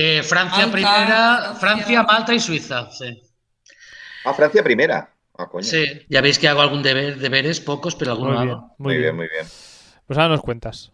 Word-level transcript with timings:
Eh, 0.00 0.22
Francia 0.22 0.70
primera, 0.70 1.54
Francia, 1.58 2.02
Malta 2.04 2.32
y 2.32 2.38
Suiza. 2.40 2.90
Sí. 2.92 3.20
Ah, 4.24 4.32
Francia 4.32 4.62
primera. 4.62 5.12
Ah, 5.36 5.46
coño. 5.46 5.64
Sí, 5.64 5.84
ya 6.08 6.20
veis 6.20 6.38
que 6.38 6.48
hago 6.48 6.60
algún 6.60 6.82
deber, 6.82 7.18
deberes, 7.18 7.60
pocos, 7.60 7.94
pero 7.94 8.12
alguno 8.12 8.32
Muy 8.34 8.46
bien, 8.46 8.56
hago. 8.56 8.74
muy 8.78 8.96
bien. 8.96 9.16
muy 9.16 9.28
bien. 9.28 9.46
Pues 10.06 10.18
ahora 10.18 10.30
nos 10.30 10.42
cuentas. 10.42 10.92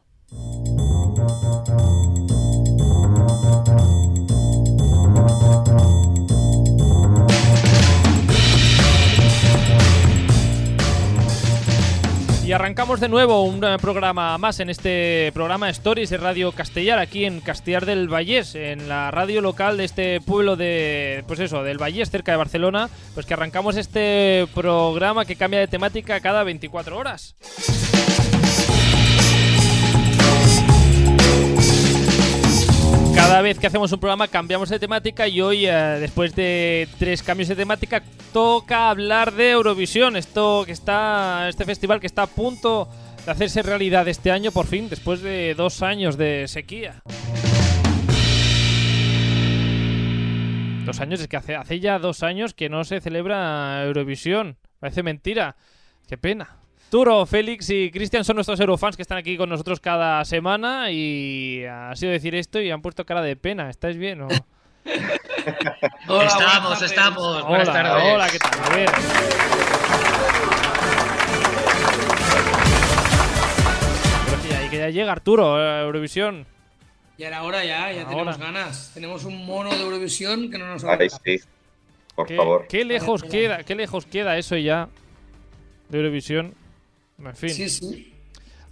Y 12.46 12.52
arrancamos 12.52 13.00
de 13.00 13.08
nuevo 13.08 13.42
un 13.42 13.64
eh, 13.64 13.78
programa 13.80 14.36
más 14.36 14.60
en 14.60 14.68
este 14.68 15.30
programa 15.32 15.70
Stories 15.70 16.10
de 16.10 16.18
Radio 16.18 16.52
Castellar, 16.52 16.98
aquí 16.98 17.24
en 17.24 17.40
Castellar 17.40 17.86
del 17.86 18.06
Vallés, 18.06 18.54
en 18.54 18.86
la 18.86 19.10
radio 19.10 19.40
local 19.40 19.78
de 19.78 19.84
este 19.84 20.20
pueblo 20.20 20.54
de, 20.54 21.24
pues 21.26 21.40
eso, 21.40 21.62
del 21.62 21.78
Vallés, 21.78 22.10
cerca 22.10 22.32
de 22.32 22.36
Barcelona, 22.36 22.90
pues 23.14 23.24
que 23.24 23.32
arrancamos 23.32 23.78
este 23.78 24.46
programa 24.54 25.24
que 25.24 25.36
cambia 25.36 25.58
de 25.60 25.68
temática 25.68 26.20
cada 26.20 26.44
24 26.44 26.98
horas. 26.98 27.34
Cada 33.34 33.42
vez 33.42 33.58
que 33.58 33.66
hacemos 33.66 33.90
un 33.90 33.98
programa 33.98 34.28
cambiamos 34.28 34.68
de 34.68 34.78
temática 34.78 35.26
y 35.26 35.40
hoy, 35.40 35.66
eh, 35.66 35.72
después 35.98 36.36
de 36.36 36.86
tres 37.00 37.20
cambios 37.20 37.48
de 37.48 37.56
temática, 37.56 38.00
toca 38.32 38.90
hablar 38.90 39.32
de 39.32 39.50
Eurovisión. 39.50 40.14
Esto 40.14 40.62
que 40.64 40.70
está, 40.70 41.48
este 41.48 41.64
festival 41.64 41.98
que 41.98 42.06
está 42.06 42.22
a 42.22 42.26
punto 42.28 42.88
de 43.26 43.32
hacerse 43.32 43.62
realidad 43.62 44.06
este 44.06 44.30
año, 44.30 44.52
por 44.52 44.66
fin, 44.66 44.88
después 44.88 45.20
de 45.20 45.56
dos 45.56 45.82
años 45.82 46.16
de 46.16 46.46
sequía. 46.46 47.02
Dos 50.84 51.00
años, 51.00 51.20
es 51.20 51.26
que 51.26 51.36
hace, 51.36 51.56
hace 51.56 51.80
ya 51.80 51.98
dos 51.98 52.22
años 52.22 52.54
que 52.54 52.68
no 52.68 52.84
se 52.84 53.00
celebra 53.00 53.82
Eurovisión. 53.84 54.58
Parece 54.78 55.02
mentira. 55.02 55.56
Qué 56.06 56.16
pena. 56.16 56.63
Turo, 56.94 57.26
Félix 57.26 57.70
y 57.70 57.90
Cristian 57.90 58.22
son 58.24 58.36
nuestros 58.36 58.60
Eurofans 58.60 58.94
que 58.94 59.02
están 59.02 59.18
aquí 59.18 59.36
con 59.36 59.48
nosotros 59.48 59.80
cada 59.80 60.24
semana 60.24 60.92
y 60.92 61.64
ha 61.64 61.92
sido 61.96 62.12
decir 62.12 62.36
esto 62.36 62.60
y 62.60 62.70
han 62.70 62.82
puesto 62.82 63.04
cara 63.04 63.20
de 63.20 63.34
pena. 63.34 63.68
¿Estáis 63.68 63.96
bien 63.96 64.20
o...? 64.22 64.28
Hola, 66.06 66.26
estamos, 66.28 66.62
buenas 66.62 66.82
estamos. 66.82 67.48
Buenas 67.48 67.68
Hola, 67.68 67.82
tardes. 67.82 68.04
hola, 68.14 68.28
¿qué 68.30 68.38
tal? 68.38 68.60
A 68.62 68.76
ver. 68.76 68.90
Pero 74.26 74.42
que 74.42 74.48
ya, 74.48 74.70
que 74.70 74.78
ya 74.78 74.90
llega 74.90 75.10
Arturo, 75.10 75.60
eh, 75.60 75.82
Eurovisión. 75.82 76.46
Ya 77.18 77.26
era 77.26 77.42
hora, 77.42 77.64
ya, 77.64 77.90
ya 77.90 78.02
Ahora. 78.02 78.08
tenemos 78.08 78.38
ganas. 78.38 78.90
Tenemos 78.94 79.24
un 79.24 79.44
mono 79.44 79.70
de 79.70 79.80
Eurovisión 79.82 80.48
que 80.48 80.58
no 80.58 80.68
nos 80.68 80.84
olvida. 80.84 81.18
sí. 81.24 81.40
Por 82.14 82.28
¿Qué, 82.28 82.36
favor. 82.36 82.66
qué 82.68 82.84
lejos 82.84 83.24
queda, 83.24 83.64
qué 83.64 83.74
lejos 83.74 84.06
queda 84.06 84.38
eso 84.38 84.56
ya 84.56 84.88
de 85.88 85.98
Eurovisión. 85.98 86.54
En 87.18 87.34
fin. 87.36 87.50
Sí, 87.50 87.68
sí. 87.68 88.14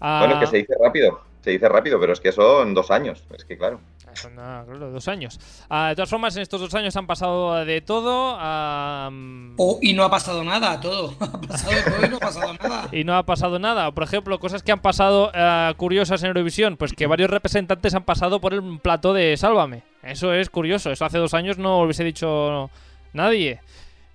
Ah, 0.00 0.20
Bueno, 0.26 0.34
es 0.34 0.40
que 0.40 0.46
se 0.50 0.56
dice 0.58 0.74
rápido. 0.82 1.20
Se 1.42 1.50
dice 1.50 1.68
rápido, 1.68 1.98
pero 1.98 2.12
es 2.12 2.20
que 2.20 2.30
son 2.32 2.72
dos 2.74 2.90
años. 2.90 3.24
Es 3.34 3.44
que 3.44 3.56
claro. 3.58 3.80
Son, 4.14 4.38
ah, 4.38 4.62
claro, 4.68 4.90
dos 4.90 5.08
años. 5.08 5.40
Ah, 5.70 5.88
de 5.88 5.94
todas 5.96 6.10
formas, 6.10 6.36
en 6.36 6.42
estos 6.42 6.60
dos 6.60 6.74
años 6.74 6.94
han 6.96 7.06
pasado 7.06 7.64
de 7.64 7.80
todo. 7.80 8.36
ah, 8.38 9.10
Oh, 9.56 9.78
y 9.80 9.92
no 9.94 10.04
ha 10.04 10.10
pasado 10.10 10.44
nada, 10.44 10.78
todo. 10.80 11.14
Ha 11.20 11.40
pasado 11.40 11.72
de 11.72 11.82
todo 11.82 12.06
y 12.06 12.08
no 12.10 12.16
ha 12.16 12.20
pasado 12.20 12.52
nada. 12.54 12.88
y 12.92 13.04
no 13.04 13.16
ha 13.16 13.22
pasado 13.24 13.58
nada. 13.58 13.90
Por 13.92 14.04
ejemplo, 14.04 14.38
cosas 14.38 14.62
que 14.62 14.70
han 14.70 14.80
pasado 14.82 15.30
ah, 15.34 15.72
curiosas 15.76 16.22
en 16.22 16.28
Eurovisión, 16.28 16.76
pues 16.76 16.92
que 16.92 17.06
varios 17.06 17.30
representantes 17.30 17.94
han 17.94 18.04
pasado 18.04 18.40
por 18.40 18.52
el 18.54 18.78
plató 18.80 19.12
de 19.14 19.36
Sálvame. 19.36 19.82
Eso 20.02 20.32
es 20.34 20.50
curioso. 20.50 20.90
Eso 20.92 21.04
hace 21.04 21.18
dos 21.18 21.32
años 21.34 21.58
no 21.58 21.78
lo 21.78 21.84
hubiese 21.84 22.04
dicho 22.04 22.70
nadie. 23.14 23.60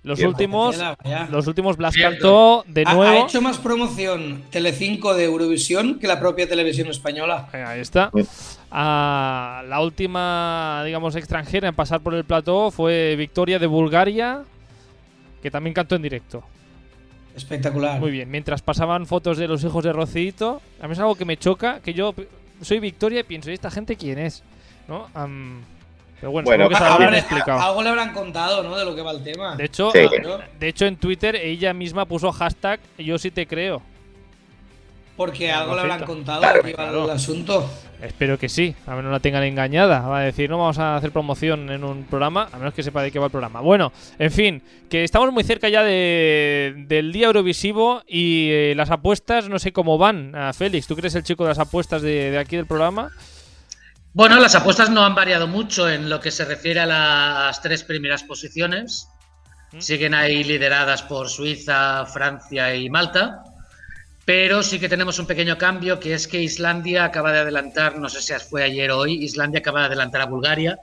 Los 0.04 0.20
últimos, 0.20 0.76
los 1.30 1.46
últimos 1.48 1.76
Blas 1.76 1.92
Cierto. 1.92 2.12
cantó 2.12 2.64
de 2.68 2.84
Ha- 2.86 2.94
nuevo. 2.94 3.22
Ha, 3.24 3.26
hecho 3.26 3.42
más 3.42 3.58
promoción 3.58 4.42
Telecinco 4.50 5.12
de 5.14 5.24
Eurovisión 5.24 5.98
que 5.98 6.06
la 6.06 6.18
propia 6.20 6.48
televisión 6.48 6.88
española. 6.88 7.48
Eh, 7.52 7.62
Ahí 7.66 7.80
está. 7.80 8.10
Ah, 8.70 9.62
la 9.68 9.80
última, 9.80 10.82
digamos, 10.86 11.16
extranjera 11.16 11.68
en 11.68 11.74
pasar 11.74 12.00
por 12.00 12.14
el 12.14 12.24
plató 12.24 12.70
fue 12.70 13.16
Victoria 13.16 13.58
de 13.58 13.66
Bulgaria, 13.66 14.42
que 15.42 15.50
también 15.50 15.74
cantó 15.74 15.96
en 15.96 16.02
directo. 16.02 16.42
Espectacular. 17.36 18.00
Muy 18.00 18.10
bien, 18.10 18.30
mientras 18.30 18.62
pasaban 18.62 19.06
fotos 19.06 19.36
de 19.38 19.46
los 19.48 19.62
hijos 19.64 19.84
de 19.84 19.92
Rocito, 19.92 20.60
a 20.80 20.86
mí 20.86 20.92
es 20.92 20.98
algo 20.98 21.14
que 21.16 21.24
me 21.24 21.36
choca, 21.36 21.80
que 21.80 21.92
yo 21.94 22.14
soy 22.62 22.78
Victoria 22.80 23.20
y 23.20 23.24
pienso, 23.24 23.50
¿y 23.50 23.54
esta 23.54 23.70
gente 23.70 23.96
quién 23.96 24.18
es? 24.18 24.42
¿No? 24.88 25.06
Pero 26.20 26.30
bueno, 26.32 26.46
Bueno, 26.46 26.68
que 26.68 26.74
Ah, 26.74 26.78
estará 26.78 26.96
bien 26.98 27.08
habrá- 27.08 27.18
explicado. 27.18 27.60
algo 27.60 27.82
le 27.82 27.88
habrán 27.90 28.12
contado, 28.12 28.62
¿no? 28.62 28.76
De 28.76 28.84
lo 28.84 28.94
que 28.94 29.02
va 29.02 29.10
el 29.12 29.22
tema. 29.22 29.56
De 29.56 29.64
hecho, 29.64 29.90
Sí. 29.92 30.00
de 30.58 30.68
hecho, 30.68 30.86
en 30.86 30.96
Twitter 30.96 31.36
ella 31.36 31.72
misma 31.74 32.04
puso 32.06 32.30
hashtag 32.32 32.80
yo 32.98 33.18
sí 33.18 33.30
te 33.30 33.46
creo. 33.46 33.82
Porque 35.16 35.50
algo 35.50 35.74
le 35.74 35.80
habrán 35.80 36.04
contado 36.04 36.40
Claro, 36.42 36.60
iba 36.68 36.76
claro. 36.76 37.04
el 37.06 37.10
asunto. 37.10 37.68
Espero 38.00 38.38
que 38.38 38.48
sí, 38.48 38.72
a 38.86 38.90
menos 38.90 39.06
no 39.06 39.10
la 39.10 39.18
tengan 39.18 39.42
engañada. 39.42 39.98
Va 40.02 40.20
a 40.20 40.22
decir, 40.22 40.48
no 40.48 40.58
vamos 40.58 40.78
a 40.78 40.94
hacer 40.94 41.10
promoción 41.10 41.68
en 41.72 41.82
un 41.82 42.04
programa, 42.04 42.48
a 42.52 42.56
menos 42.58 42.72
que 42.72 42.84
sepa 42.84 43.02
de 43.02 43.10
qué 43.10 43.18
va 43.18 43.24
el 43.24 43.32
programa. 43.32 43.60
Bueno, 43.60 43.90
en 44.20 44.30
fin, 44.30 44.62
que 44.88 45.02
estamos 45.02 45.32
muy 45.32 45.42
cerca 45.42 45.68
ya 45.68 45.82
de, 45.82 46.72
del 46.86 47.10
día 47.12 47.26
Eurovisivo 47.26 48.02
y 48.06 48.48
eh, 48.52 48.74
las 48.76 48.92
apuestas, 48.92 49.48
no 49.48 49.58
sé 49.58 49.72
cómo 49.72 49.98
van. 49.98 50.32
Ah, 50.36 50.52
Félix, 50.52 50.86
¿tú 50.86 50.94
crees 50.94 51.16
el 51.16 51.24
chico 51.24 51.42
de 51.42 51.48
las 51.48 51.58
apuestas 51.58 52.00
de, 52.02 52.30
de 52.30 52.38
aquí 52.38 52.54
del 52.54 52.66
programa? 52.66 53.10
Bueno, 54.14 54.40
las 54.40 54.54
apuestas 54.54 54.90
no 54.90 55.04
han 55.04 55.14
variado 55.14 55.46
mucho 55.46 55.88
en 55.88 56.08
lo 56.08 56.20
que 56.20 56.30
se 56.30 56.44
refiere 56.44 56.80
a 56.80 56.86
las 56.86 57.60
tres 57.60 57.84
primeras 57.84 58.22
posiciones. 58.22 59.08
¿Mm? 59.72 59.80
Siguen 59.80 60.14
ahí 60.14 60.44
lideradas 60.44 61.02
por 61.02 61.28
Suiza, 61.28 62.06
Francia 62.06 62.74
y 62.74 62.88
Malta. 62.88 63.44
Pero 64.24 64.62
sí 64.62 64.78
que 64.78 64.90
tenemos 64.90 65.18
un 65.18 65.26
pequeño 65.26 65.56
cambio, 65.56 65.98
que 65.98 66.12
es 66.12 66.28
que 66.28 66.40
Islandia 66.42 67.04
acaba 67.04 67.32
de 67.32 67.38
adelantar, 67.38 67.98
no 67.98 68.10
sé 68.10 68.20
si 68.20 68.34
fue 68.44 68.62
ayer 68.62 68.90
o 68.90 68.98
hoy, 68.98 69.24
Islandia 69.24 69.60
acaba 69.60 69.80
de 69.80 69.86
adelantar 69.86 70.20
a 70.20 70.26
Bulgaria. 70.26 70.78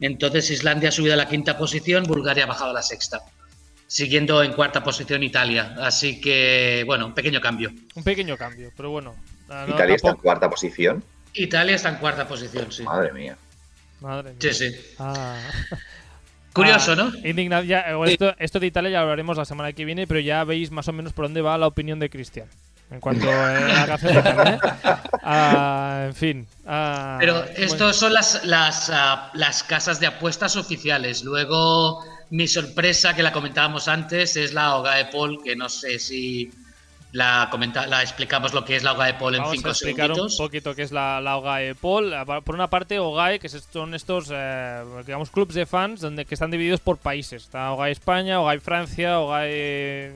Entonces 0.00 0.50
Islandia 0.50 0.90
ha 0.90 0.92
subido 0.92 1.14
a 1.14 1.16
la 1.16 1.26
quinta 1.26 1.56
posición, 1.56 2.04
Bulgaria 2.04 2.44
ha 2.44 2.46
bajado 2.46 2.72
a 2.72 2.74
la 2.74 2.82
sexta. 2.82 3.22
Siguiendo 3.86 4.42
en 4.42 4.52
cuarta 4.52 4.82
posición 4.82 5.22
Italia. 5.22 5.74
Así 5.78 6.20
que, 6.20 6.82
bueno, 6.86 7.06
un 7.06 7.14
pequeño 7.14 7.40
cambio. 7.40 7.72
Un 7.94 8.04
pequeño 8.04 8.36
cambio, 8.36 8.70
pero 8.76 8.90
bueno. 8.90 9.14
no, 9.48 9.68
Italia 9.68 9.94
está 9.94 10.10
en 10.10 10.16
cuarta 10.16 10.50
posición. 10.50 11.02
Italia 11.34 11.76
está 11.76 11.88
en 11.90 11.96
cuarta 11.96 12.26
posición, 12.26 12.70
sí. 12.72 12.82
Madre 12.82 13.12
mía. 13.12 13.36
Madre 14.00 14.30
mía. 14.30 14.38
Sí, 14.40 14.52
sí. 14.70 14.76
Ah. 14.98 15.36
Curioso, 16.52 16.92
Ah, 16.92 16.96
¿no? 16.96 17.10
indigna- 17.24 17.64
ya, 17.64 17.84
esto, 18.06 18.32
esto 18.38 18.60
de 18.60 18.66
Italia 18.68 18.90
ya 18.90 18.98
lo 18.98 19.02
hablaremos 19.04 19.36
la 19.36 19.44
semana 19.44 19.72
que 19.72 19.84
viene, 19.84 20.06
pero 20.06 20.20
ya 20.20 20.44
veis 20.44 20.70
más 20.70 20.86
o 20.86 20.92
menos 20.92 21.12
por 21.12 21.24
dónde 21.24 21.40
va 21.42 21.58
la 21.58 21.66
opinión 21.66 21.98
de 21.98 22.08
Cristian. 22.08 22.46
En 22.92 23.00
cuanto 23.00 23.26
eh, 23.26 23.32
a 23.32 23.86
la 23.86 23.96
de 23.96 24.50
¿eh? 24.52 24.58
Ah, 25.24 26.04
en 26.06 26.14
fin. 26.14 26.46
ah, 26.66 27.16
Pero 27.18 27.34
bueno. 27.40 27.50
estos 27.56 27.96
son 27.96 28.12
las, 28.12 28.44
las, 28.44 28.88
ah, 28.92 29.30
las 29.34 29.64
casas 29.64 29.98
de 29.98 30.06
apuestas 30.06 30.54
oficiales. 30.54 31.24
Luego, 31.24 32.04
mi 32.30 32.46
sorpresa, 32.46 33.14
que 33.16 33.22
la 33.24 33.32
comentábamos 33.32 33.88
antes, 33.88 34.36
es 34.36 34.52
la 34.52 34.76
Ogae 34.76 35.06
Paul, 35.06 35.42
que 35.42 35.56
no 35.56 35.68
sé 35.68 35.98
si 35.98 36.52
la, 37.14 37.46
comenta, 37.48 37.86
la 37.86 38.02
explicamos 38.02 38.52
lo 38.52 38.64
que 38.64 38.74
es 38.74 38.82
la 38.82 38.92
Ogae 38.92 39.14
Paul 39.14 39.36
en 39.36 39.42
Vamos 39.42 39.52
a 39.52 39.56
cinco 39.56 39.68
explicar 39.70 40.10
un 40.10 40.16
segundos. 40.16 40.36
poquito 40.36 40.74
qué 40.74 40.82
es 40.82 40.90
la, 40.90 41.20
la 41.20 41.36
OGAE 41.36 41.76
Paul. 41.76 42.12
Ah, 42.12 42.24
Por 42.24 42.56
una 42.56 42.68
parte, 42.68 42.98
OGAE, 42.98 43.38
que 43.38 43.48
son 43.48 43.94
estos, 43.94 44.30
eh, 44.32 44.82
digamos, 45.06 45.30
clubs 45.30 45.54
de 45.54 45.64
fans 45.64 46.00
donde, 46.00 46.24
que 46.24 46.34
están 46.34 46.50
divididos 46.50 46.80
por 46.80 46.98
países. 46.98 47.44
Está 47.44 47.70
OGAE 47.70 47.92
España, 47.92 48.40
OGAE 48.40 48.58
Francia, 48.58 49.20
OGAE... 49.20 50.12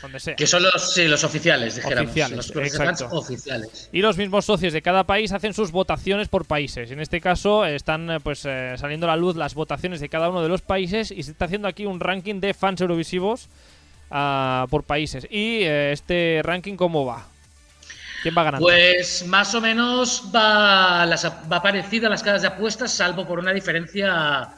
donde 0.00 0.20
sea. 0.20 0.36
Que 0.36 0.46
son 0.46 0.62
los, 0.62 0.94
sí, 0.94 1.08
los 1.08 1.24
oficiales, 1.24 1.74
dijéramos. 1.74 2.04
Oficiales, 2.10 2.36
los 2.36 2.52
clubes 2.52 2.72
de 2.72 2.78
fans 2.78 3.02
oficiales. 3.10 3.90
Y 3.92 4.00
los 4.00 4.16
mismos 4.16 4.44
socios 4.44 4.72
de 4.72 4.82
cada 4.82 5.02
país 5.02 5.32
hacen 5.32 5.54
sus 5.54 5.72
votaciones 5.72 6.28
por 6.28 6.44
países. 6.44 6.92
En 6.92 7.00
este 7.00 7.20
caso 7.20 7.66
eh, 7.66 7.74
están 7.74 8.08
eh, 8.12 8.20
pues 8.20 8.44
eh, 8.44 8.76
saliendo 8.78 9.06
a 9.06 9.10
la 9.10 9.16
luz 9.16 9.34
las 9.34 9.54
votaciones 9.54 9.98
de 9.98 10.08
cada 10.08 10.30
uno 10.30 10.40
de 10.40 10.48
los 10.48 10.62
países 10.62 11.10
y 11.10 11.24
se 11.24 11.32
está 11.32 11.46
haciendo 11.46 11.66
aquí 11.66 11.84
un 11.84 11.98
ranking 11.98 12.38
de 12.38 12.54
fans 12.54 12.80
eurovisivos 12.80 13.48
por 14.08 14.84
países. 14.84 15.26
Y 15.30 15.62
eh, 15.62 15.92
este 15.92 16.40
ranking 16.44 16.76
cómo 16.76 17.04
va? 17.04 17.26
¿Quién 18.22 18.34
va 18.36 18.44
ganando? 18.44 18.66
Pues 18.66 19.26
más 19.26 19.54
o 19.54 19.60
menos 19.60 20.30
va, 20.34 21.06
las, 21.06 21.24
va 21.24 21.62
parecido 21.62 22.06
a 22.06 22.10
las 22.10 22.22
casas 22.22 22.42
de 22.42 22.48
apuestas, 22.48 22.92
salvo 22.92 23.26
por 23.26 23.38
una 23.38 23.52
diferencia 23.52 24.48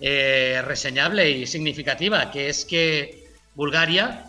eh, 0.00 0.62
reseñable 0.64 1.30
y 1.30 1.46
significativa, 1.46 2.30
que 2.30 2.48
es 2.48 2.64
que 2.64 3.28
Bulgaria, 3.54 4.24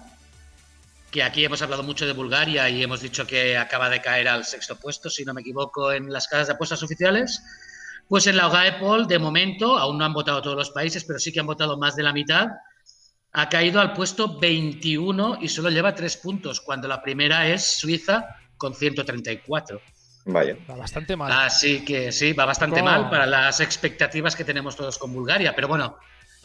que 1.12 1.24
aquí 1.24 1.44
hemos 1.44 1.62
hablado 1.62 1.84
mucho 1.84 2.06
de 2.06 2.14
Bulgaria 2.14 2.70
y 2.70 2.84
hemos 2.84 3.02
dicho 3.02 3.26
que 3.26 3.58
acaba 3.58 3.90
de 3.90 4.02
caer 4.02 4.28
al 4.28 4.46
sexto 4.46 4.80
puesto, 4.80 5.10
si 5.10 5.26
no 5.26 5.34
me 5.34 5.42
equivoco, 5.42 5.92
en 5.92 6.12
las 6.12 6.28
casas 6.28 6.48
de 6.48 6.54
apuestas 6.54 6.84
oficiales, 6.84 7.42
pues 8.08 8.28
en 8.28 8.38
la 8.38 8.48
OGAEPOL, 8.48 9.08
de 9.08 9.18
momento, 9.18 9.78
aún 9.78 9.98
no 9.98 10.06
han 10.06 10.14
votado 10.14 10.42
todos 10.42 10.56
los 10.56 10.70
países, 10.70 11.04
pero 11.04 11.18
sí 11.20 11.32
que 11.32 11.40
han 11.40 11.48
votado 11.48 11.78
más 11.78 11.96
de 11.96 12.04
la 12.04 12.14
mitad, 12.14 12.48
ha 13.38 13.50
caído 13.50 13.82
al 13.82 13.92
puesto 13.92 14.40
21 14.40 15.40
y 15.42 15.50
solo 15.50 15.70
lleva 15.70 15.94
tres 15.94 16.16
puntos, 16.16 16.62
cuando 16.62 16.88
la 16.88 17.02
primera 17.02 17.48
es 17.50 17.66
Suiza 17.66 18.38
con 18.58 18.74
134. 18.74 19.82
Vaya. 20.28 20.56
Va 20.70 20.76
bastante 20.78 21.18
mal. 21.18 21.30
Así 21.32 21.84
que 21.84 22.14
sí, 22.14 22.32
va 22.32 22.46
bastante 22.46 22.80
¿Cómo? 22.80 22.90
mal 22.92 23.10
para 23.10 23.26
las 23.26 23.60
expectativas 23.60 24.38
que 24.38 24.46
tenemos 24.46 24.78
todos 24.78 24.98
con 24.98 25.12
Bulgaria. 25.14 25.54
Pero 25.54 25.68
bueno, 25.68 25.98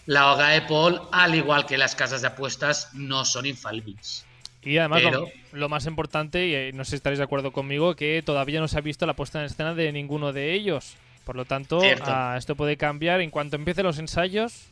la 0.07 0.33
OGAE 0.33 0.63
Paul, 0.63 1.01
al 1.13 1.37
igual 1.37 1.65
que 1.65 1.79
las 1.79 1.95
casas 1.95 2.23
de 2.23 2.27
apuestas, 2.27 2.91
no 2.93 3.25
son 3.25 3.47
infalibles. 3.47 4.27
Y 4.63 4.77
además, 4.79 5.03
Pero- 5.05 5.21
lo, 5.53 5.59
lo 5.59 5.69
más 5.69 5.87
importante, 5.87 6.49
y 6.49 6.55
eh, 6.55 6.73
no 6.75 6.85
sé 6.85 6.91
si 6.91 6.97
estaréis 6.97 7.19
de 7.19 7.25
acuerdo 7.25 7.53
conmigo, 7.53 7.95
que 7.95 8.21
todavía 8.27 8.59
no 8.59 8.67
se 8.67 8.77
ha 8.77 8.81
visto 8.81 9.07
la 9.07 9.15
puesta 9.15 9.39
en 9.39 9.47
escena 9.47 9.75
de 9.75 9.93
ninguno 9.93 10.33
de 10.33 10.55
ellos. 10.55 10.97
Por 11.25 11.37
lo 11.37 11.45
tanto, 11.45 11.81
ah, 12.03 12.35
esto 12.37 12.57
puede 12.57 12.77
cambiar 12.77 13.21
en 13.21 13.31
cuanto 13.31 13.55
empiecen 13.55 13.87
los 13.87 14.01
ensayos 14.01 14.67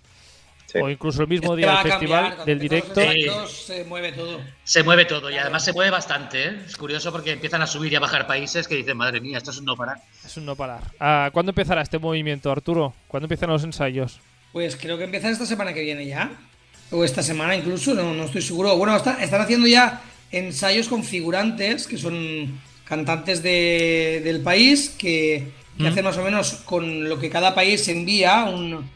Sí. 0.71 0.79
o 0.83 0.91
incluso 0.91 1.23
el 1.23 1.29
mismo 1.29 1.57
día 1.57 1.69
del 1.69 1.77
cambiar, 1.77 1.91
festival, 1.99 2.47
del 2.47 2.61
empiezan 2.61 2.85
directo. 2.85 3.01
Ensayos, 3.01 3.53
se 3.65 3.85
mueve 3.85 4.13
todo. 4.13 4.41
Se 4.65 4.83
mueve 4.83 5.05
todo 5.07 5.31
y 5.31 5.39
además 5.39 5.65
se 5.65 5.73
mueve 5.73 5.91
bastante. 5.91 6.45
¿eh? 6.49 6.59
Es 6.67 6.77
curioso 6.77 7.11
porque 7.11 7.33
empiezan 7.33 7.63
a 7.63 7.67
subir 7.67 7.91
y 7.93 7.97
a 7.97 8.01
bajar 8.01 8.27
países 8.27 8.69
que 8.69 8.75
dicen, 8.75 8.97
madre 8.99 9.21
mía, 9.23 9.39
esto 9.39 9.51
es 9.51 9.57
un 9.59 9.65
no 9.65 9.77
parar. 9.77 9.97
Es 10.27 10.37
un 10.37 10.45
no 10.45 10.57
parar. 10.57 10.83
Ah, 11.01 11.31
¿Cuándo 11.33 11.53
empezará 11.53 11.81
este 11.81 11.99
movimiento, 11.99 12.53
Arturo? 12.53 12.93
¿Cuándo 13.07 13.25
empiezan 13.25 13.49
los 13.49 13.65
ensayos? 13.65 14.21
Pues 14.53 14.77
creo 14.77 14.99
que 14.99 15.05
empieza 15.05 15.31
esta 15.31 15.47
semana 15.47 15.73
que 15.73 15.81
viene 15.81 16.05
ya. 16.05 16.31
O 16.91 17.03
esta 17.03 17.23
semana 17.23 17.57
incluso, 17.57 17.95
no, 17.95 18.13
no 18.13 18.25
estoy 18.25 18.43
seguro. 18.43 18.77
Bueno, 18.77 18.95
está- 18.95 19.23
están 19.23 19.41
haciendo 19.41 19.67
ya 19.67 20.03
ensayos 20.31 20.89
con 20.89 21.03
figurantes, 21.03 21.87
que 21.87 21.97
son 21.97 22.61
cantantes 22.85 23.43
de- 23.43 24.21
del 24.23 24.41
país, 24.43 24.91
que, 24.99 25.51
que 25.79 25.83
Mm. 25.83 25.87
hacen 25.87 26.05
más 26.05 26.17
o 26.19 26.23
menos 26.25 26.53
con 26.67 27.09
lo 27.09 27.19
que 27.19 27.31
cada 27.31 27.55
país 27.55 27.87
envía, 27.89 28.45
un, 28.45 28.91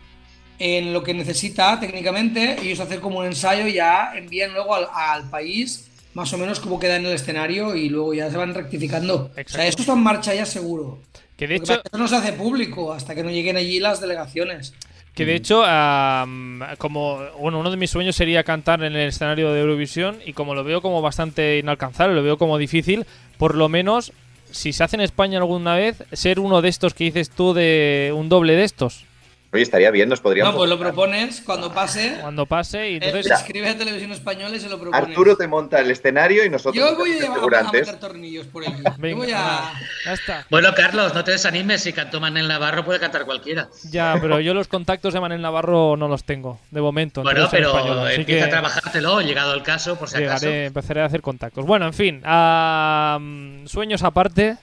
en 0.65 0.93
lo 0.93 1.03
que 1.03 1.13
necesita 1.13 1.81
técnicamente. 1.81 2.57
Ellos 2.63 2.79
hacen 2.79 3.01
como 3.01 3.19
un 3.19 3.27
ensayo 3.27 3.67
y 3.67 3.73
ya 3.73 4.13
envían 4.15 4.53
luego 4.53 4.77
al, 4.77 4.87
al 4.95 5.29
país 5.29 5.89
más 6.15 6.33
o 6.33 6.39
menos 6.39 6.61
cómo 6.61 6.79
queda 6.79 6.97
en 6.97 7.07
el 7.07 7.13
escenario 7.13 7.75
y 7.75 7.89
luego 7.89 8.15
ya 8.15 8.31
se 8.31 8.37
van 8.37 8.55
rectificando. 8.55 9.15
O 9.15 9.27
Exacto. 9.31 9.53
sea, 9.53 9.67
esto 9.67 9.83
está 9.83 9.95
en 9.95 10.03
marcha 10.03 10.35
ya 10.35 10.47
seguro. 10.47 11.01
Que 11.37 11.49
de 11.49 11.57
hecho, 11.57 11.63
pasa 11.63 11.75
es 11.75 11.79
que 11.81 11.89
Esto 11.89 11.99
no 11.99 12.07
se 12.09 12.17
hace 12.17 12.33
público 12.35 12.93
hasta 12.93 13.15
que 13.15 13.25
no 13.25 13.31
lleguen 13.31 13.57
allí 13.57 13.81
las 13.81 14.01
delegaciones. 14.01 14.73
Que 15.15 15.27
de 15.27 15.35
hecho, 15.35 15.65
am, 15.65 16.61
como 16.79 17.19
bueno, 17.41 17.59
uno 17.59 17.71
de 17.71 17.77
mis 17.77 17.91
sueños 17.91 18.15
sería 18.15 18.45
cantar 18.45 18.85
en 18.85 18.95
el 18.95 19.09
escenario 19.09 19.53
de 19.53 19.61
Eurovisión 19.61 20.19
y 20.25 20.33
como 20.33 20.55
lo 20.55 20.63
veo 20.63 20.81
como 20.81 21.03
bastante 21.03 21.59
inalcanzable, 21.59 22.15
lo 22.15 22.23
veo 22.23 22.39
como 22.39 22.57
difícil, 22.57 23.05
por 23.37 23.57
lo 23.57 23.69
menos 23.69 24.13
si 24.51 24.73
se 24.73 24.85
hace 24.85 24.97
en 24.97 25.03
España 25.03 25.39
alguna 25.39 25.75
vez, 25.75 26.05
ser 26.13 26.39
uno 26.39 26.63
de 26.63 26.69
estos 26.69 26.95
que 26.95 27.05
dices 27.05 27.31
tú 27.31 27.53
de 27.53 28.13
un 28.15 28.29
doble 28.29 28.55
de 28.55 28.65
estos 28.65 29.07
Oye, 29.55 29.63
estaría 29.65 29.91
bien, 29.91 30.09
nos 30.09 30.21
podríamos. 30.23 30.55
No, 30.55 30.59
pues 30.59 30.71
lo 30.71 30.79
propones 30.79 31.43
cuando 31.43 31.71
pase. 31.75 32.17
cuando 32.23 32.47
pase 32.47 32.89
y 32.93 32.95
Eh, 32.95 33.01
entonces 33.03 33.31
escribe 33.33 33.69
a 33.69 33.77
Televisión 33.77 34.11
Española 34.13 34.57
y 34.57 34.61
se 34.61 34.71
lo 34.71 34.81
propones. 34.81 35.09
Arturo 35.09 35.37
te 35.37 35.47
monta 35.47 35.79
el 35.81 35.91
escenario 35.91 36.43
y 36.47 36.49
nosotros 36.49 36.75
Yo 36.75 36.97
voy 36.97 37.19
a, 37.21 37.59
a- 37.61 37.71
meter 37.71 37.99
tornillos 38.01 38.47
por 38.47 38.67
aquí. 38.67 38.83
Venga, 38.99 39.11
Yo 39.11 39.17
voy 39.19 39.33
a... 39.33 39.73
ya 40.07 40.13
está. 40.15 40.47
Bueno, 40.49 40.71
Carlos, 40.75 41.13
no 41.13 41.23
te 41.23 41.33
desanimes. 41.33 41.83
Si 41.83 41.93
cantó 41.93 42.19
Manel 42.19 42.49
Navarro, 42.49 42.83
puede 42.83 42.99
cantar 42.99 43.27
cualquiera. 43.27 43.69
Ya, 43.91 44.17
pero 44.23 44.41
yo 44.41 44.55
los 44.55 44.69
contactos 44.69 45.13
de 45.13 45.21
Manel 45.21 45.43
Navarro 45.43 45.99
no 45.99 46.09
los 46.09 46.25
tengo 46.25 46.59
de 46.71 46.81
momento. 46.81 47.21
en 47.21 47.25
Bueno, 47.25 47.47
pero 47.51 47.77
Española, 47.77 48.15
empieza 48.15 48.39
que 48.41 48.45
a 48.45 48.49
trabajártelo, 48.51 49.21
llegado 49.21 49.53
el 49.53 49.63
caso, 49.63 49.97
por 49.97 50.09
si 50.09 50.17
acaso. 50.25 50.49
empezaré 50.49 51.03
a 51.03 51.05
hacer 51.05 51.21
contactos. 51.21 51.67
Bueno, 51.67 51.85
en 51.85 51.93
fin, 51.93 52.23
am, 52.25 53.67
sueños 53.67 54.03
aparte. 54.03 54.57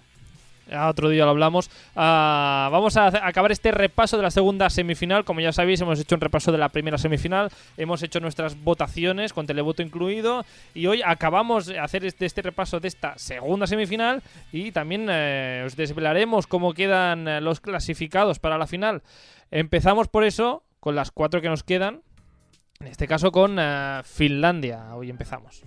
A 0.71 0.89
Otro 0.89 1.09
día 1.09 1.25
lo 1.25 1.31
hablamos. 1.31 1.69
Ah, 1.95 2.69
vamos 2.71 2.97
a 2.97 3.27
acabar 3.27 3.51
este 3.51 3.71
repaso 3.71 4.17
de 4.17 4.23
la 4.23 4.31
segunda 4.31 4.69
semifinal. 4.69 5.25
Como 5.25 5.41
ya 5.41 5.51
sabéis, 5.51 5.81
hemos 5.81 5.99
hecho 5.99 6.15
un 6.15 6.21
repaso 6.21 6.51
de 6.51 6.57
la 6.57 6.69
primera 6.69 6.97
semifinal. 6.97 7.49
Hemos 7.77 8.03
hecho 8.03 8.19
nuestras 8.19 8.61
votaciones 8.63 9.33
con 9.33 9.47
televoto 9.47 9.81
incluido. 9.81 10.45
Y 10.73 10.87
hoy 10.87 11.01
acabamos 11.05 11.65
de 11.65 11.79
hacer 11.79 12.05
este, 12.05 12.25
este 12.25 12.41
repaso 12.41 12.79
de 12.79 12.87
esta 12.87 13.17
segunda 13.17 13.67
semifinal. 13.67 14.21
Y 14.51 14.71
también 14.71 15.07
eh, 15.09 15.63
os 15.65 15.75
desvelaremos 15.75 16.47
cómo 16.47 16.73
quedan 16.73 17.27
eh, 17.27 17.41
los 17.41 17.59
clasificados 17.59 18.39
para 18.39 18.57
la 18.57 18.67
final. 18.67 19.01
Empezamos 19.51 20.07
por 20.07 20.23
eso 20.23 20.63
con 20.79 20.95
las 20.95 21.11
cuatro 21.11 21.41
que 21.41 21.49
nos 21.49 21.63
quedan. 21.63 22.01
En 22.81 22.87
este 22.87 23.09
caso 23.09 23.29
con 23.29 23.57
eh, 23.59 23.99
Finlandia. 24.05 24.95
Hoy 24.95 25.09
empezamos. 25.09 25.61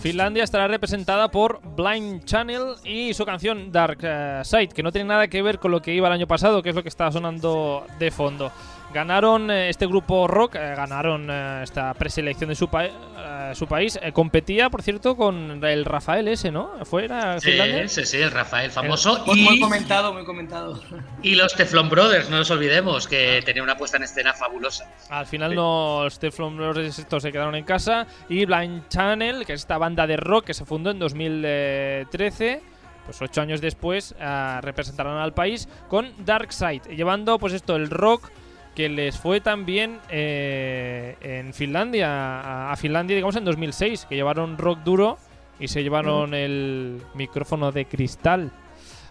Finlandia 0.00 0.42
estará 0.42 0.68
representada 0.68 1.30
por 1.30 1.60
Blind 1.76 2.24
Channel 2.24 2.76
y 2.84 3.12
su 3.12 3.26
canción 3.26 3.70
Dark 3.70 3.98
eh, 4.00 4.40
Side, 4.42 4.68
que 4.68 4.82
no 4.82 4.90
tiene 4.90 5.08
nada 5.08 5.28
que 5.28 5.42
ver 5.42 5.58
con 5.58 5.70
lo 5.70 5.82
que 5.82 5.92
iba 5.92 6.06
el 6.06 6.14
año 6.14 6.26
pasado, 6.26 6.62
que 6.62 6.70
es 6.70 6.74
lo 6.74 6.82
que 6.82 6.88
está 6.88 7.12
sonando 7.12 7.86
de 7.98 8.10
fondo. 8.10 8.50
Ganaron 8.96 9.50
eh, 9.50 9.68
este 9.68 9.86
grupo 9.86 10.26
rock, 10.26 10.54
eh, 10.54 10.72
ganaron 10.74 11.28
eh, 11.30 11.60
esta 11.62 11.92
preselección 11.92 12.48
de 12.48 12.54
su, 12.56 12.68
pa- 12.68 12.86
eh, 12.86 13.50
su 13.52 13.66
país. 13.66 13.98
Eh, 14.02 14.10
competía, 14.10 14.70
por 14.70 14.80
cierto, 14.80 15.18
con 15.18 15.62
el 15.62 15.84
Rafael 15.84 16.26
ese, 16.28 16.50
¿no? 16.50 16.70
¿Fuera? 16.86 17.38
Sí, 17.38 17.58
sí, 17.88 18.06
sí, 18.06 18.16
el 18.16 18.30
Rafael 18.30 18.70
famoso. 18.70 19.22
Muy, 19.26 19.42
muy 19.42 19.56
Y, 19.58 19.60
comentado, 19.60 20.14
muy 20.14 20.24
comentado. 20.24 20.80
y 21.22 21.34
los 21.34 21.54
Teflon 21.54 21.90
Brothers, 21.90 22.30
no 22.30 22.38
nos 22.38 22.50
olvidemos, 22.50 23.06
que 23.06 23.42
tenía 23.44 23.62
una 23.62 23.76
puesta 23.76 23.98
en 23.98 24.04
escena 24.04 24.32
fabulosa. 24.32 24.90
Al 25.10 25.26
final 25.26 25.54
no, 25.54 26.00
los 26.04 26.18
Teflon 26.18 26.56
Brothers 26.56 26.98
estos 26.98 27.22
se 27.22 27.30
quedaron 27.30 27.54
en 27.54 27.64
casa. 27.66 28.06
Y 28.30 28.46
Blind 28.46 28.88
Channel, 28.88 29.44
que 29.44 29.52
es 29.52 29.60
esta 29.60 29.76
banda 29.76 30.06
de 30.06 30.16
rock 30.16 30.46
que 30.46 30.54
se 30.54 30.64
fundó 30.64 30.90
en 30.90 30.98
2013, 30.98 32.62
pues 33.04 33.20
ocho 33.20 33.42
años 33.42 33.60
después 33.60 34.14
ah, 34.20 34.60
representarán 34.62 35.18
al 35.18 35.34
país 35.34 35.68
con 35.88 36.12
Dark 36.24 36.50
Side, 36.50 36.96
llevando 36.96 37.38
pues 37.38 37.52
esto, 37.52 37.76
el 37.76 37.90
rock 37.90 38.30
que 38.76 38.88
les 38.88 39.18
fue 39.18 39.40
también 39.40 39.98
eh, 40.10 41.16
en 41.22 41.52
Finlandia, 41.54 42.08
a, 42.40 42.72
a 42.72 42.76
Finlandia 42.76 43.16
digamos 43.16 43.34
en 43.36 43.44
2006, 43.44 44.06
que 44.08 44.14
llevaron 44.14 44.56
rock 44.58 44.80
duro 44.84 45.18
y 45.58 45.66
se 45.68 45.82
llevaron 45.82 46.34
el 46.34 47.00
micrófono 47.14 47.72
de 47.72 47.86
cristal. 47.86 48.52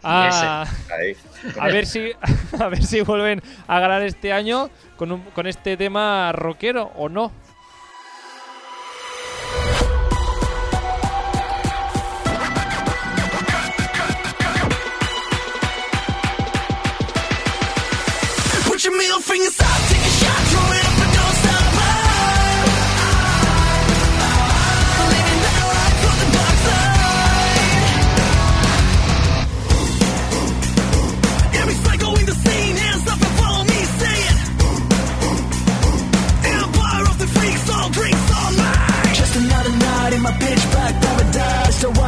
Ah, 0.03 0.65
a 1.59 1.65
ver 1.67 1.87
si 1.87 2.11
a 2.59 2.67
ver 2.69 2.83
si 2.85 3.01
vuelven 3.01 3.41
a 3.67 3.79
ganar 3.79 4.03
este 4.03 4.31
año 4.31 4.69
con, 4.97 5.11
un- 5.11 5.21
con 5.33 5.47
este 5.47 5.75
tema 5.77 6.31
rockero 6.31 6.91
o 6.95 7.09
no. 7.09 7.31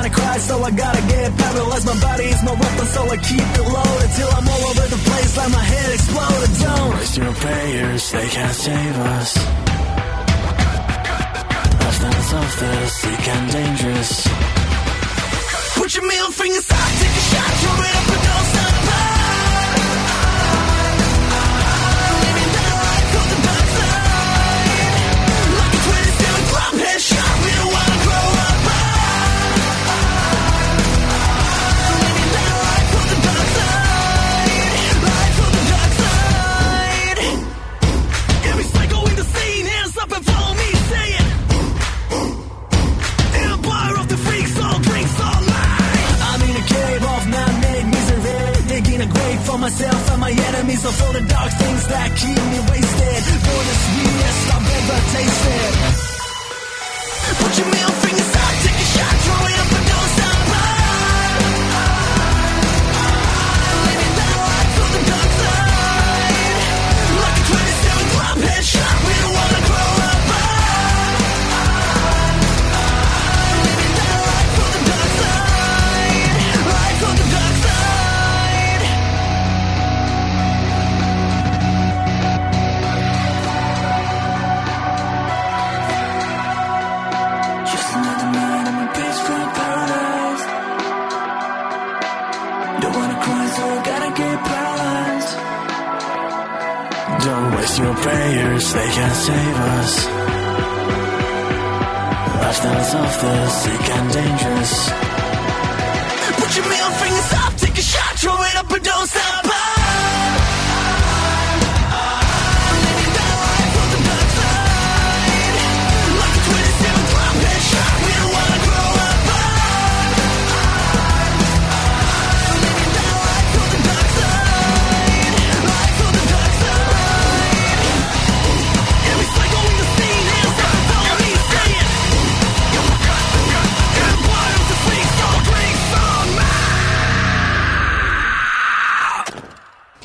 Wanna 0.07 0.21
cry, 0.21 0.37
so 0.37 0.63
I 0.63 0.71
gotta 0.71 1.01
get 1.07 1.37
paralyzed. 1.37 1.85
My 1.85 1.99
body 1.99 2.25
is 2.25 2.43
my 2.43 2.51
weapon, 2.51 2.85
so 2.87 3.01
I 3.03 3.17
keep 3.17 3.39
it 3.41 3.67
loaded 3.75 4.11
till 4.15 4.29
I'm 4.37 4.47
all 4.47 4.63
over 4.69 4.87
the 4.87 4.97
place, 5.07 5.37
like 5.37 5.51
my 5.51 5.63
head 5.63 5.93
exploded. 5.93 6.49
Don't 6.61 6.93
waste 6.95 7.17
your 7.17 7.33
prayers, 7.33 8.11
they 8.11 8.27
can't 8.27 8.55
save 8.55 8.97
us. 8.97 9.37
Us 12.17 12.33
off 12.33 12.59
the 12.59 12.87
sick 12.87 13.27
and 13.27 13.51
dangerous. 13.51 14.27
Put 15.75 15.95
your 15.95 16.05
middle 16.05 16.31
fingers 16.31 16.69
up, 16.69 16.89
take 16.99 17.15
a 17.21 17.23
shot, 17.31 17.51
throw 17.61 17.85
it 17.87 17.95
up 17.99 18.07
and 18.13 18.23
don't 18.27 18.47
stop. 18.51 18.75
Living 22.23 22.51
that 22.57 22.73
life 22.83 23.15
on 23.21 23.27
the 23.31 23.39
dark 23.47 23.67
side. 23.77 24.57
Like 25.57 25.73
a 25.73 25.81
27 25.87 26.45
club 26.51 26.73
headshot, 26.83 27.33
myself 49.67 50.11
and 50.11 50.21
my 50.21 50.31
enemies 50.31 50.85
of 50.85 51.01
all 51.03 51.11
the 51.11 51.25
dark 51.27 51.51
things 51.51 51.87
that 51.87 52.09
keep 52.15 52.39
me 52.53 52.59
wasted. 52.71 53.23
For 53.45 53.61
the 53.69 53.75
sweetest 53.83 54.47
I've 54.55 54.67
ever 54.79 54.99
tasted. 55.15 55.73
Put 57.41 57.51
your 57.59 57.69
middle 57.75 57.97
fingers 58.03 58.31
out, 58.43 58.53
take 58.63 58.79
a 58.79 58.87
shot, 58.95 59.13
throw 59.25 59.47
it 59.51 59.59
up 59.59 59.86
prayers, 98.71 98.73
they 98.73 98.95
can't 98.95 99.15
save 99.15 99.55
us. 99.55 100.07
Lifestyles 102.41 102.95
of 102.95 103.21
the 103.21 103.49
sick 103.49 103.89
and 103.89 104.13
dangerous. 104.13 104.89
Put 106.37 106.55
your 106.55 106.69
middle 106.69 106.91
fingers 106.91 107.33
up, 107.33 107.55
take 107.57 107.77
a 107.77 107.81
shot, 107.81 108.19
throw 108.19 108.33
it 108.33 108.55
up 108.55 108.71
and 108.71 108.83
don't 108.83 109.07
stop. 109.07 109.56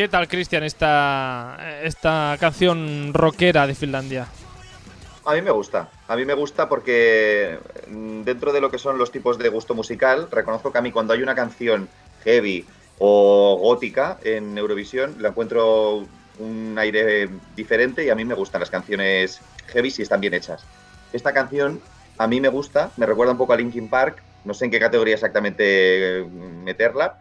¿Qué 0.02 0.08
tal, 0.08 0.26
Cristian, 0.26 0.64
esta, 0.64 1.56
esta 1.80 2.36
canción 2.40 3.14
rockera 3.14 3.68
de 3.68 3.76
Finlandia? 3.76 4.26
A 5.24 5.34
mí 5.34 5.42
me 5.42 5.52
gusta. 5.52 5.90
A 6.08 6.16
mí 6.16 6.24
me 6.24 6.34
gusta 6.34 6.68
porque 6.68 7.60
mm, 7.86 8.22
dentro 8.22 8.52
de 8.52 8.60
lo 8.60 8.68
que 8.68 8.78
son 8.78 8.98
los 8.98 9.12
tipos 9.12 9.38
de 9.38 9.48
gusto 9.48 9.74
musical, 9.74 10.26
reconozco 10.28 10.72
que 10.72 10.78
a 10.78 10.80
mí 10.80 10.90
cuando 10.90 11.12
hay 11.12 11.22
una 11.22 11.36
canción 11.36 11.88
heavy 12.24 12.66
o 12.98 13.56
gótica 13.62 14.18
en 14.24 14.58
Eurovisión, 14.58 15.14
la 15.20 15.28
encuentro 15.28 16.04
un 16.40 16.74
aire 16.80 17.28
diferente 17.54 18.04
y 18.04 18.10
a 18.10 18.16
mí 18.16 18.24
me 18.24 18.34
gustan 18.34 18.58
las 18.58 18.70
canciones 18.70 19.40
heavy 19.68 19.92
si 19.92 20.02
están 20.02 20.20
bien 20.20 20.34
hechas. 20.34 20.64
Esta 21.12 21.32
canción 21.32 21.80
a 22.18 22.26
mí 22.26 22.40
me 22.40 22.48
gusta, 22.48 22.90
me 22.96 23.06
recuerda 23.06 23.30
un 23.30 23.38
poco 23.38 23.52
a 23.52 23.56
Linkin 23.56 23.88
Park, 23.88 24.20
no 24.44 24.52
sé 24.52 24.64
en 24.64 24.72
qué 24.72 24.80
categoría 24.80 25.14
exactamente 25.14 26.22
eh, 26.22 26.24
meterla, 26.24 27.18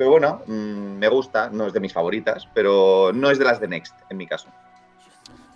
pero 0.00 0.12
bueno, 0.12 0.40
mm, 0.46 0.96
me 0.96 1.08
gusta, 1.08 1.50
no 1.50 1.66
es 1.66 1.74
de 1.74 1.80
mis 1.80 1.92
favoritas, 1.92 2.48
pero 2.54 3.12
no 3.12 3.30
es 3.30 3.38
de 3.38 3.44
las 3.44 3.60
de 3.60 3.68
Next 3.68 3.94
en 4.08 4.16
mi 4.16 4.26
caso. 4.26 4.48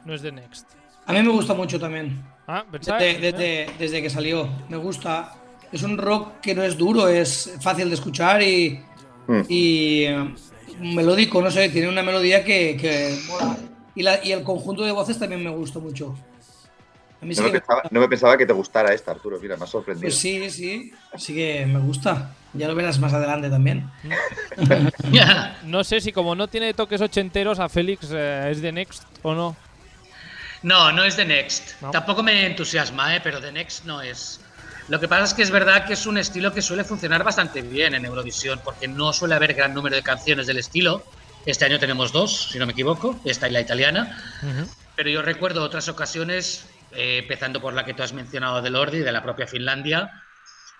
No 0.05 0.13
es 0.13 0.21
de 0.21 0.33
Next. 0.33 0.69
A 1.07 1.15
mí 1.15 1.23
me 1.23 1.31
gusta 1.31 1.55
mucho 1.55 1.81
también. 1.81 2.23
Ah, 2.47 2.63
Desde, 2.71 3.15
desde- 3.21 3.71
desde 3.79 4.03
que 4.03 4.11
salió. 4.11 4.47
Me 4.69 4.77
gusta. 4.77 5.33
Es 5.73 5.83
un 5.83 5.97
rock 5.97 6.41
que 6.43 6.55
no 6.55 6.63
es 6.63 6.77
duro, 6.77 7.09
es 7.09 7.57
fácil 7.63 7.89
de 7.89 7.95
escuchar 7.95 8.43
y, 8.43 8.83
Mm. 9.27 9.41
y 9.49 10.03
eh, 10.05 10.35
melódico, 10.79 11.41
no 11.41 11.51
sé, 11.51 11.71
tiene 11.71 11.89
una 11.89 12.03
melodía 12.03 12.45
que, 12.45 12.77
que 12.77 13.17
mola. 13.31 13.57
Y, 13.95 14.03
la- 14.03 14.23
y 14.23 14.33
el 14.33 14.43
conjunto 14.43 14.85
de 14.85 14.93
voces 14.93 15.19
también 15.19 15.43
me 15.43 15.49
gusta 15.49 15.79
mucho. 15.79 16.15
A 17.25 17.27
mí 17.27 17.35
sí 17.35 17.41
No 17.41 17.47
me, 17.47 17.53
que 17.53 17.59
pensaba, 17.61 17.81
gusta. 17.81 17.89
no 17.95 18.01
me 18.01 18.09
pensaba 18.09 18.37
que 18.37 18.45
te 18.45 18.53
gustara 18.53 18.93
esta, 18.93 19.13
Arturo, 19.13 19.39
mira, 19.41 19.57
me 19.57 19.65
has 19.65 19.71
sorprendido. 19.71 20.03
Pues 20.07 20.19
sí, 20.19 20.51
sí, 20.51 20.93
sí 21.17 21.35
que 21.35 21.65
me 21.65 21.79
gusta. 21.79 22.33
Ya 22.53 22.69
lo 22.69 22.75
verás 22.75 22.99
más 22.99 23.15
adelante 23.15 23.49
también. 23.49 23.91
No 25.65 25.83
sé 25.85 26.01
si 26.03 26.13
como 26.13 26.35
no 26.35 26.49
tiene 26.49 26.75
toques 26.75 27.01
ochenteros 27.01 27.59
a 27.59 27.69
Félix 27.71 28.09
eh, 28.13 28.49
es 28.51 28.61
de 28.61 28.73
Next 28.73 29.05
o 29.23 29.35
no. 29.35 29.57
No, 30.63 30.93
no 30.93 31.03
es 31.05 31.17
The 31.17 31.25
Next. 31.25 31.81
No. 31.81 31.91
Tampoco 31.91 32.23
me 32.23 32.47
entusiasma, 32.47 33.17
¿eh? 33.17 33.21
pero 33.23 33.41
The 33.41 33.53
Next 33.53 33.85
no 33.87 34.03
es. 34.03 34.41
Lo 34.89 35.01
que 35.01 35.09
pasa 35.09 35.25
es 35.25 35.33
que 35.35 35.43
es 35.43 35.51
verdad 35.51 35.87
que 35.87 35.95
es 35.95 36.05
un 36.07 36.19
estilo 36.19 36.53
que 36.53 36.61
suele 36.61 36.85
funcionar 36.85 37.25
bastante 37.25 37.63
bien 37.63 37.95
en 37.95 38.05
Eurovisión, 38.05 38.61
porque 38.63 38.87
no 38.87 39.13
suele 39.15 39.35
haber 39.35 39.55
gran 39.55 39.73
número 39.73 39.97
de 39.97 40.03
canciones 40.03 40.47
del 40.47 40.59
estilo. 40.59 41.03
Este 41.47 41.65
año 41.65 41.79
tenemos 41.79 42.13
dos, 42.13 42.51
si 42.51 42.59
no 42.59 42.67
me 42.67 42.73
equivoco, 42.73 43.19
esta 43.25 43.49
y 43.49 43.53
la 43.53 43.61
italiana. 43.63 44.19
Pero 44.97 45.11
yo 45.11 45.23
recuerdo 45.23 45.63
otras 45.63 45.89
ocasiones, 45.89 46.67
eh, 46.95 47.19
empezando 47.19 47.61
por 47.61 47.73
la 47.75 47.85
que 47.85 47.95
tú 47.95 48.03
has 48.03 48.13
mencionado 48.13 48.61
de 48.63 48.71
Lordi, 48.71 48.99
de 49.01 49.13
la 49.13 49.23
propia 49.23 49.47
Finlandia, 49.47 50.11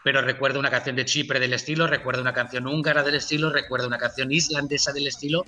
pero 0.03 0.21
recuerdo 0.23 0.59
una 0.61 0.71
canción 0.71 0.97
de 0.97 1.05
Chipre 1.05 1.41
del 1.41 1.53
estilo, 1.55 1.87
recuerdo 1.87 2.21
una 2.23 2.33
canción 2.35 2.67
húngara 2.67 3.03
del 3.03 3.15
estilo, 3.15 3.51
recuerdo 3.51 3.87
una 3.87 3.99
canción 3.99 4.31
islandesa 4.31 4.93
del 4.93 5.07
estilo, 5.07 5.45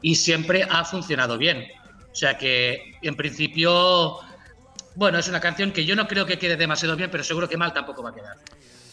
y 0.00 0.14
siempre 0.14 0.64
ha 0.70 0.84
funcionado 0.84 1.36
bien. 1.38 1.66
O 2.12 2.14
sea 2.14 2.38
que, 2.38 2.94
en 3.02 3.16
principio, 3.16 4.18
bueno, 4.94 5.18
es 5.18 5.28
una 5.28 5.40
canción 5.40 5.72
que 5.72 5.84
yo 5.84 5.96
no 5.96 6.06
creo 6.06 6.26
que 6.26 6.38
quede 6.38 6.56
demasiado 6.56 6.96
bien, 6.96 7.10
pero 7.10 7.24
seguro 7.24 7.48
que 7.48 7.56
mal 7.56 7.72
tampoco 7.72 8.02
va 8.02 8.10
a 8.10 8.14
quedar. 8.14 8.36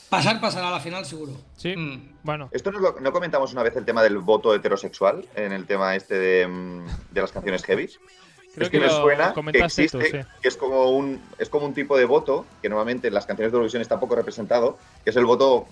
Pasar, 0.09 0.39
pasará 0.39 0.67
a 0.67 0.71
la 0.71 0.79
final 0.79 1.05
seguro. 1.05 1.33
Sí. 1.57 1.75
Mm. 1.75 2.17
Bueno, 2.23 2.49
Esto 2.51 2.71
no, 2.71 2.79
lo- 2.79 2.99
no 2.99 3.11
comentamos 3.11 3.51
una 3.53 3.63
vez 3.63 3.75
el 3.75 3.85
tema 3.85 4.03
del 4.03 4.17
voto 4.19 4.53
heterosexual 4.53 5.27
en 5.35 5.51
el 5.51 5.65
tema 5.65 5.95
este 5.95 6.15
de, 6.17 6.47
mm, 6.47 6.85
de 7.11 7.21
las 7.21 7.31
canciones 7.31 7.63
heavy. 7.63 7.89
Creo 8.55 8.63
es 8.65 8.69
que, 8.71 8.77
que 8.79 8.85
me 8.85 8.91
lo 8.91 9.01
suena 9.01 9.33
que 9.33 9.59
tú, 9.59 9.65
existe, 9.65 10.05
sí. 10.05 10.17
que 10.41 10.47
es 10.47 10.57
como 10.57 10.89
un 10.91 11.21
es 11.37 11.49
como 11.49 11.65
un 11.65 11.73
tipo 11.73 11.97
de 11.97 12.05
voto 12.05 12.45
que 12.61 12.69
normalmente 12.69 13.07
en 13.09 13.13
las 13.13 13.25
canciones 13.25 13.51
de 13.51 13.55
Eurovisión 13.57 13.81
está 13.81 13.99
poco 13.99 14.15
representado, 14.15 14.77
que 15.03 15.11
es 15.11 15.15
el 15.15 15.25
voto, 15.25 15.67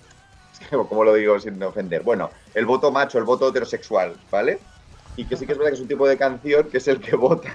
como 0.70 1.04
lo 1.04 1.14
digo 1.14 1.38
sin 1.40 1.60
ofender, 1.62 2.02
bueno, 2.02 2.30
el 2.54 2.66
voto 2.66 2.92
macho, 2.92 3.18
el 3.18 3.24
voto 3.24 3.48
heterosexual, 3.48 4.14
¿vale? 4.30 4.60
Y 5.16 5.24
que 5.24 5.36
sí 5.36 5.46
que 5.46 5.52
es 5.52 5.58
verdad 5.58 5.70
que 5.70 5.76
es 5.76 5.80
un 5.82 5.88
tipo 5.88 6.06
de 6.08 6.16
canción 6.18 6.68
que 6.70 6.78
es 6.78 6.88
el 6.88 7.00
que 7.00 7.16
vota, 7.16 7.52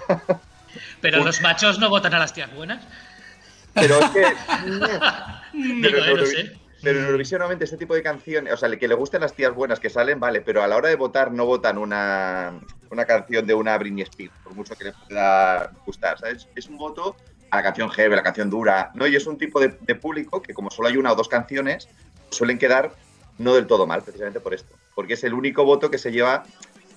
Pero 1.01 1.19
Un- 1.19 1.25
los 1.25 1.41
machos 1.41 1.79
no 1.79 1.89
votan 1.89 2.13
a 2.13 2.19
las 2.19 2.33
tías 2.33 2.53
buenas. 2.53 2.83
pero 3.73 3.99
es 3.99 4.09
que 4.09 4.23
Digo, 4.71 4.85
en 5.53 5.85
eh, 5.85 5.91
no 5.91 5.97
Eurovi- 6.21 6.25
sé. 6.25 6.57
Pero 6.81 6.99
en 6.99 7.05
Eurovisión 7.05 7.39
normalmente 7.39 7.65
este 7.65 7.77
tipo 7.77 7.93
de 7.93 8.01
canciones, 8.01 8.53
o 8.53 8.57
sea, 8.57 8.69
que 8.77 8.87
le 8.87 8.95
gusten 8.95 9.21
las 9.21 9.33
tías 9.33 9.53
buenas 9.53 9.79
que 9.79 9.89
salen, 9.89 10.19
vale, 10.19 10.41
pero 10.41 10.63
a 10.63 10.67
la 10.67 10.77
hora 10.77 10.89
de 10.89 10.95
votar 10.95 11.31
no 11.31 11.45
votan 11.45 11.77
una, 11.77 12.59
una 12.89 13.05
canción 13.05 13.45
de 13.45 13.53
una 13.53 13.77
Britney 13.77 14.03
Spears, 14.03 14.33
por 14.43 14.55
mucho 14.55 14.75
que 14.75 14.85
les 14.85 14.95
pueda 15.07 15.71
gustar, 15.85 16.19
¿sabes? 16.19 16.47
Es 16.55 16.67
un 16.67 16.77
voto 16.77 17.15
a 17.51 17.57
la 17.57 17.63
canción 17.63 17.89
heavy, 17.89 18.13
a 18.13 18.17
la 18.17 18.23
canción 18.23 18.49
dura, 18.49 18.91
¿no? 18.93 19.07
Y 19.07 19.15
es 19.15 19.27
un 19.27 19.37
tipo 19.37 19.59
de, 19.59 19.77
de 19.81 19.95
público 19.95 20.41
que 20.41 20.53
como 20.53 20.71
solo 20.71 20.87
hay 20.87 20.97
una 20.97 21.11
o 21.11 21.15
dos 21.15 21.27
canciones, 21.27 21.89
suelen 22.29 22.57
quedar 22.57 22.91
no 23.37 23.55
del 23.55 23.67
todo 23.67 23.87
mal, 23.87 24.01
precisamente 24.01 24.39
por 24.39 24.53
esto, 24.53 24.75
porque 24.95 25.13
es 25.13 25.23
el 25.23 25.33
único 25.33 25.63
voto 25.65 25.89
que 25.89 25.97
se 25.97 26.11
lleva 26.11 26.43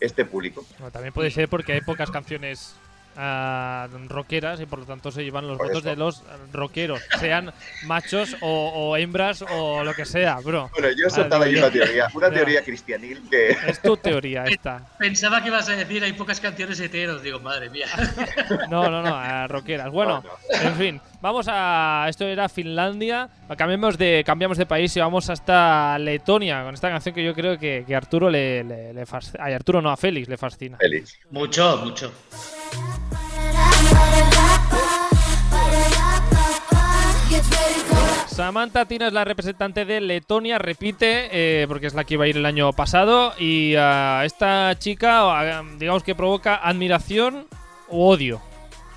este 0.00 0.24
público. 0.24 0.64
Bueno, 0.78 0.90
también 0.90 1.14
puede 1.14 1.30
ser 1.30 1.48
porque 1.48 1.72
hay 1.72 1.80
pocas 1.80 2.10
canciones 2.10 2.74
ah, 3.16 3.88
rockeras 4.08 4.60
y 4.60 4.66
por 4.66 4.80
lo 4.80 4.84
tanto 4.84 5.10
se 5.10 5.22
llevan 5.24 5.46
los 5.46 5.58
Por 5.58 5.66
votos 5.68 5.80
eso. 5.82 5.90
de 5.90 5.96
los 5.96 6.22
rockeros, 6.52 7.00
sean 7.20 7.52
machos 7.84 8.36
o, 8.40 8.72
o 8.74 8.96
hembras 8.96 9.42
o 9.50 9.84
lo 9.84 9.94
que 9.94 10.04
sea, 10.04 10.38
bro. 10.40 10.70
Bueno, 10.72 10.88
yo 10.96 11.06
he 11.06 11.10
soltado 11.10 11.44
ahí 11.44 11.54
digo, 11.54 11.66
una 11.66 11.72
teoría, 11.72 12.08
una 12.14 12.30
teoría 12.32 12.62
cristianil 12.64 13.22
que... 13.30 13.50
Es 13.66 13.80
tu 13.80 13.96
teoría 13.96 14.44
esta. 14.46 14.82
Pensaba 14.98 15.40
que 15.42 15.48
ibas 15.48 15.68
a 15.68 15.76
decir 15.76 16.02
hay 16.04 16.12
pocas 16.12 16.40
canciones 16.40 16.78
heteros. 16.80 17.22
Digo, 17.22 17.40
madre 17.40 17.70
mía. 17.70 17.86
No, 18.68 18.88
no, 18.90 19.02
no, 19.02 19.14
a 19.14 19.46
rockeras. 19.48 19.90
Bueno, 19.90 20.22
No, 20.22 20.60
en 20.60 20.74
fin, 20.76 21.00
vamos 21.20 21.46
a. 21.48 22.06
Esto 22.08 22.24
era 22.26 22.48
Finlandia. 22.48 23.28
Cambiamos 23.56 23.98
de, 23.98 24.22
cambiamos 24.24 24.56
de 24.58 24.66
país 24.66 24.96
y 24.96 25.00
vamos 25.00 25.28
hasta 25.30 25.98
Letonia 25.98 26.62
con 26.64 26.74
esta 26.74 26.88
canción 26.88 27.14
que 27.14 27.24
yo 27.24 27.34
creo 27.34 27.58
que, 27.58 27.84
que 27.86 27.94
Arturo 27.94 28.30
le, 28.30 28.64
le, 28.64 28.92
le 28.94 29.06
fascina. 29.06 29.44
Ay, 29.44 29.54
Arturo 29.54 29.82
no, 29.82 29.90
a 29.90 29.96
Félix 29.96 30.28
le 30.28 30.36
fascina. 30.36 30.76
Feliz. 30.78 31.18
mucho, 31.30 31.78
mucho. 31.84 32.12
Samantha 38.26 38.86
Tina 38.86 39.06
es 39.06 39.12
la 39.12 39.24
representante 39.24 39.84
de 39.84 40.00
Letonia, 40.00 40.58
repite, 40.58 41.28
eh, 41.30 41.66
porque 41.68 41.86
es 41.86 41.94
la 41.94 42.04
que 42.04 42.14
iba 42.14 42.24
a 42.24 42.28
ir 42.28 42.36
el 42.36 42.46
año 42.46 42.72
pasado. 42.72 43.34
Y 43.38 43.74
ah, 43.76 44.22
esta 44.24 44.78
chica, 44.78 45.62
digamos 45.78 46.02
que 46.02 46.14
provoca 46.14 46.56
admiración 46.56 47.46
o 47.88 48.08
odio. 48.08 48.51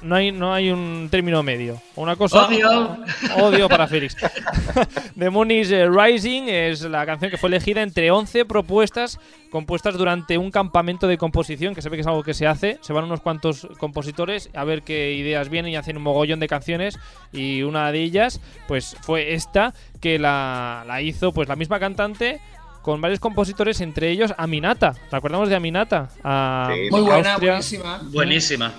No 0.06 0.16
hay, 0.16 0.32
no 0.32 0.54
hay 0.54 0.70
un 0.70 1.08
término 1.10 1.42
medio. 1.42 1.82
Una 1.96 2.16
cosa. 2.16 2.46
Odio. 2.46 2.98
Odio 3.38 3.68
para 3.68 3.88
Félix. 3.88 4.16
The 5.18 5.30
Moon 5.30 5.50
is 5.52 5.72
eh, 5.72 5.88
Rising 5.90 6.44
es 6.48 6.82
la 6.82 7.06
canción 7.06 7.32
que 7.32 7.38
fue 7.38 7.50
elegida 7.50 7.82
entre 7.82 8.12
11 8.12 8.46
propuestas 8.46 9.20
compuestas 9.50 9.98
durante 9.98 10.38
un 10.38 10.52
campamento 10.52 11.08
de 11.08 11.18
composición, 11.18 11.74
que 11.74 11.82
se 11.82 11.90
ve 11.90 11.98
que 11.98 12.02
es 12.02 12.08
algo 12.08 12.24
que 12.24 12.34
se 12.34 12.46
hace. 12.46 12.78
Se 12.82 12.94
van 12.94 13.06
unos 13.06 13.22
cuantos 13.22 13.68
compositores 13.80 14.50
a 14.54 14.64
ver 14.64 14.84
qué 14.84 15.14
ideas 15.14 15.50
vienen 15.50 15.72
y 15.72 15.76
hacen 15.76 15.98
un 15.98 16.04
mogollón 16.04 16.40
de 16.40 16.48
canciones. 16.48 17.00
Y 17.32 17.64
una 17.64 17.92
de 17.92 18.02
ellas, 18.04 18.42
pues 18.68 18.96
fue 19.02 19.34
esta, 19.34 19.74
que 20.02 20.20
la, 20.20 20.84
la 20.86 21.02
hizo 21.02 21.32
pues 21.32 21.48
la 21.48 21.56
misma 21.56 21.80
cantante 21.80 22.40
con 22.82 23.02
varios 23.02 23.20
compositores, 23.20 23.82
entre 23.82 24.12
ellos 24.12 24.34
Aminata. 24.38 24.94
¿Te 25.10 25.16
acordamos 25.16 25.50
de 25.50 25.56
Aminata? 25.56 26.10
A- 26.24 26.70
Sí. 26.72 26.90
Muy 26.92 27.02
buena, 27.02 27.30
Austria. 27.32 27.52
buenísima. 27.54 28.02
Buenísima. 28.12 28.74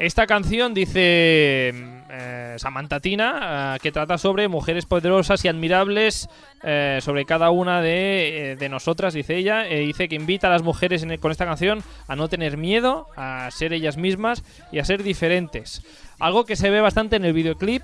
Esta 0.00 0.26
canción 0.26 0.72
dice 0.72 1.74
eh, 2.08 2.54
Samantha 2.56 3.00
Tina, 3.00 3.74
eh, 3.74 3.78
que 3.82 3.92
trata 3.92 4.16
sobre 4.16 4.48
mujeres 4.48 4.86
poderosas 4.86 5.44
y 5.44 5.48
admirables, 5.48 6.30
eh, 6.62 7.00
sobre 7.02 7.26
cada 7.26 7.50
una 7.50 7.82
de, 7.82 8.56
de 8.58 8.68
nosotras, 8.70 9.12
dice 9.12 9.36
ella. 9.36 9.64
Dice 9.64 10.08
que 10.08 10.14
invita 10.14 10.46
a 10.46 10.50
las 10.50 10.62
mujeres 10.62 11.06
con 11.20 11.30
esta 11.30 11.44
canción 11.44 11.82
a 12.08 12.16
no 12.16 12.28
tener 12.28 12.56
miedo, 12.56 13.08
a 13.14 13.50
ser 13.50 13.74
ellas 13.74 13.98
mismas 13.98 14.42
y 14.72 14.78
a 14.78 14.86
ser 14.86 15.02
diferentes. 15.02 15.82
Algo 16.18 16.46
que 16.46 16.56
se 16.56 16.70
ve 16.70 16.80
bastante 16.80 17.16
en 17.16 17.26
el 17.26 17.34
videoclip. 17.34 17.82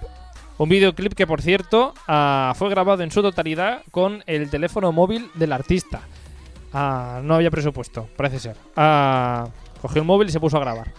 Un 0.56 0.70
videoclip 0.70 1.12
que, 1.12 1.26
por 1.26 1.42
cierto, 1.42 1.92
ah, 2.08 2.54
fue 2.56 2.70
grabado 2.70 3.02
en 3.02 3.11
su 3.11 3.20
totalidad 3.20 3.82
con 3.90 4.25
el 4.26 4.49
teléfono 4.49 4.90
móvil 4.90 5.28
del 5.35 5.52
artista. 5.52 6.00
Ah, 6.73 7.20
no 7.23 7.35
había 7.35 7.50
presupuesto, 7.50 8.08
parece 8.16 8.38
ser. 8.38 8.56
Ah, 8.75 9.49
cogió 9.82 10.00
el 10.00 10.06
móvil 10.06 10.28
y 10.28 10.32
se 10.32 10.40
puso 10.40 10.56
a 10.56 10.61
grabar. 10.61 10.94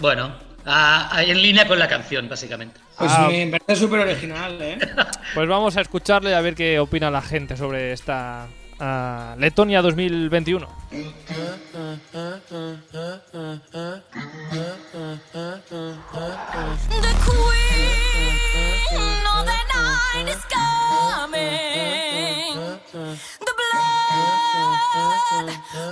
Bueno, 0.00 0.32
a- 0.72 1.16
a- 1.16 1.22
en 1.22 1.42
línea 1.42 1.66
con 1.66 1.78
la 1.78 1.88
canción, 1.88 2.28
básicamente. 2.28 2.80
Pues 2.96 3.10
Ah. 3.12 3.28
me 3.30 3.46
parece 3.48 3.76
súper 3.76 4.00
original, 4.00 4.60
¿eh? 4.62 4.78
Pues 5.34 5.48
vamos 5.48 5.76
a 5.76 5.80
escucharle 5.80 6.34
a 6.34 6.40
ver 6.40 6.54
qué 6.54 6.78
opina 6.78 7.10
la 7.10 7.22
gente 7.22 7.56
sobre 7.56 7.92
esta 7.92 8.46
ah, 8.78 9.34
Letonia 9.38 9.82
2021. 9.82 10.68
The 25.40 25.89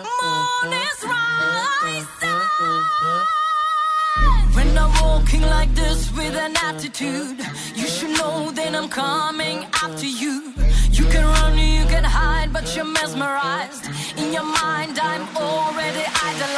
I'm 5.31 5.43
like 5.43 5.75
this 5.75 6.11
with 6.13 6.35
an 6.35 6.55
attitude, 6.57 7.39
you 7.75 7.87
should 7.87 8.17
know 8.19 8.51
that 8.53 8.75
I'm 8.75 8.89
coming 8.89 9.67
after 9.83 10.07
you. 10.07 10.55
You 10.91 11.05
can 11.05 11.25
run, 11.25 11.59
you 11.59 11.85
can 11.87 12.05
hide, 12.05 12.51
but 12.53 12.75
you're 12.75 12.85
mesmerized. 12.85 13.85
In 14.17 14.33
your 14.33 14.49
mind, 14.63 14.99
I'm 14.99 15.29
already 15.37 16.05
idolized. 16.25 16.58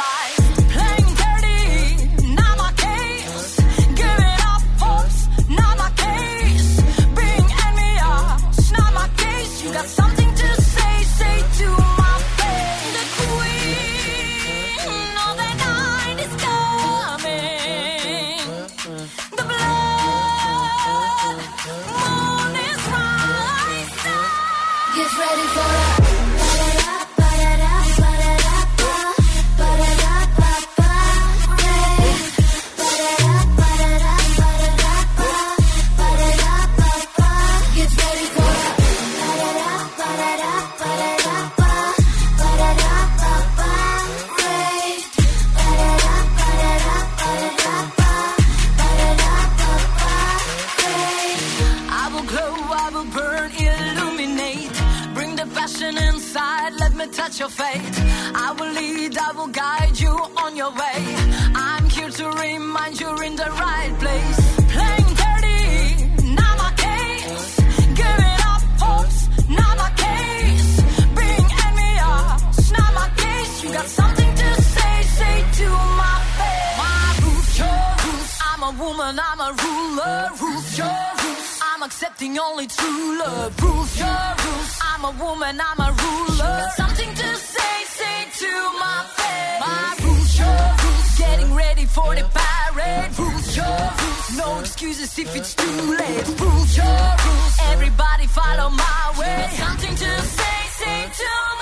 Excuses 94.81 95.19
if 95.19 95.35
it's 95.35 95.53
too 95.53 95.95
late. 95.95 96.27
Roof, 96.41 96.75
your 96.75 96.85
roof. 96.85 97.57
Everybody 97.69 98.25
follow 98.25 98.69
my 98.71 99.13
way. 99.19 99.47
Something 99.53 99.95
to 99.95 100.21
say, 100.21 100.59
say 100.81 101.05
to 101.21 101.29
my 101.59 101.60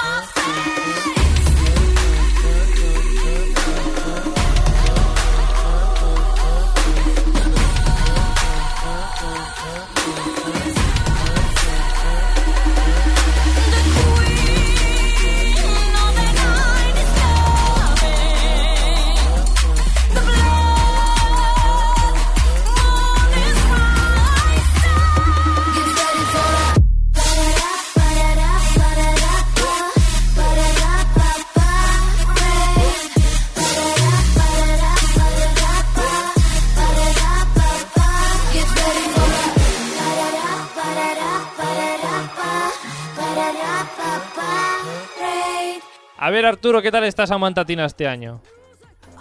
Arturo, 46.45 46.81
¿qué 46.81 46.91
tal 46.91 47.03
está 47.03 47.25
Samantha 47.25 47.65
Tina 47.65 47.85
este 47.85 48.07
año? 48.07 48.41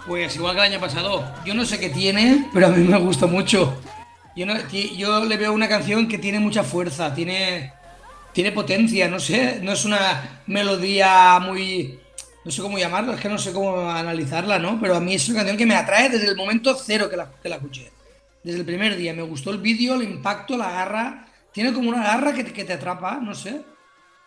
Pues 0.07 0.35
igual 0.35 0.55
que 0.55 0.61
el 0.61 0.73
año 0.73 0.79
pasado. 0.79 1.23
Yo 1.45 1.53
no 1.53 1.65
sé 1.65 1.79
qué 1.79 1.89
tiene, 1.89 2.49
pero 2.53 2.67
a 2.67 2.69
mí 2.69 2.87
me 2.87 2.97
gusta 2.99 3.27
mucho. 3.27 3.79
Yo, 4.35 5.25
le 5.25 5.37
veo 5.37 5.53
una 5.53 5.67
canción 5.67 6.07
que 6.07 6.17
tiene 6.17 6.39
mucha 6.39 6.63
fuerza, 6.63 7.13
tiene, 7.13 7.73
tiene 8.31 8.51
potencia, 8.51 9.09
no 9.09 9.19
sé, 9.19 9.59
no 9.61 9.73
es 9.73 9.85
una 9.85 10.41
melodía 10.47 11.39
muy... 11.39 11.99
No 12.45 12.51
sé 12.51 12.61
cómo 12.61 12.79
llamarlo, 12.79 13.13
es 13.13 13.19
que 13.19 13.27
no 13.27 13.37
sé 13.37 13.51
cómo 13.51 13.89
analizarla, 13.89 14.59
¿no? 14.59 14.79
Pero 14.79 14.95
a 14.95 15.01
mí 15.01 15.13
es 15.13 15.27
una 15.27 15.39
canción 15.39 15.57
que 15.57 15.65
me 15.65 15.75
atrae 15.75 16.09
desde 16.09 16.29
el 16.29 16.37
momento 16.37 16.73
cero 16.73 17.09
que 17.09 17.17
la, 17.17 17.29
que 17.43 17.49
la 17.49 17.57
escuché. 17.57 17.91
Desde 18.41 18.59
el 18.59 18.65
primer 18.65 18.95
día. 18.95 19.13
Me 19.13 19.23
gustó 19.23 19.51
el 19.51 19.57
vídeo, 19.57 19.95
el 19.95 20.03
impacto, 20.03 20.55
la 20.55 20.71
garra. 20.71 21.27
Tiene 21.51 21.73
como 21.73 21.89
una 21.89 22.01
garra 22.01 22.33
que 22.33 22.45
que 22.45 22.63
te 22.63 22.73
atrapa, 22.73 23.19
no 23.21 23.35
sé. 23.35 23.61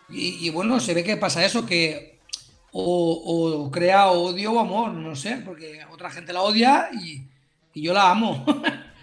Y 0.09 0.47
bueno, 0.51 0.79
se 0.79 0.93
ve 0.93 1.03
que 1.03 1.17
pasa 1.17 1.43
eso, 1.43 1.65
que 1.65 2.12
o, 2.73 3.63
o 3.65 3.71
crea 3.71 4.07
odio 4.07 4.53
o 4.53 4.59
amor, 4.59 4.91
no 4.91 5.15
sé, 5.15 5.41
porque 5.45 5.79
otra 5.91 6.09
gente 6.09 6.33
la 6.33 6.41
odia 6.41 6.89
y, 6.91 7.23
y 7.73 7.83
yo 7.83 7.93
la 7.93 8.09
amo. 8.09 8.43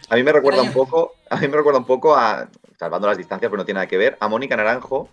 A 0.08 0.16
mí 0.16 0.22
me 0.22 0.32
recuerda 0.32 0.62
un 0.62 0.72
poco, 0.72 1.14
a 1.30 1.36
mí 1.36 1.48
me 1.48 1.56
recuerda 1.56 1.78
un 1.78 1.86
poco 1.86 2.16
a, 2.16 2.48
salvando 2.78 3.06
las 3.06 3.16
distancias, 3.16 3.48
pero 3.48 3.58
no 3.58 3.64
tiene 3.64 3.78
nada 3.78 3.86
que 3.86 3.96
ver, 3.96 4.18
a 4.20 4.28
Mónica 4.28 4.56
Naranjo 4.56 5.08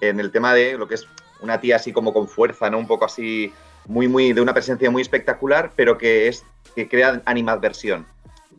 en 0.00 0.18
el 0.18 0.32
tema 0.32 0.54
de 0.54 0.76
lo 0.76 0.88
que 0.88 0.96
es 0.96 1.06
una 1.40 1.60
tía 1.60 1.76
así 1.76 1.92
como 1.92 2.12
con 2.12 2.28
fuerza, 2.28 2.68
¿no? 2.68 2.78
Un 2.78 2.86
poco 2.86 3.04
así, 3.04 3.52
muy, 3.86 4.08
muy, 4.08 4.32
de 4.32 4.40
una 4.40 4.54
presencia 4.54 4.90
muy 4.90 5.02
espectacular, 5.02 5.72
pero 5.76 5.96
que 5.96 6.28
es, 6.28 6.44
que 6.74 6.88
crea 6.88 7.22
animadversión. 7.24 8.06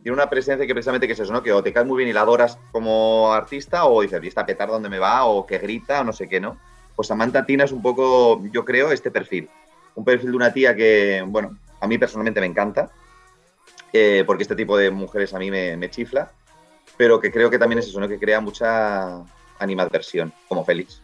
Tiene 0.02 0.14
una 0.14 0.30
presencia 0.30 0.66
que 0.66 0.74
precisamente 0.74 1.06
que 1.06 1.12
es 1.12 1.20
eso, 1.20 1.32
¿no? 1.32 1.42
Que 1.42 1.52
o 1.52 1.62
te 1.62 1.72
caes 1.72 1.86
muy 1.86 1.98
bien 1.98 2.08
y 2.08 2.12
la 2.12 2.22
adoras 2.22 2.58
como 2.72 3.32
artista, 3.32 3.84
o 3.84 4.02
dices, 4.02 4.20
¿y 4.22 4.28
esta 4.28 4.46
petar 4.46 4.68
dónde 4.68 4.88
me 4.88 4.98
va? 4.98 5.24
O 5.24 5.46
que 5.46 5.58
grita, 5.58 6.00
o 6.00 6.04
no 6.04 6.12
sé 6.12 6.28
qué, 6.28 6.40
¿no? 6.40 6.58
Pues 6.94 7.08
Samantha 7.08 7.44
Tina 7.44 7.64
es 7.64 7.72
un 7.72 7.82
poco, 7.82 8.42
yo 8.52 8.64
creo, 8.64 8.92
este 8.92 9.10
perfil. 9.10 9.48
Un 9.94 10.04
perfil 10.04 10.30
de 10.30 10.36
una 10.36 10.52
tía 10.52 10.74
que, 10.74 11.22
bueno, 11.26 11.58
a 11.80 11.86
mí 11.86 11.98
personalmente 11.98 12.40
me 12.40 12.46
encanta, 12.46 12.90
eh, 13.92 14.24
porque 14.26 14.42
este 14.42 14.56
tipo 14.56 14.76
de 14.76 14.90
mujeres 14.90 15.34
a 15.34 15.38
mí 15.38 15.50
me, 15.50 15.90
chifla, 15.90 16.30
pero 16.96 17.20
que 17.20 17.30
creo 17.30 17.50
que 17.50 17.58
también 17.58 17.78
es 17.78 17.88
eso, 17.88 18.00
¿no? 18.00 18.08
Que 18.08 18.18
crea 18.18 18.40
mucha 18.40 19.22
animadversión, 19.58 20.32
como 20.48 20.64
Félix. 20.64 21.00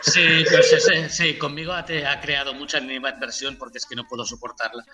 Sí, 0.00 0.44
pues 0.50 0.72
ese- 0.72 1.08
sí, 1.10 1.34
conmigo 1.36 1.72
ha 1.72 1.84
creado 1.84 2.54
mucha 2.54 2.78
animadversión 2.78 3.56
porque 3.56 3.78
es 3.78 3.86
que 3.86 3.94
no 3.94 4.08
puedo 4.08 4.24
soportarla. 4.24 4.84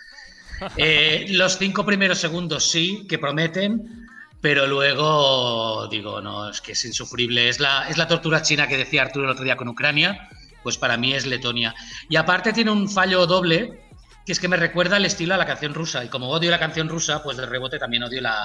Eh, 0.77 1.27
los 1.31 1.59
cinco 1.59 1.85
primeros 1.85 2.19
segundos 2.19 2.69
sí, 2.69 3.07
que 3.09 3.19
prometen, 3.19 4.06
pero 4.41 4.67
luego 4.67 5.89
digo, 5.89 6.21
no, 6.21 6.49
es 6.51 6.61
que 6.61 6.73
es 6.73 6.85
insufrible. 6.85 7.49
Es 7.49 7.61
la, 7.61 7.89
es 7.89 7.97
la 7.99 8.07
tortura 8.09 8.43
china 8.43 8.67
que 8.69 8.77
decía 8.77 9.03
Arturo 9.03 9.25
el 9.27 9.31
otro 9.33 9.45
día 9.45 9.57
con 9.57 9.69
Ucrania, 9.69 10.29
pues 10.63 10.77
para 10.79 10.97
mí 10.97 11.13
es 11.15 11.27
Letonia. 11.27 11.75
Y 12.09 12.17
aparte 12.17 12.53
tiene 12.53 12.71
un 12.71 12.89
fallo 12.89 13.27
doble, 13.27 13.83
que 14.25 14.33
es 14.33 14.41
que 14.41 14.49
me 14.49 14.57
recuerda 14.57 14.97
el 14.97 15.05
estilo 15.05 15.35
a 15.35 15.39
la 15.39 15.47
canción 15.47 15.75
rusa. 15.75 16.05
Y 16.05 16.09
como 16.09 16.29
odio 16.31 16.51
la 16.51 16.59
canción 16.59 16.89
rusa, 16.89 17.23
pues 17.23 17.37
de 17.37 17.47
rebote 17.47 17.79
también 17.79 18.03
odio 18.05 18.21
la, 18.21 18.45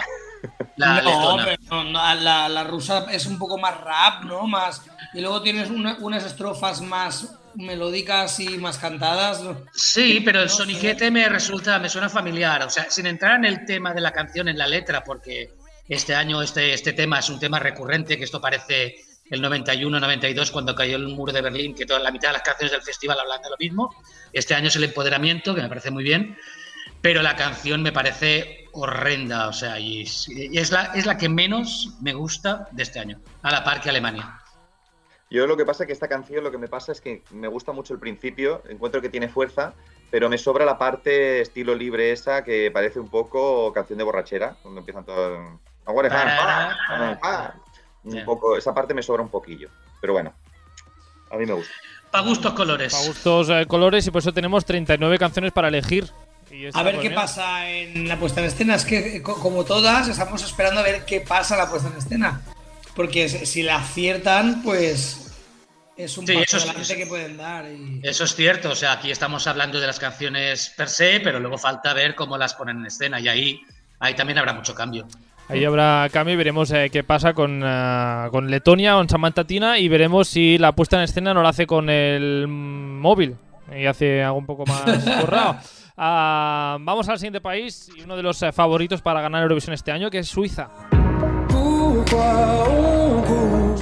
la 0.77 0.87
no, 1.01 1.37
letona. 1.37 1.45
pero 1.45 1.83
no, 1.83 2.13
la, 2.15 2.47
la 2.49 2.63
rusa 2.63 3.05
es 3.11 3.25
un 3.25 3.37
poco 3.37 3.57
más 3.57 3.79
rap, 3.81 4.23
¿no? 4.23 4.47
Más, 4.47 4.83
y 5.13 5.21
luego 5.21 5.41
tienes 5.41 5.69
una- 5.69 5.97
unas 5.99 6.23
estrofas 6.23 6.81
más 6.81 7.35
melódicas 7.55 8.39
y 8.39 8.57
más 8.59 8.77
cantadas. 8.77 9.41
Sí, 9.73 10.21
pero 10.23 10.39
el 10.39 10.47
No 10.47 10.51
soniquete 10.53 11.11
me 11.11 11.27
resulta, 11.27 11.77
me 11.79 11.89
suena 11.89 12.07
familiar. 12.09 12.63
O 12.63 12.69
sea, 12.69 12.89
sin 12.89 13.07
entrar 13.07 13.35
en 13.35 13.45
el 13.45 13.65
tema 13.65 13.93
de 13.93 14.01
la 14.01 14.11
canción, 14.11 14.47
en 14.47 14.57
la 14.57 14.67
letra, 14.67 15.03
porque 15.03 15.53
este 15.91 16.15
año 16.15 16.41
este, 16.41 16.73
este 16.73 16.93
tema 16.93 17.19
es 17.19 17.29
un 17.29 17.37
tema 17.37 17.59
recurrente, 17.59 18.17
que 18.17 18.23
esto 18.23 18.39
parece 18.39 18.95
el 19.29 19.43
91-92 19.43 20.49
cuando 20.51 20.73
cayó 20.73 20.95
el 20.95 21.09
muro 21.09 21.33
de 21.33 21.41
Berlín, 21.41 21.75
que 21.75 21.85
toda 21.85 21.99
la 21.99 22.11
mitad 22.11 22.29
de 22.29 22.33
las 22.33 22.43
canciones 22.43 22.71
del 22.71 22.81
festival 22.81 23.19
hablan 23.19 23.41
de 23.41 23.49
lo 23.49 23.57
mismo. 23.59 23.93
Este 24.31 24.55
año 24.55 24.69
es 24.69 24.75
el 24.77 24.85
empoderamiento, 24.85 25.53
que 25.53 25.61
me 25.61 25.67
parece 25.67 25.91
muy 25.91 26.05
bien, 26.05 26.37
pero 27.01 27.21
la 27.21 27.35
canción 27.35 27.83
me 27.83 27.91
parece 27.91 28.69
horrenda, 28.71 29.49
o 29.49 29.53
sea, 29.53 29.81
y 29.81 30.03
es, 30.03 30.71
la, 30.71 30.93
es 30.95 31.05
la 31.05 31.17
que 31.17 31.27
menos 31.27 31.97
me 32.01 32.13
gusta 32.13 32.69
de 32.71 32.83
este 32.83 32.99
año, 32.99 33.19
a 33.41 33.51
la 33.51 33.65
par 33.65 33.81
que 33.81 33.89
Alemania. 33.89 34.39
Yo 35.29 35.45
lo 35.45 35.57
que 35.57 35.65
pasa 35.65 35.83
es 35.83 35.87
que 35.87 35.93
esta 35.93 36.07
canción 36.07 36.41
lo 36.41 36.51
que 36.51 36.57
me 36.57 36.69
pasa 36.69 36.93
es 36.93 37.01
que 37.01 37.21
me 37.31 37.49
gusta 37.49 37.73
mucho 37.73 37.93
el 37.93 37.99
principio, 37.99 38.63
encuentro 38.69 39.01
que 39.01 39.09
tiene 39.09 39.27
fuerza, 39.27 39.73
pero 40.09 40.29
me 40.29 40.37
sobra 40.37 40.63
la 40.63 40.77
parte 40.77 41.41
estilo 41.41 41.75
libre 41.75 42.13
esa 42.13 42.45
que 42.45 42.71
parece 42.71 43.01
un 43.01 43.09
poco 43.09 43.73
canción 43.73 43.97
de 43.97 44.05
borrachera, 44.05 44.55
cuando 44.61 44.79
empiezan 44.79 45.05
todos... 45.05 45.59
Fun. 45.91 47.61
Un 48.03 48.11
Sí. 48.13 48.19
poco, 48.25 48.57
esa 48.57 48.73
parte 48.73 48.93
me 48.93 49.03
sobra 49.03 49.21
un 49.21 49.29
poquillo, 49.29 49.69
pero 49.99 50.13
bueno, 50.13 50.33
a 51.31 51.35
mí 51.37 51.45
me 51.45 51.53
gusta. 51.53 51.71
Pa' 52.09 52.21
gustos 52.21 52.53
colores. 52.53 52.93
A 52.93 53.07
gustos 53.07 53.49
eh, 53.49 53.65
colores 53.67 54.05
y 54.07 54.11
por 54.11 54.19
eso 54.19 54.33
tenemos 54.33 54.65
39 54.65 55.17
canciones 55.19 55.51
para 55.51 55.67
elegir. 55.67 56.09
Y 56.49 56.65
A 56.73 56.83
ver 56.83 56.95
qué 56.99 57.09
mira, 57.09 57.21
pasa 57.21 57.69
en 57.69 58.07
la 58.09 58.17
puesta 58.17 58.41
en 58.41 58.47
escena. 58.47 58.75
Es 58.75 58.83
que, 58.83 59.21
co- 59.21 59.39
como 59.39 59.63
todas, 59.63 60.07
estamos 60.09 60.43
esperando 60.43 60.81
a 60.81 60.83
ver 60.83 61.05
qué 61.05 61.21
pasa 61.21 61.53
en 61.55 61.59
la 61.61 61.69
puesta 61.69 61.87
en 61.89 61.97
escena. 61.97 62.41
Porque 62.95 63.29
si 63.29 63.63
la 63.63 63.77
aciertan, 63.77 64.61
pues 64.61 65.31
es 65.95 66.17
un 66.17 66.27
Sí, 66.27 66.33
paso 66.33 66.57
eso 66.57 66.71
es- 66.71 66.79
eso- 66.89 66.95
que 66.97 67.05
pueden 67.05 67.37
dar. 67.37 67.65
y- 67.71 68.01
Eso 68.03 68.25
es 68.25 68.35
cierto, 68.35 68.71
o 68.71 68.75
sea, 68.75 68.91
aquí 68.93 69.11
estamos 69.11 69.47
hablando 69.47 69.79
de 69.79 69.87
las 69.87 69.99
canciones 69.99 70.73
per 70.75 70.89
se, 70.89 71.21
pero 71.21 71.39
luego 71.39 71.57
falta 71.57 71.93
ver 71.93 72.15
cómo 72.15 72.37
las 72.37 72.53
ponen 72.55 72.79
en 72.79 72.87
escena 72.87 73.19
y 73.21 73.29
ahí, 73.29 73.61
ahí 73.99 74.13
también 74.15 74.37
habrá 74.39 74.51
mucho 74.53 74.75
cambio. 74.75 75.07
Ahí 75.51 75.65
habrá 75.65 76.07
cambio 76.13 76.33
y 76.33 76.37
veremos 76.37 76.71
eh, 76.71 76.89
qué 76.89 77.03
pasa 77.03 77.33
con, 77.33 77.61
eh, 77.61 78.27
con 78.31 78.49
Letonia, 78.49 78.93
con 78.93 79.09
Samantha 79.09 79.43
Tina 79.43 79.77
y 79.77 79.89
veremos 79.89 80.29
si 80.29 80.57
la 80.57 80.71
puesta 80.71 80.95
en 80.95 81.03
escena 81.03 81.33
no 81.33 81.43
la 81.43 81.49
hace 81.49 81.67
con 81.67 81.89
el 81.89 82.47
móvil 82.47 83.35
y 83.77 83.85
hace 83.85 84.23
algo 84.23 84.37
un 84.37 84.45
poco 84.45 84.65
más 84.65 84.85
borrado. 85.21 85.57
Ah, 85.97 86.77
vamos 86.79 87.07
al 87.09 87.17
siguiente 87.17 87.41
país 87.41 87.91
y 87.95 88.01
uno 88.03 88.15
de 88.15 88.23
los 88.23 88.41
eh, 88.43 88.51
favoritos 88.51 89.01
para 89.01 89.21
ganar 89.21 89.43
Eurovisión 89.43 89.73
este 89.73 89.91
año, 89.91 90.09
que 90.09 90.19
es 90.19 90.27
Suiza. 90.27 90.69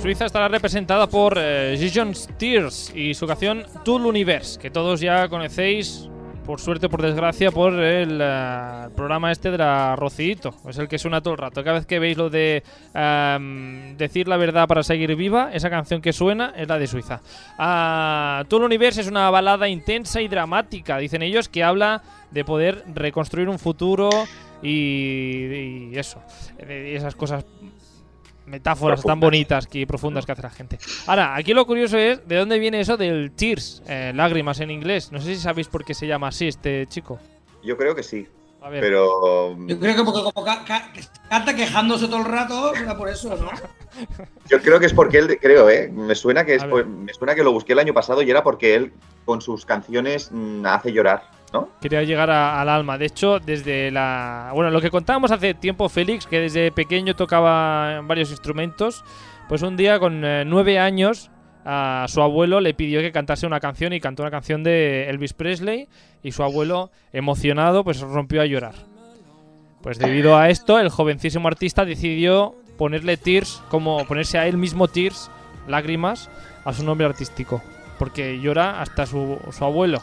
Suiza 0.02 0.26
estará 0.26 0.48
representada 0.48 1.08
por 1.08 1.36
eh, 1.38 1.76
Gijon 1.78 2.16
Steers 2.16 2.92
y 2.96 3.14
su 3.14 3.28
canción 3.28 3.64
Tout 3.86 4.02
l'Univers, 4.02 4.58
que 4.58 4.72
todos 4.72 5.02
ya 5.02 5.28
conocéis, 5.30 6.10
por 6.50 6.60
suerte 6.60 6.90
por 6.90 7.04
desgracia, 7.04 7.52
por 7.52 7.74
el 7.76 8.20
eh, 8.20 8.90
programa 8.96 9.32
este 9.32 9.52
de 9.52 9.60
la 9.60 9.96
Rocito. 9.96 10.56
Es 10.68 10.80
el 10.80 10.88
que 10.88 10.98
suena 10.98 11.22
todo 11.22 11.36
el 11.36 11.38
rato. 11.38 11.64
Cada 11.64 11.78
vez 11.78 11.86
que 11.86 12.00
veis 12.00 12.18
lo 12.18 12.32
de 12.32 12.64
decir 14.00 14.28
la 14.28 14.36
verdad 14.36 14.68
para 14.68 14.82
seguir 14.82 15.16
viva, 15.16 15.52
esa 15.54 15.70
canción 15.70 16.02
que 16.02 16.12
suena 16.12 16.52
es 16.58 16.68
la 16.68 16.80
de 16.80 16.88
Suiza. 16.88 17.22
Ah, 17.60 18.44
Tout 18.48 18.60
l'Univers 18.60 18.98
es 18.98 19.06
una 19.06 19.30
balada 19.30 19.70
intensa 19.70 20.22
y 20.22 20.28
dramática, 20.28 20.98
dicen 20.98 21.22
ellos, 21.22 21.50
que 21.50 21.64
habla 21.64 22.02
de 22.32 22.44
poder 22.44 22.84
reconstruir 22.96 23.48
un 23.48 23.60
futuro 23.60 24.10
y, 24.64 25.92
y 25.92 25.98
eso, 26.00 26.20
esas 26.58 27.14
cosas 27.14 27.46
metáforas 28.50 29.02
tan 29.04 29.20
bonitas 29.20 29.68
y 29.72 29.86
profundas 29.86 30.26
que 30.26 30.32
hace 30.34 30.42
la 30.42 30.50
gente. 30.50 30.80
Ahora, 31.08 31.36
aquí 31.36 31.54
lo 31.54 31.66
curioso 31.66 31.98
es 31.98 32.28
de 32.28 32.36
dónde 32.36 32.60
viene 32.60 32.80
eso 32.80 32.98
del 32.98 33.32
tears, 33.32 33.82
eh, 33.88 34.12
lágrimas 34.16 34.60
en 34.60 34.72
inglés. 34.72 35.12
No 35.12 35.20
sé 35.22 35.36
si 35.36 35.42
sabéis 35.42 35.68
por 35.68 35.86
qué 35.86 35.94
se 35.94 36.08
llama 36.08 36.28
así 36.30 36.48
este 36.48 36.86
chico. 36.88 37.20
Yo 37.64 37.78
creo 37.78 37.94
que 37.96 38.04
sí, 38.04 38.28
A 38.62 38.70
ver, 38.70 38.82
pero 38.82 39.56
Yo 39.68 39.80
creo 39.80 39.96
que 39.96 40.04
porque 40.04 40.22
como 40.34 40.46
ca- 40.46 40.64
ca- 40.66 40.92
canta 41.30 41.56
quejándose 41.56 42.08
todo 42.08 42.18
el 42.18 42.26
rato, 42.26 42.74
era 42.76 42.98
por 42.98 43.08
eso, 43.10 43.36
¿no? 43.38 43.50
yo 44.50 44.62
creo 44.62 44.80
que 44.80 44.86
es 44.86 44.94
porque 44.94 45.18
él, 45.18 45.38
creo, 45.42 45.70
¿eh? 45.70 45.90
Me 45.94 46.16
suena 46.16 46.46
que 46.46 46.56
es 46.56 46.64
me 46.66 47.14
suena 47.14 47.36
que 47.36 47.44
lo 47.44 47.52
busqué 47.52 47.74
el 47.74 47.80
año 47.80 47.94
pasado 47.94 48.22
y 48.22 48.30
era 48.30 48.44
porque 48.44 48.76
él 48.76 48.94
con 49.26 49.42
sus 49.42 49.66
canciones 49.66 50.30
mm, 50.32 50.66
hace 50.66 50.92
llorar, 50.92 51.24
¿no? 51.54 51.70
quería 51.82 52.04
llegar 52.04 52.30
a- 52.30 52.60
al 52.62 52.70
alma. 52.70 52.98
De 52.98 53.06
hecho, 53.06 53.40
desde 53.40 53.92
la. 53.92 54.52
Bueno, 54.54 54.70
lo 54.72 54.82
que 54.82 54.90
contábamos 54.90 55.32
hace 55.32 55.54
tiempo, 55.54 55.90
Félix, 55.90 56.26
que 56.28 56.40
desde 56.40 56.72
pequeño 56.72 57.16
tocaba 57.16 58.02
varios 58.02 58.32
instrumentos. 58.32 59.04
Pues 59.48 59.62
un 59.62 59.76
día, 59.78 60.00
con 60.00 60.24
eh, 60.24 60.44
nueve 60.46 60.78
años, 60.80 61.32
a 61.66 62.06
su 62.08 62.22
abuelo 62.22 62.60
le 62.62 62.74
pidió 62.74 63.02
que 63.02 63.12
cantase 63.12 63.48
una 63.48 63.60
canción 63.60 63.94
y 63.94 64.00
cantó 64.00 64.24
una 64.24 64.32
canción 64.32 64.64
de 64.64 65.10
Elvis 65.10 65.34
Presley. 65.34 65.88
Y 66.22 66.32
su 66.34 66.44
abuelo, 66.44 66.92
emocionado, 67.14 67.84
pues 67.84 68.00
rompió 68.02 68.42
a 68.42 68.46
llorar. 68.46 68.76
Pues 69.82 69.98
debido 69.98 70.38
a 70.38 70.50
esto, 70.50 70.78
el 70.80 70.90
jovencísimo 70.90 71.48
artista 71.48 71.86
decidió 71.86 72.56
ponerle 72.78 73.16
Tears, 73.18 73.64
como 73.70 74.04
ponerse 74.06 74.38
a 74.38 74.46
él 74.48 74.58
mismo 74.58 74.88
Tears, 74.90 75.32
lágrimas, 75.68 76.30
a 76.66 76.74
su 76.74 76.84
nombre 76.84 77.06
artístico. 77.08 77.62
Porque 77.98 78.40
llora 78.42 78.82
hasta 78.82 79.06
su, 79.06 79.40
su 79.52 79.64
abuelo. 79.64 80.02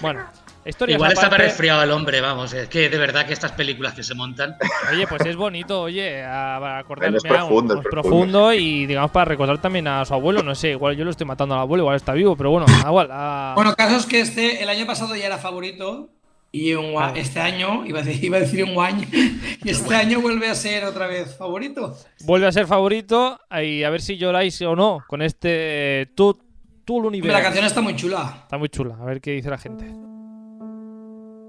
Bueno, 0.00 0.20
historias 0.66 0.96
Igual 0.96 1.12
está 1.12 1.26
aparte- 1.26 1.44
resfriado 1.44 1.82
el 1.82 1.90
hombre, 1.90 2.20
vamos, 2.20 2.52
es 2.54 2.68
que 2.68 2.88
de 2.88 2.98
verdad 2.98 3.26
que 3.26 3.32
estas 3.32 3.52
películas 3.52 3.94
que 3.94 4.02
se 4.02 4.14
montan... 4.14 4.56
Oye, 4.92 5.06
pues 5.06 5.24
es 5.26 5.36
bonito, 5.36 5.82
oye, 5.82 6.22
a, 6.22 6.56
a 6.56 6.78
acordar, 6.78 7.10
Bueno, 7.10 7.18
es 7.18 7.22
profundo, 7.24 7.74
un- 7.74 7.80
es 7.80 7.86
es 7.86 7.90
profundo. 7.90 8.52
y 8.52 8.86
digamos 8.86 9.10
para 9.10 9.26
recordar 9.26 9.58
también 9.60 9.86
a 9.88 10.04
su 10.04 10.14
abuelo, 10.14 10.42
no 10.42 10.54
sé, 10.54 10.70
igual 10.70 10.96
yo 10.96 11.04
lo 11.04 11.10
estoy 11.10 11.26
matando 11.26 11.54
al 11.54 11.60
abuelo, 11.62 11.82
igual 11.84 11.96
está 11.96 12.12
vivo, 12.12 12.36
pero 12.36 12.50
bueno, 12.50 12.66
da 12.66 12.88
igual. 12.88 13.08
a- 13.10 13.52
Bueno, 13.56 13.74
caso 13.74 13.96
es 13.96 14.06
que 14.06 14.20
este, 14.20 14.62
el 14.62 14.68
año 14.68 14.86
pasado 14.86 15.14
ya 15.16 15.26
era 15.26 15.38
favorito 15.38 16.10
y 16.50 16.72
un 16.74 16.94
Ah. 16.96 17.12
este 17.16 17.40
año, 17.40 17.84
iba 17.84 17.98
a 17.98 18.02
decir, 18.02 18.24
iba 18.24 18.36
a 18.36 18.40
decir 18.40 18.64
un 18.64 18.78
año, 18.82 19.06
y 19.64 19.68
este 19.70 19.94
año 19.96 20.20
vuelve 20.20 20.48
a 20.48 20.54
ser 20.54 20.84
otra 20.84 21.06
vez 21.08 21.36
favorito. 21.36 21.96
Vuelve 22.24 22.46
a 22.46 22.52
ser 22.52 22.66
favorito 22.66 23.40
y 23.62 23.82
a 23.82 23.90
ver 23.90 24.00
si 24.00 24.16
lloráis 24.16 24.62
o 24.62 24.76
no 24.76 25.00
con 25.08 25.20
este 25.20 26.02
eh, 26.02 26.06
Tout, 26.14 26.38
Tout 26.84 26.96
Hombre, 26.96 27.10
l'univers. 27.18 27.32
La 27.34 27.42
canción 27.42 27.64
está 27.64 27.80
muy 27.80 27.96
chula. 27.96 28.38
Está 28.44 28.56
muy 28.56 28.68
chula, 28.68 28.96
a 29.00 29.04
ver 29.04 29.20
qué 29.20 29.32
dice 29.32 29.50
la 29.50 29.58
gente. 29.58 29.86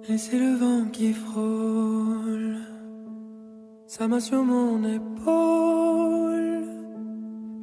Et 0.08 0.20
c'est 0.20 0.38
le 0.38 0.54
vent 0.54 0.86
qui 0.92 1.14
frôle 1.14 2.58
sa 3.88 4.08
main 4.08 4.20
sur 4.20 4.44
mon 4.44 4.84
épaule, 4.84 6.64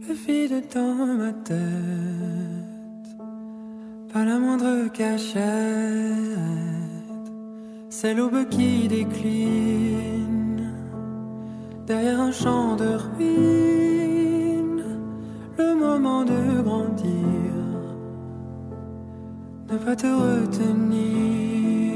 le 0.08 0.12
vide 0.12 0.64
dans 0.74 1.06
ma 1.06 1.32
tête, 1.32 1.56
pas 4.12 4.24
la 4.24 4.40
moindre 4.40 4.88
cachette, 4.88 5.42
c'est 7.90 8.12
l'aube 8.12 8.48
qui 8.48 8.88
décline 8.88 10.72
derrière 11.86 12.20
un 12.20 12.32
champ 12.32 12.74
de 12.74 12.96
ruines, 13.16 14.84
le 15.58 15.74
moment 15.76 16.24
de 16.24 16.60
grandir, 16.60 17.52
ne 19.70 19.76
pas 19.76 19.94
te 19.94 20.08
retenir. 20.08 21.91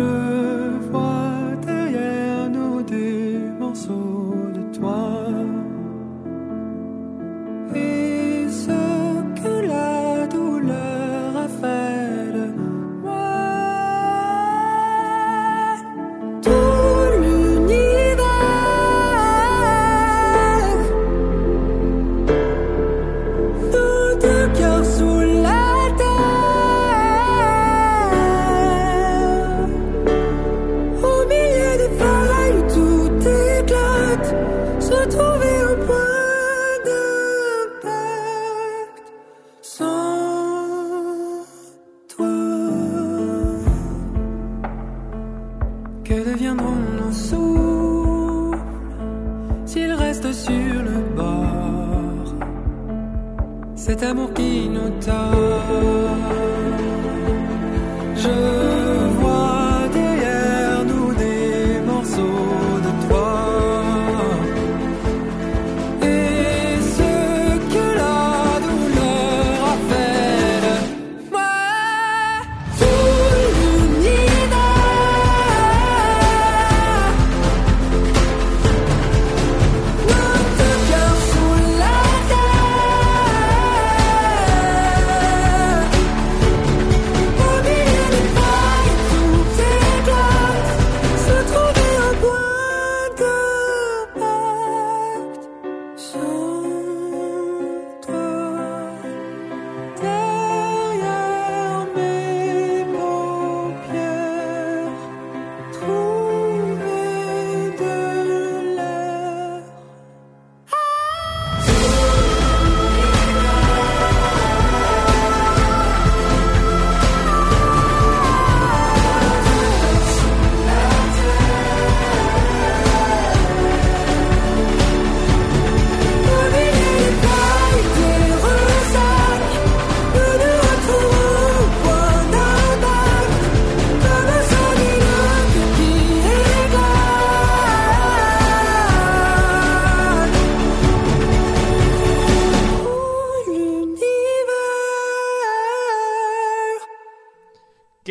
Je 0.00 0.88
vois 0.90 1.54
derrière 1.66 2.48
nous 2.48 2.82
des 2.82 3.38
morceaux 3.58 4.09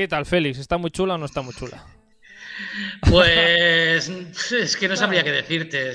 tal, 0.09 0.25
Félix? 0.25 0.59
¿Está 0.59 0.77
muy 0.77 0.91
chula 0.91 1.15
o 1.15 1.17
no 1.17 1.25
está 1.25 1.41
muy 1.41 1.53
chula? 1.53 1.85
Pues 3.09 4.09
es 4.51 4.75
que 4.75 4.87
no 4.87 4.95
sabría 4.97 5.23
qué 5.23 5.31
decirte. 5.31 5.93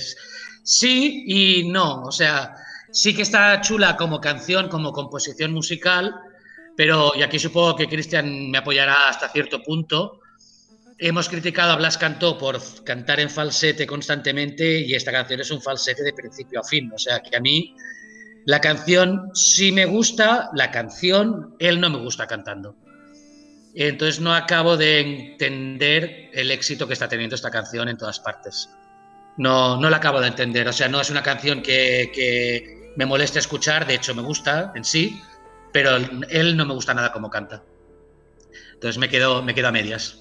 Sí 0.62 1.24
y 1.26 1.68
no. 1.70 2.02
O 2.04 2.12
sea, 2.12 2.54
sí 2.90 3.14
que 3.14 3.22
está 3.22 3.60
chula 3.60 3.96
como 3.96 4.20
canción, 4.20 4.68
como 4.68 4.92
composición 4.92 5.52
musical, 5.52 6.14
pero, 6.76 7.12
y 7.14 7.22
aquí 7.22 7.38
supongo 7.38 7.76
que 7.76 7.88
Cristian 7.88 8.50
me 8.50 8.58
apoyará 8.58 9.08
hasta 9.08 9.28
cierto 9.28 9.62
punto, 9.62 10.20
hemos 10.98 11.28
criticado 11.28 11.72
a 11.72 11.76
Blas 11.76 11.98
Cantó 11.98 12.38
por 12.38 12.58
cantar 12.84 13.20
en 13.20 13.30
falsete 13.30 13.86
constantemente 13.86 14.80
y 14.80 14.94
esta 14.94 15.12
canción 15.12 15.40
es 15.40 15.50
un 15.50 15.60
falsete 15.60 16.02
de 16.02 16.12
principio 16.12 16.60
a 16.60 16.64
fin. 16.64 16.90
O 16.92 16.98
sea, 16.98 17.20
que 17.20 17.36
a 17.36 17.40
mí 17.40 17.74
la 18.46 18.60
canción 18.60 19.30
sí 19.34 19.72
me 19.72 19.86
gusta, 19.86 20.50
la 20.54 20.70
canción 20.70 21.56
él 21.58 21.80
no 21.80 21.90
me 21.90 21.98
gusta 21.98 22.26
cantando. 22.26 22.76
Entonces 23.74 24.20
no 24.20 24.32
acabo 24.32 24.76
de 24.76 25.00
entender 25.00 26.30
el 26.32 26.50
éxito 26.50 26.86
que 26.86 26.92
está 26.92 27.08
teniendo 27.08 27.34
esta 27.34 27.50
canción 27.50 27.88
en 27.88 27.96
todas 27.96 28.20
partes. 28.20 28.70
No, 29.36 29.80
no 29.80 29.90
la 29.90 29.96
acabo 29.96 30.20
de 30.20 30.28
entender. 30.28 30.68
O 30.68 30.72
sea, 30.72 30.88
no 30.88 31.00
es 31.00 31.10
una 31.10 31.22
canción 31.22 31.60
que, 31.60 32.92
me 32.96 33.06
moleste 33.06 33.40
escuchar, 33.40 33.86
de 33.86 33.94
hecho 33.94 34.14
me 34.14 34.22
gusta 34.22 34.72
en 34.76 34.84
sí, 34.84 35.20
pero 35.72 35.96
él 35.96 36.56
no 36.56 36.64
me 36.64 36.74
gusta 36.74 36.94
nada 36.94 37.12
como 37.12 37.28
canta. 37.28 37.64
Entonces 38.74 38.98
me 38.98 39.08
quedo, 39.08 39.42
me 39.42 39.54
quedo 39.54 39.68
a 39.68 39.72
medias. 39.72 40.20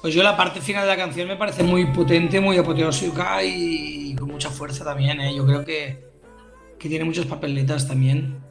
Pues 0.00 0.14
yo 0.14 0.22
la 0.22 0.36
parte 0.36 0.60
final 0.60 0.84
de 0.84 0.88
la 0.88 0.96
canción 0.96 1.26
me 1.26 1.36
parece 1.36 1.64
muy 1.64 1.86
potente, 1.86 2.38
muy 2.38 2.56
apoteósica 2.56 3.42
y 3.42 4.14
con 4.14 4.28
mucha 4.28 4.50
fuerza 4.50 4.84
también, 4.84 5.20
¿eh? 5.20 5.34
Yo 5.34 5.44
creo 5.44 5.64
que, 5.64 6.04
que 6.78 6.88
tiene 6.88 7.04
muchas 7.04 7.26
papeletas 7.26 7.88
también. 7.88 8.45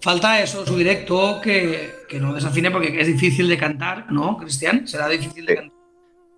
Falta 0.00 0.40
eso, 0.40 0.64
su 0.64 0.76
directo, 0.76 1.40
que, 1.42 1.90
que 2.08 2.20
no 2.20 2.32
desafine 2.32 2.70
porque 2.70 3.00
es 3.00 3.06
difícil 3.06 3.48
de 3.48 3.58
cantar, 3.58 4.10
¿no, 4.12 4.36
Cristian? 4.36 4.86
Será 4.86 5.08
difícil 5.08 5.44
de 5.44 5.54
cantar. 5.56 5.78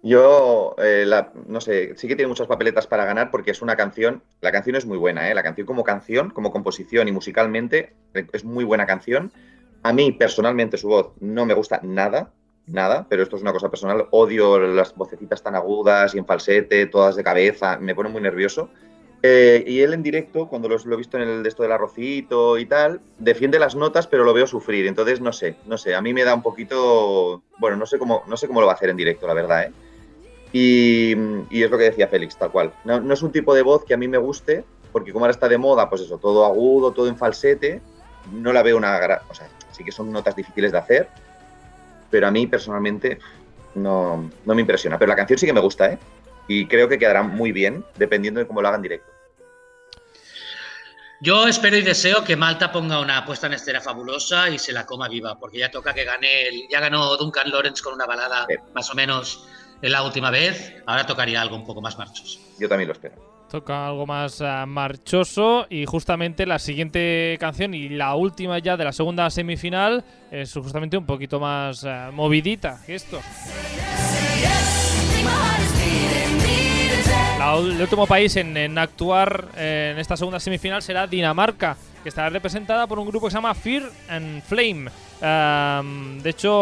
Yo, 0.03 0.75
eh, 0.79 1.05
la- 1.07 1.31
no 1.46 1.61
sé, 1.61 1.94
sí 1.96 2.09
que 2.09 2.16
tiene 2.16 2.29
muchas 2.29 2.46
papeletas 2.46 2.87
para 2.87 3.05
ganar 3.05 3.31
porque 3.31 3.51
es 3.51 3.61
una 3.61 3.77
canción, 3.77 4.23
la 4.40 4.51
canción 4.51 4.77
es 4.77 4.87
muy 4.87 4.96
buena, 4.96 5.31
¿eh? 5.31 5.35
La 5.35 5.42
canción 5.42 5.66
como 5.66 5.85
canción, 5.85 6.31
como 6.31 6.53
composición 6.53 7.07
y 7.07 7.12
musicalmente 7.12 7.92
eh, 8.14 8.27
es 8.33 8.42
muy 8.44 8.64
buena 8.64 8.87
canción. 8.87 9.31
A 9.83 9.92
mí 9.92 10.11
personalmente 10.12 10.79
su 10.79 10.88
voz 10.88 11.12
no 11.20 11.44
me 11.44 11.53
gusta 11.53 11.81
nada, 11.83 12.33
nada, 12.66 13.07
pero 13.11 13.23
esto 13.23 13.37
es 13.37 13.42
una 13.42 13.53
cosa 13.53 13.68
personal. 13.68 14.07
Odio 14.11 14.59
las 14.59 14.94
vocecitas 14.94 15.42
tan 15.42 15.55
agudas 15.55 16.14
y 16.14 16.18
en 16.18 16.25
falsete, 16.25 16.87
todas 16.87 17.16
de 17.16 17.23
cabeza, 17.25 17.77
me 17.79 17.94
pone 17.94 18.09
muy 18.09 18.23
nervioso. 18.23 18.70
Eh, 19.22 19.64
y 19.66 19.80
él 19.80 19.92
en 19.92 20.02
directo, 20.02 20.48
cuando 20.48 20.68
los- 20.68 20.87
lo 20.87 20.94
he 20.94 20.98
visto 20.98 21.18
en 21.18 21.28
el 21.28 21.42
de 21.42 21.48
esto 21.48 21.62
del 21.62 21.72
arrocito 21.72 22.56
y 22.56 22.64
tal, 22.64 23.00
defiende 23.18 23.59
las 23.59 23.74
notas, 23.74 24.06
pero 24.06 24.24
lo 24.24 24.33
veo 24.33 24.46
sufrir. 24.46 24.87
Entonces, 24.87 25.20
no 25.20 25.33
sé, 25.33 25.56
no 25.66 25.76
sé, 25.76 25.94
a 25.94 26.00
mí 26.00 26.14
me 26.14 26.24
da 26.24 26.35
un 26.35 26.42
poquito, 26.42 27.42
bueno, 27.59 27.76
no 27.76 27.85
sé 27.85 27.98
cómo, 27.98 28.22
no 28.26 28.37
sé 28.37 28.46
cómo 28.46 28.61
lo 28.61 28.66
va 28.66 28.72
a 28.72 28.76
hacer 28.76 28.88
en 28.88 28.96
directo, 28.96 29.26
la 29.26 29.35
verdad, 29.35 29.64
¿eh? 29.64 29.72
Y, 30.52 31.12
es 31.62 31.70
lo 31.70 31.78
que 31.78 31.85
decía 31.85 32.09
Félix, 32.09 32.37
tal 32.37 32.50
cual. 32.50 32.72
No, 32.85 33.12
es 33.12 33.22
un 33.22 33.30
tipo 33.30 33.54
de 33.54 33.62
voz 33.62 33.85
que 33.85 33.94
a 33.94 33.96
mí 33.96 34.09
me 34.09 34.18
guste, 34.18 34.64
porque 34.92 35.12
como 35.12 35.24
ahora 35.24 35.33
está 35.33 35.48
de 35.48 35.59
moda, 35.59 35.88
pues 35.88 36.02
eso, 36.02 36.18
todo 36.18 36.44
agudo, 36.44 36.92
todo 36.92 37.09
en 37.09 37.16
falsete, 37.16 37.80
no 38.33 38.52
la 38.52 38.62
veo 38.62 38.76
una. 38.76 38.98
O 39.28 39.35
sea, 39.35 39.48
sí 39.70 39.85
que 39.85 39.92
son 39.92 40.11
notas 40.11 40.35
difíciles 40.35 40.72
de 40.72 40.78
hacer, 40.78 41.09
pero 42.11 42.26
a 42.26 42.30
mí 42.30 42.46
personalmente 42.46 43.18
no, 43.76 44.28
no 44.44 44.54
me 44.54 44.62
impresiona. 44.62 44.98
Pero 44.98 45.11
la 45.11 45.16
canción 45.16 45.38
sí 45.38 45.46
que 45.46 45.52
me 45.52 45.61
gusta, 45.61 45.92
¿eh? 45.92 45.98
Y 46.52 46.66
creo 46.66 46.88
que 46.88 46.98
quedará 46.98 47.22
muy 47.22 47.52
bien, 47.52 47.84
dependiendo 47.96 48.40
de 48.40 48.46
cómo 48.48 48.60
lo 48.60 48.66
hagan 48.66 48.82
directo. 48.82 49.08
Yo 51.20 51.46
espero 51.46 51.76
y 51.76 51.82
deseo 51.82 52.24
que 52.24 52.34
Malta 52.34 52.72
ponga 52.72 52.98
una 52.98 53.24
puesta 53.24 53.46
en 53.46 53.52
escena 53.52 53.80
fabulosa 53.80 54.50
y 54.50 54.58
se 54.58 54.72
la 54.72 54.84
coma 54.84 55.08
viva, 55.08 55.38
porque 55.38 55.58
ya 55.58 55.70
toca 55.70 55.94
que 55.94 56.02
gane, 56.04 56.48
el- 56.48 56.62
ya 56.68 56.80
ganó 56.80 57.16
Duncan 57.16 57.50
Lawrence 57.52 57.80
con 57.84 57.94
una 57.94 58.04
balada 58.04 58.46
Sí. 58.48 58.56
más 58.74 58.90
o 58.90 58.94
menos 58.96 59.46
en 59.80 59.92
la 59.92 60.02
última 60.02 60.30
vez, 60.32 60.74
ahora 60.86 61.06
tocaría 61.06 61.40
algo 61.40 61.54
un 61.54 61.64
poco 61.64 61.80
más 61.80 61.96
marchoso. 61.96 62.40
Yo 62.58 62.68
también 62.68 62.88
lo 62.88 62.94
espero. 62.94 63.14
Toca 63.48 63.86
algo 63.86 64.06
más 64.06 64.40
ah, 64.40 64.66
marchoso 64.66 65.66
y 65.70 65.86
justamente 65.86 66.46
la 66.46 66.58
siguiente 66.58 67.36
canción 67.38 67.74
y 67.74 67.90
la 67.90 68.14
última 68.16 68.58
ya 68.58 68.76
de 68.76 68.84
la 68.84 68.92
segunda 68.92 69.30
semifinal 69.30 70.04
es 70.32 70.52
justamente 70.54 70.96
un 70.96 71.06
poquito 71.06 71.38
más 71.38 71.84
ah, 71.84 72.10
movidita 72.12 72.80
que 72.86 72.96
esto. 72.96 73.20
El 77.40 77.81
último 77.81 78.07
país 78.07 78.37
en, 78.37 78.76
actuar 78.76 79.48
eh, 79.57 79.92
en 79.94 79.98
esta 79.98 80.14
segunda 80.14 80.38
semifinal 80.38 80.83
será 80.83 81.07
Dinamarca, 81.07 81.74
que 82.03 82.11
estará 82.11 82.29
representada 82.29 82.87
por 82.87 82.98
un 82.98 83.07
grupo 83.09 83.26
que 83.26 83.31
se 83.31 83.38
llama 83.38 83.55
Fear 83.55 83.85
and 84.11 84.42
Flame. 84.42 84.90
Am, 85.22 86.20
de 86.20 86.29
hecho, 86.29 86.53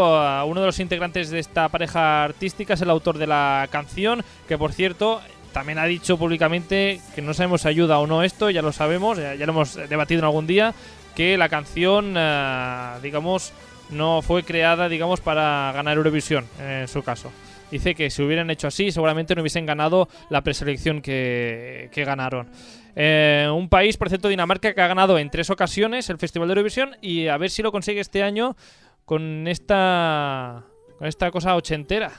uno 0.46 0.60
de 0.60 0.66
los 0.66 0.78
integrantes 0.78 1.30
de 1.30 1.40
esta 1.40 1.68
pareja 1.68 2.22
artística 2.22 2.74
es 2.74 2.80
el 2.80 2.90
autor 2.90 3.18
de 3.18 3.26
la 3.26 3.66
canción, 3.72 4.22
que 4.46 4.56
por 4.56 4.72
cierto 4.72 5.20
también 5.52 5.78
ha 5.78 5.84
dicho 5.84 6.16
públicamente 6.16 7.00
que 7.12 7.22
no 7.22 7.34
sabemos 7.34 7.62
si 7.62 7.68
ayuda 7.68 7.98
o 7.98 8.06
no 8.06 8.22
esto, 8.22 8.48
ya 8.48 8.62
lo 8.62 8.70
sabemos, 8.70 9.18
ya, 9.18 9.34
ya 9.34 9.46
lo 9.46 9.52
hemos 9.54 9.74
debatido 9.74 10.20
en 10.20 10.26
algún 10.26 10.46
día, 10.46 10.74
que 11.16 11.36
la 11.36 11.48
canción, 11.48 12.14
ah, 12.16 13.00
digamos, 13.02 13.52
no 13.90 14.22
fue 14.22 14.44
creada, 14.44 14.88
digamos, 14.88 15.20
para 15.20 15.72
ganar 15.74 15.96
Eurovisión, 15.96 16.46
en 16.60 16.86
su 16.86 17.02
caso. 17.02 17.32
Dice 17.70 17.94
que 17.94 18.10
si 18.10 18.22
hubieran 18.22 18.50
hecho 18.50 18.68
así, 18.68 18.90
seguramente 18.90 19.34
no 19.34 19.42
hubiesen 19.42 19.66
ganado 19.66 20.08
la 20.30 20.42
preselección 20.42 21.02
que, 21.02 21.90
que 21.92 22.04
ganaron. 22.04 22.48
Eh, 22.96 23.48
un 23.52 23.68
país, 23.68 23.96
por 23.96 24.08
cierto, 24.08 24.28
Dinamarca, 24.28 24.74
que 24.74 24.80
ha 24.80 24.88
ganado 24.88 25.18
en 25.18 25.30
tres 25.30 25.50
ocasiones 25.50 26.10
el 26.10 26.18
Festival 26.18 26.48
de 26.48 26.52
Eurovisión 26.52 26.96
y 27.00 27.28
a 27.28 27.36
ver 27.36 27.50
si 27.50 27.62
lo 27.62 27.70
consigue 27.70 28.00
este 28.00 28.22
año 28.22 28.56
con 29.04 29.46
esta, 29.46 30.64
con 30.98 31.06
esta 31.06 31.30
cosa 31.30 31.54
ochentera. 31.54 32.12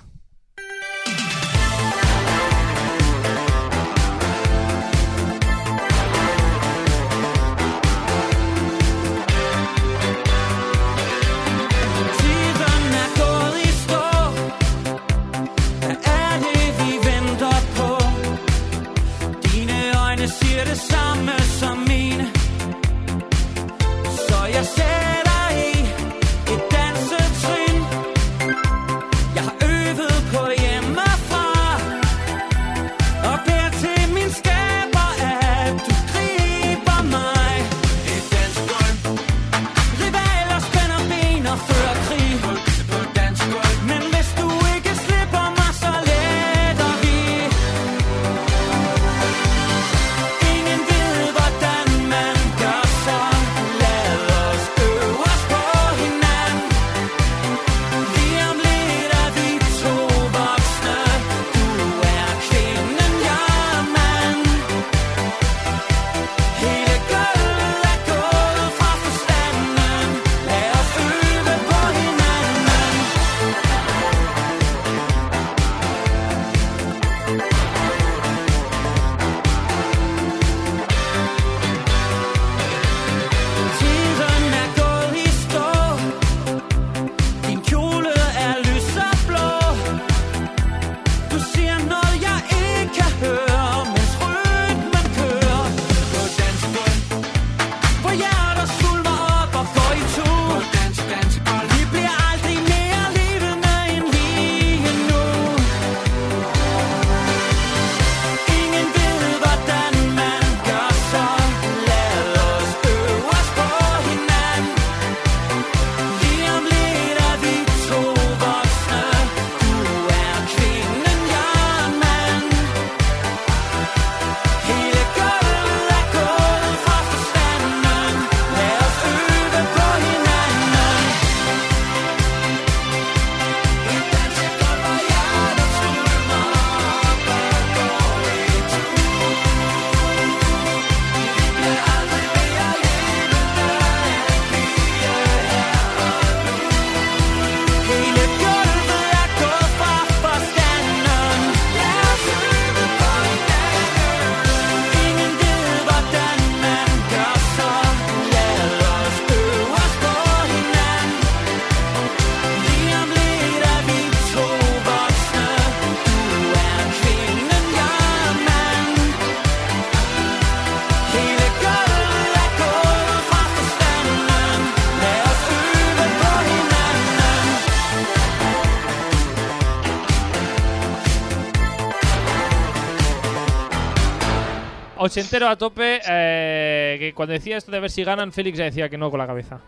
Ochentero 185.09 185.47
a 185.47 185.55
tope. 185.57 186.01
eh, 186.07 186.95
que 186.99 187.13
cuando 187.13 187.33
decía 187.33 187.57
esto 187.57 187.71
de 187.71 187.79
ver 187.79 187.91
si 187.91 188.03
ganan, 188.03 188.31
Félix 188.31 188.57
ya 188.57 188.65
decía 188.65 188.89
que 188.89 188.97
no 188.97 189.09
con 189.11 189.19
la 189.19 189.27
cabeza. 189.27 189.59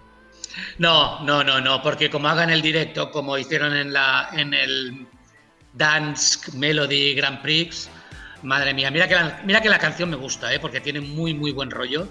No, 0.78 1.22
no, 1.24 1.44
no, 1.44 1.62
no, 1.62 1.82
porque 1.82 2.10
como 2.10 2.28
hagan 2.28 2.50
el 2.50 2.62
directo, 2.62 3.10
como 3.12 3.38
hicieron 3.38 3.76
en, 3.76 3.94
la, 3.94 4.30
en 4.34 4.54
el 4.54 5.08
Dance 5.74 6.52
Melody 6.58 7.14
Grand 7.16 7.42
Prix, 7.42 7.90
madre 8.44 8.74
mía, 8.74 8.92
mira 8.92 9.08
que 9.08 9.16
la, 9.16 9.42
mira 9.46 9.62
que 9.62 9.70
la 9.70 9.80
canción 9.80 10.10
me 10.10 10.18
gusta, 10.18 10.54
¿eh? 10.54 10.60
porque 10.60 10.82
tiene 10.82 11.00
muy, 11.02 11.34
muy 11.34 11.52
buen 11.52 11.72
rollo. 11.72 12.08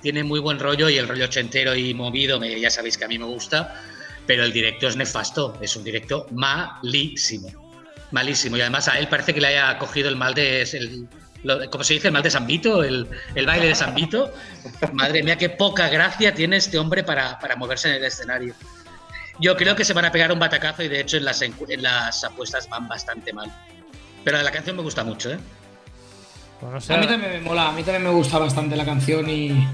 Tiene 0.00 0.22
muy 0.22 0.38
buen 0.38 0.60
rollo 0.60 0.88
y 0.88 0.96
el 0.96 1.08
rollo 1.08 1.24
ochentero 1.24 1.74
y 1.74 1.92
movido, 1.92 2.38
me- 2.38 2.58
ya 2.60 2.70
sabéis 2.70 2.96
que 2.96 3.04
a 3.04 3.08
mí 3.08 3.18
me 3.18 3.24
gusta, 3.24 3.74
pero 4.28 4.44
el 4.44 4.52
directo 4.52 4.86
es 4.86 4.94
nefasto, 4.94 5.58
es 5.60 5.74
un 5.74 5.82
directo 5.82 6.26
malísimo. 6.30 7.48
Malísimo. 8.12 8.56
Y 8.56 8.60
además 8.60 8.86
a 8.88 8.98
él 8.98 9.08
parece 9.08 9.34
que 9.34 9.40
le 9.40 9.48
haya 9.48 9.76
cogido 9.78 10.08
el 10.08 10.14
mal 10.16 10.34
de. 10.34 10.62
El, 10.62 11.08
lo- 11.44 11.70
¿Cómo 11.70 11.84
se 11.84 11.94
dice? 11.94 12.08
El 12.08 12.12
mal 12.14 12.22
de 12.22 12.30
San 12.30 12.46
Vito, 12.46 12.82
el, 12.82 13.08
el 13.34 13.46
baile 13.46 13.66
de 13.68 13.74
San 13.74 13.94
Vito. 13.94 14.32
Madre 14.92 15.22
mía, 15.22 15.36
qué 15.36 15.48
poca 15.50 15.88
gracia 15.88 16.34
tiene 16.34 16.56
este 16.56 16.78
hombre 16.78 17.04
para, 17.04 17.38
para 17.38 17.56
moverse 17.56 17.88
en 17.88 17.94
el 17.96 18.04
escenario. 18.04 18.54
Yo 19.40 19.56
creo 19.56 19.76
que 19.76 19.84
se 19.84 19.92
van 19.92 20.04
a 20.04 20.10
pegar 20.12 20.32
un 20.32 20.38
batacazo 20.38 20.82
y 20.82 20.88
de 20.88 21.00
hecho 21.00 21.16
en 21.16 21.24
las, 21.24 21.40
en 21.42 21.54
las 21.82 22.24
apuestas 22.24 22.68
van 22.68 22.88
bastante 22.88 23.32
mal. 23.32 23.52
Pero 24.24 24.42
la 24.42 24.50
canción 24.50 24.74
me 24.76 24.82
gusta 24.82 25.04
mucho, 25.04 25.30
¿eh? 25.32 25.38
Bueno, 26.60 26.78
o 26.78 26.80
sea, 26.80 26.96
A 26.96 26.98
mí 27.00 27.06
también 27.06 27.32
me 27.32 27.40
mola, 27.40 27.68
a 27.68 27.72
mí 27.72 27.82
también 27.84 28.02
me 28.02 28.10
gusta 28.10 28.38
bastante 28.38 28.74
la 28.74 28.84
canción 28.84 29.30
y, 29.30 29.64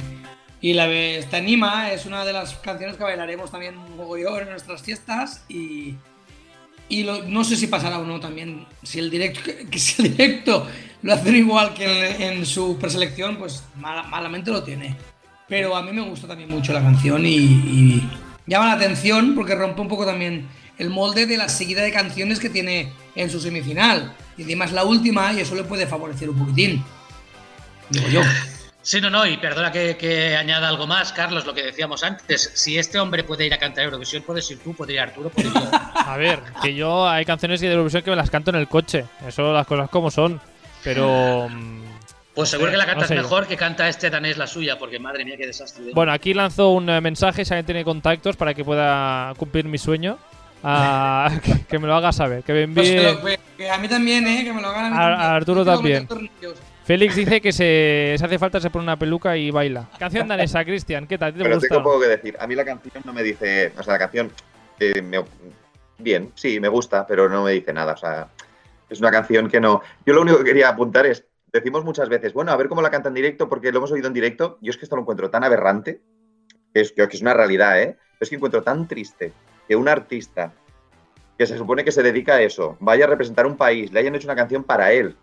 y 0.61 0.75
la 0.75 0.87
te 0.87 1.37
anima, 1.37 1.91
es 1.93 2.05
una 2.05 2.27
de 2.27 2.35
las 2.35 2.55
canciones 2.57 2.97
que 2.99 3.05
bailaremos 3.05 3.51
también 3.51 3.75
mogollón 3.97 4.41
en 4.43 4.51
nuestras 4.51 4.83
fiestas 4.83 5.43
y, 5.49 5.95
y 6.91 7.05
lo- 7.05 7.23
no 7.23 7.43
sé 7.43 7.57
si 7.57 7.69
pasará 7.69 7.99
o 8.01 8.05
no 8.05 8.21
también, 8.21 8.67
si 8.83 8.99
el 8.99 9.09
directo, 9.11 9.41
que, 9.43 9.67
que 9.71 9.79
si 9.79 10.03
el 10.03 10.15
directo 10.15 10.67
lo 11.05 11.15
hacen 11.15 11.37
igual 11.37 11.73
que 11.75 12.11
en, 12.11 12.23
en 12.39 12.47
su 12.47 12.77
preselección, 12.79 13.37
pues 13.37 13.63
mala- 13.77 14.03
malamente 14.05 14.51
lo 14.51 14.63
tiene. 14.65 14.97
Pero 15.47 15.77
a 15.77 15.83
mí 15.83 15.93
me 15.93 16.01
gusta 16.03 16.27
también 16.27 16.49
mucho 16.51 16.73
la 16.73 16.81
canción 16.81 17.25
y, 17.27 17.37
y 17.37 18.11
llama 18.47 18.67
la 18.69 18.73
atención 18.73 19.35
porque 19.35 19.55
rompe 19.55 19.81
un 19.83 19.89
poco 19.89 20.05
también 20.07 20.49
el 20.79 20.91
molde 20.91 21.27
de 21.27 21.37
la 21.37 21.49
seguida 21.49 21.83
de 21.83 21.93
canciones 21.93 22.41
que 22.41 22.49
tiene 22.51 22.93
en 23.15 23.31
su 23.31 23.39
semifinal. 23.41 24.15
Y 24.37 24.43
encima 24.43 24.65
es 24.65 24.73
la 24.73 24.85
última 24.85 25.33
y 25.33 25.41
eso 25.41 25.55
le 25.55 25.63
puede 25.65 25.87
favorecer 25.87 26.29
un 26.31 26.39
poquitín. 26.39 26.83
Digo 27.91 28.09
yo. 28.09 28.23
Sí, 28.83 29.01
no, 29.01 29.09
no, 29.09 29.27
y 29.27 29.37
perdona 29.39 29.71
que, 29.73 29.97
que 29.97 30.37
añada 30.37 30.69
algo 30.69 30.87
más, 30.87 31.13
Carlos, 31.13 31.47
lo 31.47 31.55
que 31.55 31.63
decíamos 31.63 32.03
antes. 32.03 32.51
Si 32.55 32.77
este 32.79 32.99
hombre 32.99 33.25
puede 33.25 33.47
ir 33.47 33.55
a 33.55 33.59
cantar 33.59 33.85
Eurovisión, 33.85 34.23
puedes 34.23 34.51
ir 34.51 34.59
tú, 34.59 34.75
puede 34.75 34.93
ir 34.95 35.01
Arturo, 35.01 35.31
puede 35.31 35.49
ir 35.49 35.55
yo. 35.55 35.61
a 35.95 36.17
ver, 36.19 36.41
que 36.63 36.75
yo 36.75 37.09
hay 37.09 37.25
canciones 37.25 37.61
de 37.61 37.71
Eurovisión 37.71 38.03
que 38.03 38.11
me 38.11 38.17
las 38.17 38.29
canto 38.31 38.51
en 38.51 38.57
el 38.57 38.69
coche. 38.69 39.05
Eso 39.27 39.53
las 39.53 39.67
cosas 39.67 39.89
como 39.91 40.11
son. 40.11 40.41
Pero. 40.85 41.49
mm, 41.51 41.83
Pues 42.35 42.51
seguro 42.51 42.71
que 42.71 42.77
la 42.77 42.85
No 42.85 42.91
cantas 42.91 43.09
sé 43.09 43.15
yo. 43.17 43.23
mejor 43.23 43.47
que 43.47 43.57
canta 43.57 43.89
este 43.89 44.11
danés 44.11 44.37
la 44.37 44.47
suya, 44.49 44.77
porque 44.79 44.99
madre 44.99 45.25
mía, 45.25 45.37
qué 45.37 45.47
desastre. 45.47 45.85
de- 45.85 45.93
Bueno, 45.93 46.13
aquí 46.13 46.35
lanzo 46.35 46.71
un 46.71 46.89
eh, 46.91 47.01
mensaje, 47.01 47.45
si 47.45 47.55
alguien 47.55 47.67
tiene 47.67 47.85
contactos 47.85 48.37
para 48.37 48.55
que 48.55 48.65
pueda 48.65 49.33
cumplir 49.37 49.67
mi 49.67 49.79
sueño. 49.79 50.19
Ah, 50.65 51.31
que, 51.45 51.65
que 51.65 51.79
me 51.79 51.87
lo 51.87 51.95
haga 51.95 52.11
saber. 52.13 52.43
Que 52.43 52.53
me 52.53 52.69
Pues 52.75 52.91
que, 52.91 53.09
envíe. 53.09 53.13
lo- 53.33 53.39
que- 53.57 53.71
a 53.71 53.79
mí 53.79 53.87
también, 53.89 54.27
¿eh? 54.27 54.43
Que 54.45 54.53
me 54.53 54.61
lo 54.61 54.69
hagan 54.69 54.93
a 54.93 54.97
A- 54.97 55.15
a 55.33 55.35
Arturo 55.37 55.65
Yo 55.65 55.73
también. 55.75 56.09
Félix 56.85 57.15
dice 57.17 57.41
que 57.41 57.53
se, 57.53 58.15
se 58.19 58.25
hace 58.25 58.39
falta 58.39 58.61
se 58.61 58.69
pone 58.69 58.83
una 58.83 58.99
peluca 58.99 59.37
y 59.37 59.51
baila. 59.51 59.89
Canción 59.99 60.27
danesa, 60.29 60.65
Cristian, 60.65 61.07
¿qué 61.07 61.17
tal? 61.17 61.33
¿Te 61.33 61.43
Pero 61.43 61.55
gusta? 61.55 61.69
tengo 61.69 61.83
poco 61.85 62.01
que 62.01 62.09
decir. 62.09 62.37
A 62.41 62.47
mí 62.47 62.55
la 62.55 62.65
canción 62.65 63.03
no 63.05 63.13
me 63.13 63.23
dice. 63.23 63.73
O 63.79 63.83
sea, 63.83 63.93
la 63.95 63.99
canción. 64.01 64.31
eh, 64.81 65.01
me- 65.01 65.23
bien, 65.99 66.33
sí, 66.35 66.59
me 66.61 66.69
gusta, 66.69 67.07
pero 67.07 67.29
no 67.29 67.45
me 67.45 67.53
dice 67.53 67.73
nada. 67.73 67.93
O 67.93 67.97
sea, 67.97 68.27
es 68.95 69.01
una 69.01 69.11
canción 69.11 69.49
que 69.49 69.61
no. 69.61 69.83
Yo 70.07 70.15
lo 70.15 70.23
único 70.23 70.39
que 70.39 70.45
quería 70.45 70.69
apuntar 70.69 71.07
es. 71.07 71.27
Decimos 71.53 71.85
muchas 71.85 72.09
veces, 72.09 72.33
bueno, 72.33 72.51
a 72.51 72.57
ver 72.57 72.69
cómo 72.69 72.83
la 72.83 72.91
canta 72.91 73.09
en 73.09 73.15
directo, 73.15 73.49
porque 73.49 73.71
lo 73.71 73.79
hemos 73.79 73.93
oído 73.93 74.09
en 74.09 74.13
directo. 74.13 74.59
Yo 74.61 74.71
es 74.71 74.77
que 74.77 74.87
esto 74.87 74.97
lo 74.97 75.03
encuentro 75.03 75.31
tan 75.31 75.45
aberrante, 75.45 76.03
que 76.73 76.81
es, 76.81 76.91
que 76.91 77.03
es 77.05 77.23
una 77.23 77.33
realidad, 77.33 77.81
¿eh? 77.81 77.97
Es 78.19 78.29
que 78.29 78.35
encuentro 78.35 78.63
tan 78.63 78.89
triste 78.89 79.33
que 79.69 79.77
un 79.77 79.89
artista 79.89 80.53
que 81.39 81.47
se 81.47 81.57
supone 81.57 81.85
que 81.85 81.93
se 81.93 82.03
dedica 82.03 82.35
a 82.35 82.43
eso 82.43 82.77
vaya 82.81 83.05
a 83.05 83.09
representar 83.09 83.47
un 83.47 83.57
país, 83.57 83.93
le 83.93 84.01
hayan 84.01 84.15
hecho 84.15 84.27
una 84.27 84.37
canción 84.37 84.65
para 84.65 84.93
él 84.93 85.17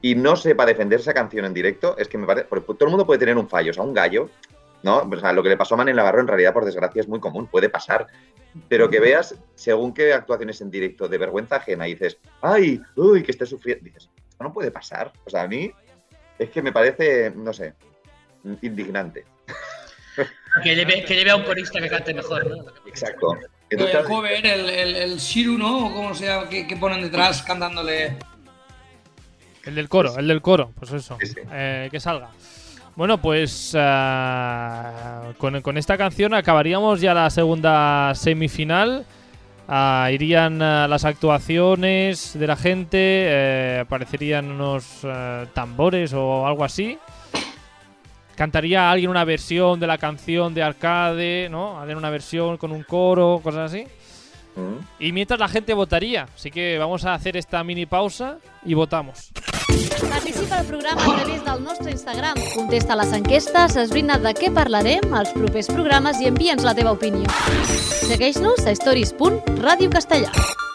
y 0.00 0.14
no 0.14 0.36
sepa 0.36 0.64
defender 0.64 1.00
esa 1.00 1.12
canción 1.12 1.44
en 1.44 1.52
directo, 1.52 1.96
es 1.98 2.08
que 2.08 2.16
me 2.16 2.26
parece. 2.26 2.46
Porque 2.48 2.64
todo 2.64 2.84
el 2.84 2.90
mundo 2.90 3.06
puede 3.06 3.18
tener 3.18 3.36
un 3.36 3.48
fallo, 3.48 3.70
o 3.70 3.74
sea, 3.74 3.84
un 3.84 3.92
gallo 3.92 4.30
¿no? 4.82 4.98
O 4.98 5.16
sea, 5.18 5.32
lo 5.32 5.42
que 5.42 5.48
le 5.48 5.56
pasó 5.56 5.74
a 5.74 5.78
Manuel 5.78 5.96
Navarro 5.96 6.20
en 6.20 6.28
realidad, 6.28 6.52
por 6.52 6.64
desgracia, 6.64 7.00
es 7.00 7.08
muy 7.08 7.20
común, 7.20 7.46
puede 7.46 7.68
pasar. 7.68 8.06
Pero 8.68 8.88
que 8.88 8.98
veas, 8.98 9.34
según 9.54 9.92
qué 9.92 10.12
actuaciones 10.12 10.60
en 10.60 10.70
directo 10.70 11.08
de 11.08 11.18
vergüenza 11.18 11.56
ajena, 11.56 11.86
y 11.86 11.92
dices, 11.92 12.18
ay, 12.40 12.80
uy, 12.96 13.22
que 13.22 13.32
esté 13.32 13.46
sufriendo, 13.46 13.84
dices, 13.84 14.08
esto 14.28 14.44
no 14.44 14.52
puede 14.52 14.70
pasar. 14.70 15.12
O 15.24 15.30
sea, 15.30 15.42
a 15.42 15.48
mí 15.48 15.70
es 16.38 16.50
que 16.50 16.62
me 16.62 16.72
parece, 16.72 17.30
no 17.34 17.52
sé, 17.52 17.74
indignante. 18.62 19.24
Que 20.64 20.74
lleve, 20.74 21.04
que 21.04 21.14
lleve 21.14 21.30
a 21.30 21.36
un 21.36 21.44
corista 21.44 21.80
que 21.80 21.88
cante 21.88 22.12
mejor, 22.12 22.44
¿no? 22.48 22.64
Exacto. 22.86 23.34
El 23.70 23.80
Entonces, 23.80 24.06
cover, 24.06 24.44
el, 24.44 24.68
el, 24.68 24.96
el 24.96 25.18
Shiru, 25.18 25.58
¿no? 25.58 25.86
O 25.86 25.94
como 25.94 26.14
sea, 26.14 26.48
que, 26.48 26.66
que 26.66 26.76
ponen 26.76 27.02
detrás 27.02 27.42
cantándole. 27.42 28.16
El 29.64 29.74
del 29.74 29.88
coro, 29.88 30.16
el 30.18 30.26
del 30.26 30.40
coro, 30.40 30.72
pues 30.76 30.90
eso. 30.92 31.16
Sí, 31.20 31.26
sí. 31.26 31.40
Eh, 31.52 31.88
que 31.90 32.00
salga. 32.00 32.30
Bueno, 32.98 33.18
pues 33.18 33.76
ah, 33.78 35.30
con, 35.38 35.62
con 35.62 35.78
esta 35.78 35.96
canción 35.96 36.34
acabaríamos 36.34 37.00
ya 37.00 37.14
la 37.14 37.30
segunda 37.30 38.12
semifinal. 38.16 39.06
Ah, 39.68 40.10
irían 40.12 40.60
ah, 40.60 40.88
las 40.88 41.04
actuaciones 41.04 42.36
de 42.36 42.46
la 42.48 42.56
gente, 42.56 42.98
eh, 42.98 43.78
aparecerían 43.82 44.50
unos 44.50 45.06
tambores 45.54 46.12
o 46.12 46.44
algo 46.44 46.64
así. 46.64 46.98
Cantaría 48.34 48.90
alguien 48.90 49.12
una 49.12 49.24
versión 49.24 49.78
de 49.78 49.86
la 49.86 49.98
canción 49.98 50.52
de 50.52 50.64
arcade, 50.64 51.48
¿no? 51.48 51.80
Hacer 51.80 51.96
una 51.96 52.10
versión 52.10 52.56
con 52.56 52.72
un 52.72 52.82
coro, 52.82 53.38
cosas 53.44 53.70
así. 53.70 53.86
Mm, 54.56 54.78
Y 55.00 55.12
mientras 55.12 55.38
la 55.38 55.48
gente 55.48 55.74
votaría. 55.74 56.28
Así 56.34 56.50
que 56.50 56.78
vamos 56.78 57.04
a 57.04 57.14
hacer 57.14 57.36
esta 57.36 57.62
mini 57.64 57.86
pausa 57.86 58.38
y 58.64 58.74
votamos. 58.74 59.30
Participa 60.08 60.58
al 60.58 60.66
programa 60.66 61.02
a 61.02 61.16
través 61.16 61.44
del 61.44 61.64
nostre 61.64 61.90
Instagram. 61.92 62.36
Contesta 62.54 62.96
les 62.96 63.12
enquestes, 63.12 63.76
esbrina 63.76 64.18
de 64.18 64.32
què 64.34 64.50
parlarem 64.54 65.12
als 65.14 65.34
propers 65.36 65.68
programes 65.68 66.22
i 66.22 66.30
envia'ns 66.30 66.64
la 66.66 66.74
teva 66.74 66.96
opinió. 66.96 67.28
Segueix-nos 68.08 68.64
a 68.66 68.72
stories.radiocastellà. 68.72 70.32
Y 70.32 70.67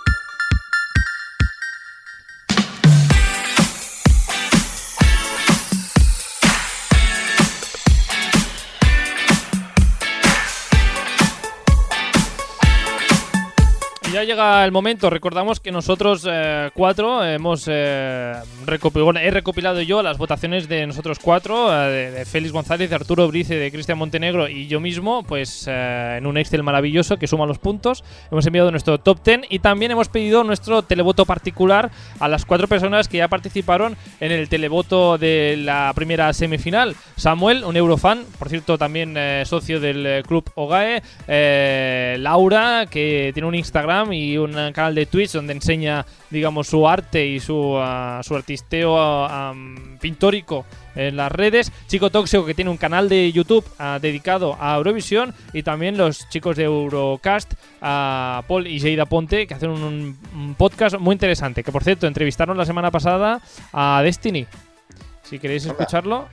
llega 14.24 14.64
el 14.66 14.72
momento. 14.72 15.10
Recordamos 15.10 15.60
que 15.60 15.72
nosotros 15.72 16.28
eh, 16.30 16.70
cuatro 16.74 17.24
hemos 17.24 17.66
eh, 17.68 18.34
recopilado, 18.66 19.20
he 19.20 19.32
recopilado 19.32 19.82
yo 19.82 20.02
las 20.02 20.18
votaciones 20.18 20.68
de 20.68 20.88
nosotros 20.88 21.20
cuatro, 21.20 21.72
eh, 21.72 22.12
de, 22.12 22.26
Félix 22.26 22.52
González, 22.52 22.90
de 22.90 22.96
Arturo 22.96 23.28
Brice, 23.28 23.56
de 23.56 23.72
Cristian 23.72 23.98
Montenegro 23.98 24.48
y 24.48 24.68
yo 24.68 24.80
mismo, 24.80 25.24
pues 25.24 25.68
en 25.68 26.26
un 26.26 26.38
Excel 26.38 26.64
maravilloso 26.64 27.18
que 27.18 27.28
suma 27.28 27.46
los 27.46 27.60
puntos. 27.60 28.04
Hemos 28.32 28.46
enviado 28.46 28.72
nuestro 28.72 28.98
top 29.00 29.24
10 29.24 29.42
y 29.50 29.60
también 29.60 29.92
hemos 29.92 30.10
pedido 30.10 30.44
nuestro 30.44 30.84
televoto 30.84 31.26
particular 31.26 31.92
a 32.20 32.28
las 32.28 32.46
cuatro 32.46 32.68
personas 32.68 33.08
que 33.08 33.18
ya 33.18 33.28
participaron 33.28 33.96
en 34.20 34.32
el 34.32 34.50
televoto 34.50 35.18
de 35.18 35.56
la 35.58 35.92
primera 35.96 36.32
semifinal. 36.34 36.96
Samuel, 37.16 37.64
un 37.64 37.76
eurofan, 37.76 38.24
por 38.40 38.50
cierto, 38.50 38.78
también 38.78 39.18
socio 39.46 39.80
del 39.80 40.24
club 40.24 40.50
OGAE. 40.56 41.02
Laura, 42.18 42.86
que 42.90 43.32
tiene 43.34 43.48
un 43.48 43.56
Instagram 43.56 44.13
y 44.14 44.38
un 44.38 44.54
canal 44.74 44.96
de 44.96 45.06
Twitch 45.06 45.32
donde 45.32 45.54
enseña, 45.54 46.06
digamos, 46.30 46.68
su 46.68 46.88
arte 46.88 47.26
y 47.26 47.40
su, 47.40 47.76
ah, 47.78 48.22
su 48.24 48.36
artisteo 48.36 48.96
ah, 48.98 49.54
pintórico 50.00 50.66
en 50.96 51.18
las 51.18 51.32
redes. 51.32 51.72
Chico 51.88 52.10
Tóxico, 52.10 52.46
que 52.46 52.54
tiene 52.54 52.72
un 52.72 52.78
canal 52.78 53.10
de 53.10 53.32
YouTube 53.32 53.66
ah, 53.80 54.00
dedicado 54.02 54.58
a 54.60 54.76
Eurovisión. 54.78 55.34
Y 55.54 55.64
también 55.64 55.98
los 55.98 56.30
chicos 56.30 56.56
de 56.56 56.64
Eurocast, 56.64 57.54
a 57.82 58.44
Paul 58.48 58.68
y 58.68 58.80
Jeida 58.80 59.06
Ponte, 59.06 59.48
que 59.48 59.54
hacen 59.54 59.70
un, 59.70 60.18
un 60.34 60.56
podcast 60.56 60.98
muy 60.98 61.14
interesante. 61.14 61.64
Que 61.64 61.72
por 61.72 61.84
cierto, 61.84 62.08
entrevistaron 62.08 62.58
la 62.58 62.66
semana 62.66 62.92
pasada 62.92 63.42
a 63.72 64.02
Destiny. 64.04 64.46
Si 65.24 65.40
queréis 65.40 65.66
escucharlo, 65.66 66.28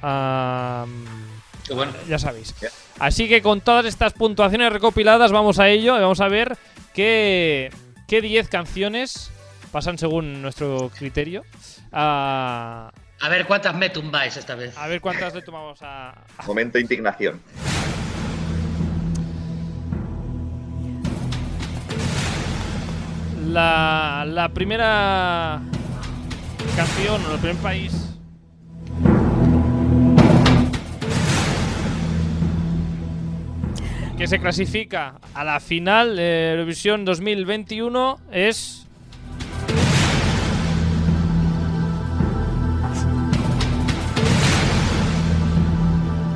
bueno. 1.74 1.92
ya 2.08 2.18
sabéis. 2.18 2.54
Así 2.98 3.28
que 3.28 3.40
con 3.40 3.60
todas 3.60 3.86
estas 3.86 4.12
puntuaciones 4.12 4.72
recopiladas 4.72 5.32
vamos 5.32 5.58
a 5.58 5.68
ello 5.68 5.96
y 5.96 6.00
vamos 6.00 6.20
a 6.20 6.28
ver 6.28 6.56
qué, 7.00 7.70
qué 8.06 8.20
10 8.20 8.48
canciones 8.48 9.30
pasan 9.72 9.96
según 9.96 10.42
nuestro 10.42 10.90
criterio. 10.94 11.44
Ah, 11.92 12.92
A 13.20 13.28
ver 13.30 13.46
cuántas 13.46 13.74
me 13.74 13.88
tumbáis 13.88 14.36
esta 14.36 14.54
vez. 14.54 14.76
a 14.76 14.86
ver 14.86 15.00
cuántas 15.00 15.34
le 15.34 15.40
tomamos 15.40 15.80
a... 15.82 16.10
a- 16.10 16.46
momento 16.46 16.76
de 16.76 16.82
indignación. 16.82 17.40
La, 23.48 24.24
la 24.26 24.48
primera 24.50 25.60
canción 26.76 27.24
o 27.26 27.32
el 27.34 27.38
primer 27.40 27.56
país 27.56 28.09
que 34.20 34.26
se 34.26 34.38
clasifica 34.38 35.14
a 35.32 35.44
la 35.44 35.60
final 35.60 36.14
de 36.14 36.50
Eurovisión 36.50 37.06
2021 37.06 38.18
es 38.30 38.86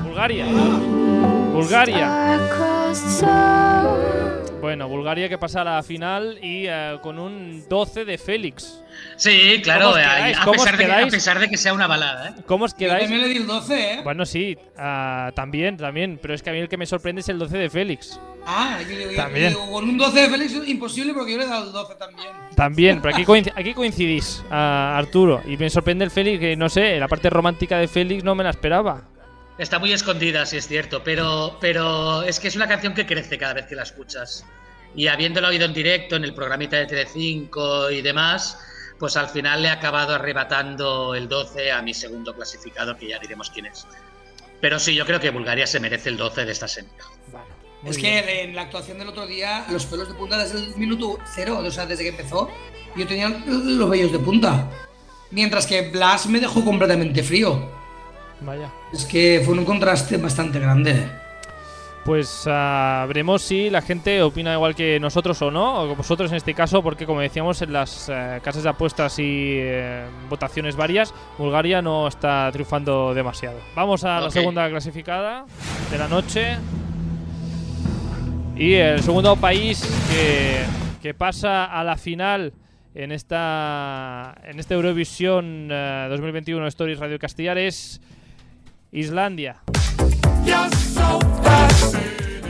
Bulgaria. 0.02 0.46
Bulgaria. 1.52 2.40
Bueno, 4.64 4.88
Bulgaria 4.88 5.28
que 5.28 5.36
pasa 5.36 5.60
a 5.60 5.64
la 5.64 5.82
final 5.82 6.38
y 6.42 6.64
eh, 6.66 6.96
con 7.02 7.18
un 7.18 7.68
12 7.68 8.06
de 8.06 8.16
Félix. 8.16 8.80
Sí, 9.16 9.60
claro, 9.62 9.88
¿Cómo 9.90 9.96
os 9.96 10.00
quedáis? 10.00 10.36
a, 10.38 10.40
¿Cómo 10.44 10.50
os 10.52 10.56
pesar 10.64 10.76
de 10.78 10.86
que, 10.86 10.92
a 10.92 11.06
pesar 11.08 11.38
de 11.38 11.48
que 11.50 11.56
sea 11.58 11.74
una 11.74 11.86
balada. 11.86 12.28
¿eh? 12.30 12.34
¿Cómo 12.46 12.64
os 12.64 12.72
Yo 12.72 12.78
quedáis? 12.78 13.02
también 13.02 13.20
le 13.20 13.28
di 13.28 13.36
el 13.36 13.46
12, 13.46 13.92
¿eh? 13.92 14.00
Bueno, 14.02 14.24
sí, 14.24 14.56
ah, 14.78 15.30
también, 15.34 15.76
también. 15.76 16.18
Pero 16.22 16.32
es 16.32 16.42
que 16.42 16.48
a 16.48 16.54
mí 16.54 16.60
el 16.60 16.70
que 16.70 16.78
me 16.78 16.86
sorprende 16.86 17.20
es 17.20 17.28
el 17.28 17.38
12 17.38 17.58
de 17.58 17.68
Félix. 17.68 18.18
Ah, 18.46 18.78
yo 18.88 19.10
yo 19.10 19.14
También. 19.16 19.50
digo, 19.50 19.70
con 19.70 19.86
un 19.86 19.98
12 19.98 20.18
de 20.18 20.28
Félix 20.30 20.54
es 20.54 20.66
imposible 20.68 21.12
porque 21.12 21.32
yo 21.32 21.38
le 21.40 21.44
he 21.44 21.48
dado 21.48 21.66
el 21.66 21.72
12 21.72 21.94
también. 21.96 22.28
También, 22.56 23.02
pero 23.02 23.14
aquí, 23.14 23.24
coinci- 23.26 23.52
aquí 23.54 23.74
coincidís, 23.74 24.42
ah, 24.50 24.94
Arturo. 24.96 25.42
Y 25.46 25.58
me 25.58 25.68
sorprende 25.68 26.06
el 26.06 26.10
Félix, 26.10 26.40
que 26.40 26.56
no 26.56 26.70
sé, 26.70 26.98
la 26.98 27.08
parte 27.08 27.28
romántica 27.28 27.76
de 27.76 27.86
Félix 27.86 28.24
no 28.24 28.34
me 28.34 28.44
la 28.44 28.50
esperaba. 28.50 29.10
Está 29.56 29.78
muy 29.78 29.92
escondida, 29.92 30.44
sí 30.46 30.56
es 30.56 30.66
cierto, 30.66 31.04
pero, 31.04 31.58
pero 31.60 32.22
es 32.22 32.40
que 32.40 32.48
es 32.48 32.56
una 32.56 32.66
canción 32.66 32.92
que 32.92 33.06
crece 33.06 33.38
cada 33.38 33.54
vez 33.54 33.66
que 33.66 33.76
la 33.76 33.84
escuchas. 33.84 34.44
Y 34.96 35.06
habiéndola 35.06 35.48
oído 35.48 35.64
en 35.64 35.72
directo 35.72 36.16
en 36.16 36.24
el 36.24 36.34
programita 36.34 36.76
de 36.76 36.86
Telecinco 36.86 37.90
y 37.90 38.02
demás, 38.02 38.58
pues 38.98 39.16
al 39.16 39.28
final 39.28 39.62
le 39.62 39.68
he 39.68 39.70
acabado 39.70 40.14
arrebatando 40.14 41.14
el 41.14 41.28
12 41.28 41.70
a 41.70 41.82
mi 41.82 41.94
segundo 41.94 42.34
clasificado, 42.34 42.96
que 42.96 43.08
ya 43.08 43.18
diremos 43.18 43.50
quién 43.50 43.66
es. 43.66 43.86
Pero 44.60 44.78
sí, 44.78 44.94
yo 44.94 45.06
creo 45.06 45.20
que 45.20 45.30
Bulgaria 45.30 45.66
se 45.66 45.78
merece 45.78 46.08
el 46.08 46.16
12 46.16 46.44
de 46.44 46.52
esta 46.52 46.66
semi. 46.66 46.88
Muy 47.82 47.90
es 47.90 47.96
bien. 47.96 48.24
que 48.24 48.42
en 48.42 48.56
la 48.56 48.62
actuación 48.62 48.98
del 48.98 49.08
otro 49.08 49.26
día, 49.26 49.66
los 49.70 49.84
pelos 49.86 50.08
de 50.08 50.14
punta 50.14 50.38
desde 50.38 50.58
el 50.58 50.76
minuto 50.76 51.18
cero, 51.34 51.60
o 51.62 51.70
sea, 51.70 51.86
desde 51.86 52.02
que 52.04 52.10
empezó, 52.10 52.50
yo 52.96 53.06
tenía 53.06 53.28
los 53.28 53.90
vellos 53.90 54.10
de 54.10 54.18
punta. 54.18 54.68
Mientras 55.30 55.66
que 55.66 55.90
Blas 55.90 56.26
me 56.26 56.40
dejó 56.40 56.64
completamente 56.64 57.22
frío. 57.22 57.83
Vaya. 58.40 58.70
Es 58.92 59.04
que 59.04 59.42
fue 59.44 59.54
un 59.54 59.64
contraste 59.64 60.16
bastante 60.16 60.58
grande. 60.58 61.08
Pues 62.04 62.44
ah, 62.46 63.06
veremos 63.08 63.40
si 63.40 63.70
la 63.70 63.80
gente 63.80 64.20
opina 64.20 64.52
igual 64.52 64.74
que 64.74 65.00
nosotros 65.00 65.40
o 65.40 65.50
no, 65.50 65.82
o 65.82 65.96
vosotros 65.96 66.30
en 66.30 66.36
este 66.36 66.52
caso, 66.52 66.82
porque 66.82 67.06
como 67.06 67.20
decíamos 67.20 67.62
en 67.62 67.72
las 67.72 68.10
eh, 68.10 68.40
casas 68.42 68.62
de 68.62 68.68
apuestas 68.68 69.18
y 69.18 69.54
eh, 69.56 70.04
votaciones 70.28 70.76
varias, 70.76 71.14
Bulgaria 71.38 71.80
no 71.80 72.06
está 72.06 72.50
triunfando 72.52 73.14
demasiado. 73.14 73.58
Vamos 73.74 74.04
a 74.04 74.20
la 74.20 74.30
segunda 74.30 74.68
clasificada 74.68 75.46
de 75.90 75.98
la 75.98 76.08
noche. 76.08 76.58
Y 78.54 78.74
el 78.74 79.02
segundo 79.02 79.34
país 79.36 79.82
que, 80.10 80.60
que 81.02 81.14
pasa 81.14 81.64
a 81.64 81.82
la 81.84 81.96
final 81.96 82.52
en 82.94 83.12
esta 83.12 84.36
en 84.44 84.60
este 84.60 84.74
Eurovisión 84.74 85.68
eh, 85.70 86.06
2021 86.10 86.66
Stories 86.68 86.98
Radio 86.98 87.18
Castellar 87.18 87.58
es 87.58 88.00
Islandia. 88.94 89.56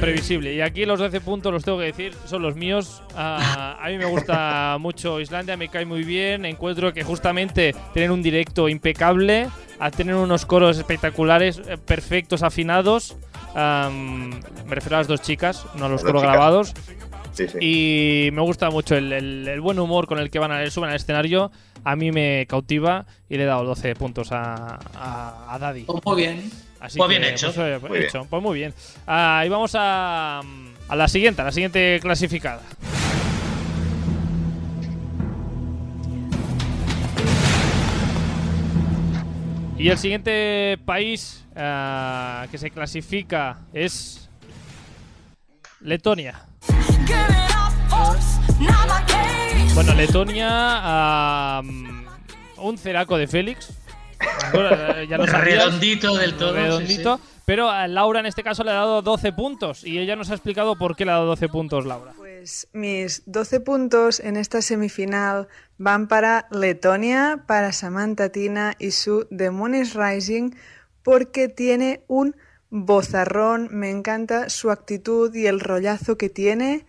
Previsible. 0.01 0.53
Y 0.55 0.61
aquí 0.61 0.85
los 0.85 0.99
12 0.99 1.21
puntos, 1.23 1.51
los 1.53 1.65
tengo 1.65 1.79
que 1.79 1.85
decir, 1.87 2.13
son 2.27 2.43
los 2.43 2.57
míos. 2.57 3.03
Ah, 3.17 3.79
a 3.81 3.89
mí 3.89 3.97
me 3.97 4.05
gusta 4.05 4.77
mucho 4.81 5.19
Islandia, 5.21 5.57
me 5.57 5.69
cae 5.69 5.87
muy 5.87 6.05
bien. 6.05 6.45
Encuentro 6.45 6.93
que 6.93 7.03
justamente 7.03 7.75
tienen 7.95 8.11
un 8.11 8.23
directo 8.23 8.69
impecable, 8.69 9.49
a 9.79 9.91
tener 9.91 10.15
unos 10.15 10.45
coros 10.45 10.77
espectaculares, 10.77 11.63
eh, 11.67 11.79
perfectos, 11.79 12.43
afinados. 12.43 13.17
Am, 13.55 14.31
me 14.67 14.75
refiero 14.75 14.97
a 14.97 14.99
las 15.01 15.09
dos 15.09 15.23
chicas, 15.23 15.65
no 15.77 15.87
a 15.87 15.89
los 15.89 16.03
coros 16.05 16.23
grabados. 16.23 16.75
Sí, 17.33 17.47
sí. 17.49 17.59
Y 17.61 18.31
me 18.33 18.43
gusta 18.43 18.69
mucho 18.71 18.95
el, 18.97 19.13
el- 19.13 19.49
el 19.49 19.61
buen 19.61 19.79
humor 19.79 20.07
con 20.07 20.19
el 20.19 20.31
que 20.31 20.39
van 20.39 20.53
a 20.53 20.69
suben 20.71 20.91
al 20.91 20.97
escenario. 20.97 21.51
A 21.85 21.97
mí 21.97 22.11
me 22.13 22.47
cautiva 22.49 23.05
y 23.29 23.37
le 23.37 23.43
he 23.45 23.47
dado 23.47 23.65
12 23.65 23.95
puntos 23.95 24.33
a, 24.33 24.79
a, 24.95 25.55
a 25.55 25.59
Daddy. 25.59 25.83
Pues 25.85 26.01
muy 26.05 26.17
bien. 26.17 26.51
Así 26.81 26.99
Pues 26.99 27.09
que, 27.11 27.19
bien 27.19 27.33
hecho. 27.33 27.53
Pues, 27.53 27.59
eh, 27.59 27.79
Muy 27.81 27.99
bien. 27.99 28.09
hecho. 28.09 28.27
Pues 28.29 28.43
muy 28.43 28.59
bien. 28.59 28.75
Ah, 29.07 29.43
y 29.45 29.49
vamos 29.49 29.75
a, 29.75 30.41
a 30.89 30.97
la 30.97 31.09
siguiente, 31.09 31.41
a 31.43 31.45
la 31.47 31.53
siguiente 31.53 31.99
clasificada. 32.03 32.61
Y 39.77 39.89
el 39.89 39.99
siguiente 39.99 40.79
país 40.85 41.45
ah, 41.57 42.47
que 42.51 42.59
se 42.59 42.71
clasifica 42.71 43.59
es 43.73 44.29
Letonia. 45.81 46.43
Bueno, 49.75 49.93
Letonia, 49.95 50.49
ah, 50.51 51.63
un 52.59 52.79
ceraco 52.79 53.19
de 53.19 53.27
Félix. 53.27 53.71
Ahora, 54.53 55.03
ya 55.05 55.19
lo 55.19 55.27
sabías. 55.27 55.65
Redondito 55.65 56.17
del 56.17 56.37
todo. 56.37 56.51
sí, 56.55 56.61
Redondito. 56.61 57.17
sí. 57.17 57.23
Pero 57.45 57.69
a 57.69 57.89
Laura 57.89 58.21
en 58.21 58.27
este 58.27 58.45
caso 58.45 58.63
le 58.63 58.71
ha 58.71 58.75
dado 58.75 59.03
12 59.03 59.33
puntos 59.33 59.85
y 59.85 59.99
ella 59.99 60.15
nos 60.15 60.31
ha 60.31 60.35
explicado 60.35 60.77
por 60.79 60.95
qué 60.95 61.05
le 61.05 61.11
ha 61.11 61.15
dado 61.15 61.27
12 61.27 61.49
puntos, 61.49 61.85
Laura. 61.87 62.13
Pues 62.17 62.69
mis 62.73 63.23
12 63.27 63.61
puntos 63.61 64.21
en 64.21 64.37
esta 64.37 64.63
semifinal 64.63 65.49
van 65.77 66.07
para 66.07 66.47
Letonia, 66.53 67.43
para 67.47 67.73
Samantha 67.73 68.29
Tina 68.31 68.77
y 68.79 68.93
su 68.93 69.27
The 69.37 69.51
Moon 69.51 69.75
is 69.75 69.95
Rising, 69.95 70.53
porque 71.03 71.49
tiene 71.49 72.03
un 72.07 72.37
bozarrón, 72.71 73.69
me 73.73 73.91
encanta 73.91 74.49
su 74.49 74.71
actitud 74.71 75.35
y 75.35 75.47
el 75.47 75.59
rollazo 75.59 76.17
que 76.17 76.31
tiene. 76.31 76.87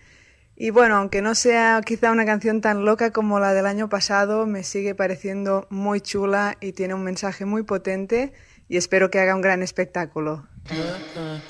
Y 0.57 0.69
bueno, 0.69 0.95
aunque 0.95 1.21
no 1.21 1.35
sea 1.35 1.81
quizá 1.85 2.11
una 2.11 2.25
canción 2.25 2.61
tan 2.61 2.85
loca 2.85 3.11
como 3.11 3.39
la 3.39 3.53
del 3.53 3.65
año 3.65 3.89
pasado, 3.89 4.45
me 4.45 4.63
sigue 4.63 4.95
pareciendo 4.95 5.67
muy 5.69 5.99
chula 5.99 6.55
y 6.61 6.71
tiene 6.71 6.93
un 6.93 7.03
mensaje 7.03 7.43
muy 7.45 7.63
potente 7.63 8.31
y 8.69 8.77
espero 8.77 9.11
que 9.11 9.19
haga 9.19 9.35
un 9.35 9.41
gran 9.41 9.61
espectáculo. 9.61 10.47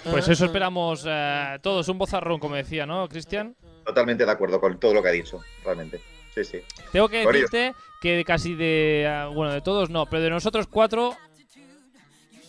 Pues 0.09 0.27
eso 0.27 0.45
esperamos 0.45 1.05
eh, 1.07 1.59
todos, 1.61 1.87
un 1.87 1.99
bozarrón, 1.99 2.39
como 2.39 2.55
decía, 2.55 2.85
¿no, 2.85 3.07
Cristian? 3.07 3.55
Totalmente 3.85 4.25
de 4.25 4.31
acuerdo 4.31 4.59
con 4.59 4.79
todo 4.79 4.93
lo 4.93 5.03
que 5.03 5.09
ha 5.09 5.13
dicho, 5.13 5.39
realmente. 5.63 6.01
Sí, 6.33 6.43
sí. 6.43 6.61
Tengo 6.91 7.07
que 7.07 7.25
decirte 7.25 7.73
que 8.01 8.25
casi 8.25 8.55
de. 8.55 9.07
ah, 9.07 9.29
Bueno, 9.33 9.53
de 9.53 9.61
todos 9.61 9.89
no, 9.89 10.05
pero 10.07 10.21
de 10.21 10.29
nosotros 10.29 10.67
cuatro, 10.67 11.15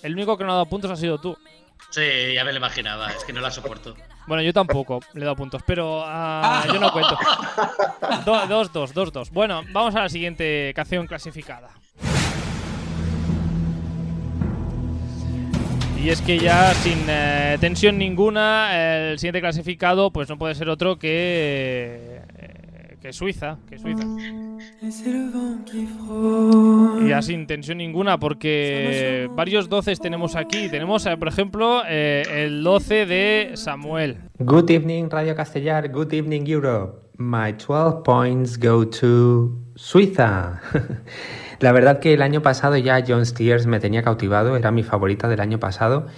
el 0.02 0.14
único 0.14 0.36
que 0.36 0.44
no 0.44 0.50
ha 0.50 0.54
dado 0.54 0.66
puntos 0.66 0.90
ha 0.90 0.96
sido 0.96 1.20
tú. 1.20 1.36
Sí, 1.90 2.34
ya 2.34 2.44
me 2.44 2.50
lo 2.52 2.58
imaginaba, 2.58 3.12
es 3.12 3.22
que 3.24 3.32
no 3.32 3.40
la 3.40 3.50
soporto. 3.50 3.94
Bueno, 4.26 4.42
yo 4.42 4.52
tampoco 4.52 5.00
le 5.14 5.20
he 5.20 5.24
dado 5.24 5.36
puntos, 5.36 5.62
pero 5.64 6.02
ah, 6.04 6.64
yo 6.66 6.80
no 6.80 6.90
cuento. 6.92 7.16
Do- 8.24 8.46
dos, 8.48 8.72
dos, 8.72 8.92
dos, 8.92 9.12
dos. 9.12 9.30
Bueno, 9.30 9.62
vamos 9.72 9.94
a 9.94 10.02
la 10.02 10.08
siguiente 10.08 10.72
canción 10.74 11.06
clasificada. 11.06 11.68
Y 16.02 16.10
es 16.10 16.20
que 16.20 16.38
ya 16.38 16.72
sin 16.74 16.98
eh, 17.08 17.56
tensión 17.60 17.98
ninguna, 17.98 19.10
el 19.10 19.18
siguiente 19.18 19.40
clasificado 19.40 20.10
pues 20.12 20.28
no 20.28 20.36
puede 20.38 20.54
ser 20.54 20.68
otro 20.68 20.98
que, 20.98 22.20
eh, 22.38 22.55
que 23.06 23.12
Suiza, 23.12 23.58
que 23.68 23.78
Suiza. 23.78 24.04
Y 27.00 27.08
ya 27.08 27.22
sin 27.22 27.46
tensión 27.46 27.78
ninguna, 27.78 28.18
porque 28.18 29.30
varios 29.32 29.68
doces 29.68 30.00
tenemos 30.00 30.34
aquí. 30.34 30.68
Tenemos, 30.68 31.06
eh, 31.06 31.16
por 31.16 31.28
ejemplo, 31.28 31.82
eh, 31.88 32.24
el 32.28 32.64
12 32.64 33.06
de 33.06 33.52
Samuel. 33.54 34.16
Good 34.40 34.70
evening, 34.70 35.08
Radio 35.08 35.36
Castellar. 35.36 35.88
Good 35.88 36.14
evening, 36.14 36.46
Europe. 36.48 36.98
My 37.16 37.52
12 37.52 38.02
points 38.02 38.58
go 38.58 38.88
to 38.88 39.52
Suiza. 39.76 40.60
La 41.60 41.70
verdad 41.70 42.00
que 42.00 42.12
el 42.12 42.22
año 42.22 42.42
pasado 42.42 42.76
ya 42.76 43.04
John 43.06 43.24
Steers 43.24 43.68
me 43.68 43.78
tenía 43.78 44.02
cautivado, 44.02 44.56
era 44.56 44.72
mi 44.72 44.82
favorita 44.82 45.28
del 45.28 45.40
año 45.40 45.60
pasado. 45.60 46.08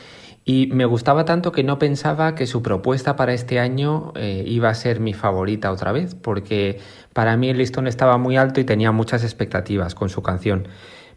Y 0.49 0.70
me 0.72 0.86
gustaba 0.86 1.26
tanto 1.26 1.53
que 1.53 1.62
no 1.62 1.78
pensaba 1.78 2.34
que 2.34 2.46
su 2.46 2.62
propuesta 2.62 3.16
para 3.16 3.34
este 3.34 3.61
año 3.61 4.14
eh, 4.16 4.44
iba 4.46 4.70
a 4.70 4.74
ser 4.74 4.99
mi 4.99 5.12
favorita 5.12 5.70
otra 5.70 5.92
vez, 5.92 6.14
porque 6.14 6.78
para 7.12 7.36
mí 7.36 7.51
el 7.51 7.59
listón 7.59 7.86
estaba 7.86 8.16
muy 8.16 8.38
alto 8.38 8.59
y 8.59 8.64
tenía 8.64 8.90
muchas 8.90 9.24
expectativas 9.24 9.94
con 9.94 10.09
su 10.09 10.22
canción. 10.22 10.66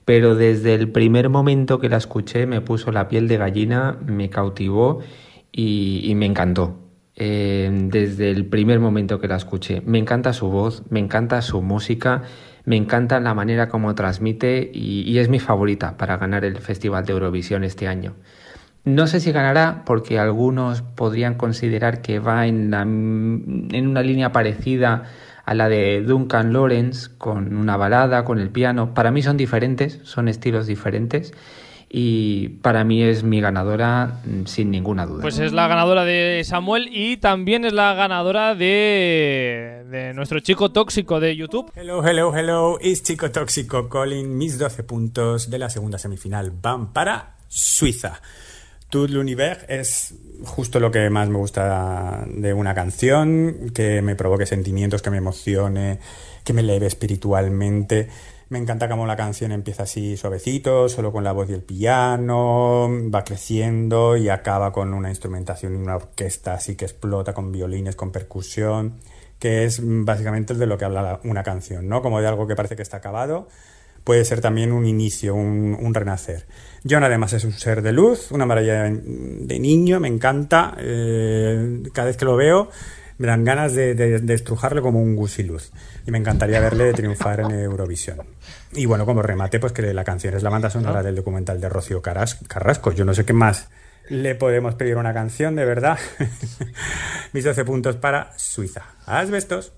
Pero 0.03 0.35
desde 0.35 0.73
el 0.73 0.91
primer 0.91 1.29
momento 1.29 1.79
que 1.79 1.87
la 1.87 1.95
escuché 1.95 2.45
me 2.45 2.59
puso 2.59 2.91
la 2.91 3.07
piel 3.07 3.29
de 3.29 3.37
gallina, 3.37 3.97
me 4.05 4.29
cautivó 4.29 4.99
y, 5.49 6.11
me 6.13 6.25
encantó. 6.25 6.79
Eh, 7.15 7.69
desde 7.85 8.31
el 8.31 8.47
primer 8.47 8.81
momento 8.81 9.21
que 9.21 9.29
la 9.29 9.37
escuché. 9.37 9.81
Me 9.85 9.97
encanta 9.97 10.33
su 10.33 10.49
voz, 10.49 10.83
me 10.89 10.99
encanta 10.99 11.41
su 11.41 11.61
música, 11.61 12.23
me 12.65 12.75
encanta 12.75 13.21
la 13.21 13.33
manera 13.33 13.69
como 13.69 13.95
transmite 13.95 14.69
y 14.73 15.17
es 15.19 15.29
mi 15.29 15.39
favorita 15.39 15.95
para 15.95 16.17
ganar 16.17 16.43
el 16.43 16.57
Festival 16.57 17.05
de 17.05 17.13
Eurovisión 17.13 17.63
este 17.63 17.87
año. 17.87 18.15
No 18.83 19.05
sé 19.07 19.19
si 19.19 19.31
ganará 19.31 19.83
porque 19.85 20.17
algunos 20.19 20.81
podrían 20.81 21.35
considerar 21.35 22.01
que 22.01 22.19
va 22.19 22.47
en, 22.47 22.71
la- 22.71 22.81
en 22.81 23.87
una 23.87 24.01
línea 24.01 24.31
parecida 24.31 25.03
a 25.45 25.53
la 25.53 25.69
de 25.69 26.01
Duncan 26.01 26.53
Lawrence, 26.53 27.09
con 27.17 27.55
una 27.55 27.77
balada, 27.77 28.23
con 28.25 28.39
el 28.39 28.49
piano. 28.49 28.93
Para 28.93 29.11
mí 29.11 29.21
son 29.21 29.37
diferentes, 29.37 29.99
son 30.03 30.27
estilos 30.27 30.65
diferentes. 30.67 31.33
y 31.93 32.47
para 32.61 32.85
mí 32.85 33.03
es 33.03 33.23
mi 33.23 33.41
ganadora 33.41 34.21
mm, 34.23 34.45
sin 34.45 34.71
ninguna 34.71 35.05
duda. 35.05 35.21
Pues 35.21 35.39
es 35.39 35.51
la 35.51 35.67
ganadora 35.67 36.05
de 36.05 36.41
Samuel 36.45 36.87
y 36.89 37.17
también 37.17 37.65
es 37.65 37.73
la 37.73 37.93
ganadora 37.95 38.55
de, 38.55 39.83
de 39.91 40.13
nuestro 40.13 40.39
chico 40.39 40.71
tóxico 40.71 41.19
de 41.19 41.35
YouTube. 41.35 41.69
Hello, 41.75 42.01
hello, 42.07 42.33
hello, 42.35 42.79
es 42.79 43.03
Chico 43.03 43.29
Tóxico 43.31 43.89
Colin. 43.89 44.37
Mis 44.37 44.57
12 44.57 44.83
puntos 44.83 45.49
de 45.49 45.59
la 45.59 45.69
segunda 45.69 45.97
semifinal 45.97 46.51
van 46.61 46.93
para 46.93 47.35
Suiza. 47.49 48.21
Tout 48.91 49.09
l'univers 49.09 49.63
es 49.69 50.13
justo 50.43 50.79
lo 50.81 50.91
que 50.91 51.09
más 51.09 51.29
me 51.29 51.37
gusta 51.37 52.25
de 52.27 52.53
una 52.53 52.75
canción, 52.75 53.71
que 53.73 54.01
me 54.01 54.15
provoque 54.17 54.45
sentimientos, 54.45 55.01
que 55.01 55.09
me 55.09 55.17
emocione, 55.17 55.99
que 56.43 56.51
me 56.51 56.59
eleve 56.61 56.87
espiritualmente. 56.87 58.09
Me 58.49 58.59
encanta 58.59 58.89
cómo 58.89 59.05
la 59.07 59.15
canción 59.15 59.53
empieza 59.53 59.83
así 59.83 60.17
suavecito, 60.17 60.89
solo 60.89 61.13
con 61.13 61.23
la 61.23 61.31
voz 61.31 61.49
y 61.49 61.53
el 61.53 61.61
piano, 61.63 62.89
va 63.13 63.23
creciendo 63.23 64.17
y 64.17 64.27
acaba 64.27 64.73
con 64.73 64.93
una 64.93 65.07
instrumentación 65.07 65.73
y 65.73 65.77
una 65.77 65.95
orquesta 65.95 66.53
así 66.55 66.75
que 66.75 66.83
explota 66.83 67.33
con 67.33 67.53
violines, 67.53 67.95
con 67.95 68.11
percusión, 68.11 68.99
que 69.39 69.63
es 69.63 69.79
básicamente 69.81 70.53
de 70.53 70.65
lo 70.65 70.77
que 70.77 70.83
habla 70.83 71.01
la- 71.01 71.19
una 71.23 71.43
canción, 71.43 71.87
¿no? 71.87 72.01
Como 72.01 72.19
de 72.19 72.27
algo 72.27 72.45
que 72.45 72.57
parece 72.57 72.75
que 72.75 72.81
está 72.81 72.97
acabado, 72.97 73.47
puede 74.03 74.25
ser 74.25 74.41
también 74.41 74.73
un 74.73 74.85
inicio, 74.85 75.33
un, 75.33 75.77
un 75.79 75.93
renacer. 75.93 76.45
John 76.89 77.03
además 77.03 77.33
es 77.33 77.43
un 77.43 77.51
ser 77.53 77.81
de 77.81 77.91
luz, 77.91 78.31
una 78.31 78.45
maravilla 78.45 78.83
de 78.85 79.59
niño, 79.59 79.99
me 79.99 80.07
encanta, 80.07 80.75
eh, 80.79 81.83
cada 81.93 82.07
vez 82.07 82.17
que 82.17 82.25
lo 82.25 82.35
veo 82.35 82.69
me 83.17 83.27
dan 83.27 83.43
ganas 83.43 83.75
de, 83.75 83.93
de- 83.93 84.19
de 84.19 84.33
estrujarle 84.33 84.81
como 84.81 84.99
un 84.99 85.15
gusiluz 85.15 85.71
y 86.07 86.11
me 86.11 86.17
encantaría 86.17 86.59
verle 86.59 86.91
triunfar 86.93 87.41
en 87.41 87.51
Eurovisión. 87.51 88.17
Y 88.73 88.87
bueno, 88.87 89.05
como 89.05 89.21
remate, 89.21 89.59
pues 89.59 89.73
que 89.73 89.93
la 89.93 90.03
canción 90.03 90.33
es 90.33 90.41
la 90.41 90.49
banda 90.49 90.71
sonora 90.71 91.03
del 91.03 91.15
documental 91.15 91.61
de 91.61 91.69
Rocío 91.69 92.01
Caras- 92.01 92.39
Carrasco. 92.47 92.91
Yo 92.93 93.05
no 93.05 93.13
sé 93.13 93.23
qué 93.23 93.33
más 93.33 93.69
le 94.09 94.33
podemos 94.33 94.73
pedir 94.73 94.95
a 94.95 94.99
una 95.01 95.13
canción, 95.13 95.55
de 95.55 95.65
verdad. 95.65 95.99
Mis 97.33 97.43
12 97.43 97.63
puntos 97.65 97.95
para 97.97 98.31
Suiza. 98.37 98.81
Asbestos. 99.05 99.73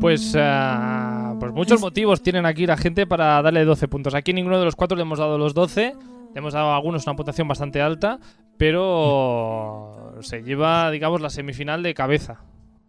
Pues, 0.00 0.34
ah, 0.36 1.36
pues 1.38 1.52
muchos 1.52 1.80
motivos 1.80 2.22
tienen 2.22 2.46
aquí 2.46 2.66
la 2.66 2.76
gente 2.76 3.06
para 3.06 3.40
darle 3.42 3.64
12 3.64 3.86
puntos. 3.88 4.14
Aquí 4.14 4.32
ninguno 4.32 4.58
de 4.58 4.64
los 4.64 4.74
cuatro 4.76 4.96
le 4.96 5.02
hemos 5.02 5.18
dado 5.20 5.38
los 5.38 5.54
12. 5.54 5.94
Hemos 6.38 6.52
dado 6.54 6.68
a 6.70 6.76
algunos 6.76 7.04
una 7.06 7.16
puntuación 7.16 7.48
bastante 7.48 7.80
alta, 7.82 8.20
pero 8.56 10.14
se 10.20 10.42
lleva, 10.42 10.90
digamos, 10.90 11.20
la 11.20 11.30
semifinal 11.30 11.82
de 11.82 11.94
cabeza. 11.94 12.40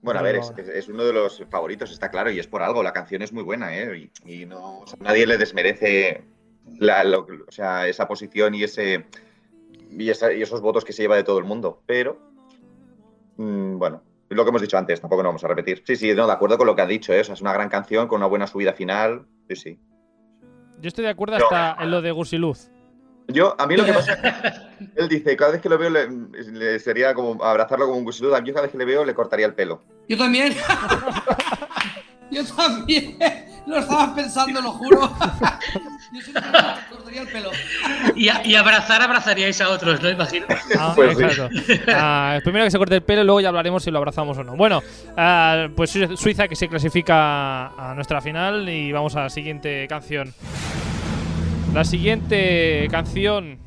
Bueno, 0.02 0.20
a 0.20 0.24
ver, 0.24 0.38
es, 0.74 0.88
uno 0.88 1.04
de 1.04 1.12
los 1.14 1.44
favoritos, 1.50 1.92
está 1.92 2.10
claro, 2.10 2.32
y 2.32 2.40
es 2.40 2.48
por 2.48 2.62
algo. 2.62 2.84
La 2.84 2.94
canción 2.94 3.22
es 3.22 3.34
muy 3.34 3.44
buena, 3.44 3.76
¿eh? 3.76 4.12
Y, 4.26 4.34
y 4.42 4.46
no, 4.46 4.80
o 4.82 4.88
sea, 4.88 4.98
nadie 5.02 5.26
le 5.28 5.38
desmerece 5.38 6.24
la- 6.78 7.04
lo- 7.04 7.28
o 7.48 7.52
sea, 7.52 7.88
esa 7.88 8.08
posición 8.08 8.54
y 8.56 8.64
ese 8.64 9.06
y, 9.92 10.10
esa- 10.10 10.32
y 10.32 10.42
esos 10.42 10.62
votos 10.62 10.86
que 10.86 10.94
se 10.94 11.02
lleva 11.02 11.16
de 11.16 11.24
todo 11.24 11.40
el 11.40 11.46
mundo. 11.46 11.82
Pero, 11.88 12.20
mm, 13.38 13.78
bueno, 13.80 14.04
lo 14.30 14.44
que 14.46 14.50
hemos 14.50 14.62
dicho 14.62 14.78
antes, 14.78 15.02
tampoco 15.02 15.24
nos 15.24 15.30
vamos 15.32 15.44
a 15.44 15.48
repetir. 15.48 15.82
Sí, 15.86 15.96
sí, 15.96 16.14
no, 16.14 16.28
de 16.28 16.34
acuerdo 16.34 16.58
con 16.60 16.68
lo 16.68 16.76
que 16.76 16.84
ha 16.84 16.88
dicho, 16.88 17.12
¿eh? 17.14 17.22
O 17.22 17.24
sea, 17.24 17.34
es 17.34 17.42
una 17.42 17.54
gran 17.54 17.68
canción 17.70 18.08
con 18.08 18.18
una 18.18 18.28
buena 18.28 18.46
subida 18.48 18.74
final. 18.74 19.26
Sí, 19.50 19.56
sí. 19.56 19.80
Yo 20.80 20.88
estoy 20.88 21.04
de 21.06 21.10
acuerdo 21.12 21.36
hasta 21.38 21.76
en 21.84 21.92
lo 21.92 22.02
de 22.02 22.12
Gusiluz. 22.12 22.70
Yo, 23.30 23.56
a 23.60 23.66
mí 23.68 23.78
lo 23.78 23.86
que 23.86 23.94
pasa 23.94 24.14
es 24.14 24.20
que 24.20 24.86
él 24.96 25.08
dice, 25.10 25.36
cada 25.38 25.52
vez 25.54 25.62
que 25.62 25.70
lo 25.70 25.78
veo 25.78 25.90
le, 25.90 26.08
le 26.52 26.80
sería 26.80 27.14
como 27.14 27.44
abrazarlo 27.44 27.86
como 27.86 27.98
un 27.98 28.04
gusilud. 28.04 28.34
Yo 28.44 28.54
cada 28.54 28.64
vez 28.64 28.72
que 28.72 28.78
le 28.78 28.86
veo 28.86 29.06
le 29.06 29.14
cortaría 29.14 29.46
el 29.46 29.54
pelo. 29.54 29.82
Yo 30.08 30.18
también. 30.18 30.54
Yo 32.32 32.46
también. 32.46 33.18
Lo 33.66 33.78
estaba 33.80 34.14
pensando, 34.16 34.62
lo 34.62 34.72
juro. 34.72 35.02
Yo 36.14 36.20
me 36.34 36.42
cortaría 36.90 37.22
el 37.22 37.28
pelo. 37.28 37.50
Y, 38.16 38.30
a- 38.30 38.46
y 38.46 38.56
abrazar, 38.56 39.02
abrazaríais 39.02 39.60
a 39.62 39.70
otros, 39.70 40.02
¿no? 40.02 40.10
Imagino. 40.10 40.46
Ah, 40.78 40.94
Pues 40.96 41.18
sí. 41.18 41.80
Ah, 41.88 42.40
primero 42.44 42.66
que 42.66 42.72
se 42.72 42.78
corte 42.78 42.96
el 42.96 43.02
pelo 43.04 43.22
y 43.22 43.26
luego 43.26 43.42
ya 43.42 43.50
hablaremos 43.50 43.84
si 43.84 43.90
lo 43.92 43.98
abrazamos 43.98 44.38
o 44.38 44.44
no. 44.44 44.56
Bueno, 44.56 44.82
ah, 45.18 45.68
pues 45.76 45.90
Su- 45.92 46.18
Suiza 46.18 46.48
que 46.48 46.56
se 46.56 46.68
clasifica 46.68 47.68
a 47.68 47.94
nuestra 47.96 48.22
final 48.22 48.68
y 48.70 48.92
vamos 48.92 49.16
a 49.16 49.24
la 49.24 49.30
siguiente 49.30 49.88
canción. 49.88 50.34
La 51.74 51.84
siguiente 51.84 52.88
canción 52.90 53.58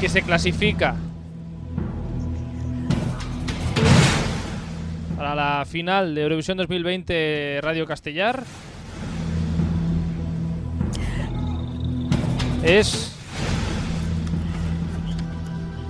que 0.00 0.08
se 0.08 0.22
clasifica 0.22 0.94
para 5.16 5.34
la 5.34 5.64
final 5.66 6.14
de 6.14 6.22
Eurovisión 6.22 6.56
2020 6.56 7.58
Radio 7.62 7.84
Castellar 7.84 8.44
es 12.62 13.12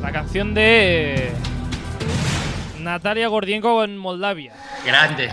la 0.00 0.10
canción 0.10 0.54
de 0.54 1.30
Natalia 2.80 3.28
Gordienko 3.28 3.74
con 3.76 3.98
Moldavia. 3.98 4.54
Grande, 4.86 5.30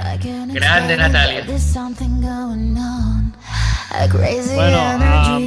grande 0.53 0.97
Natalia. 0.97 1.45
Bueno, 4.55 4.77
a 4.77 5.39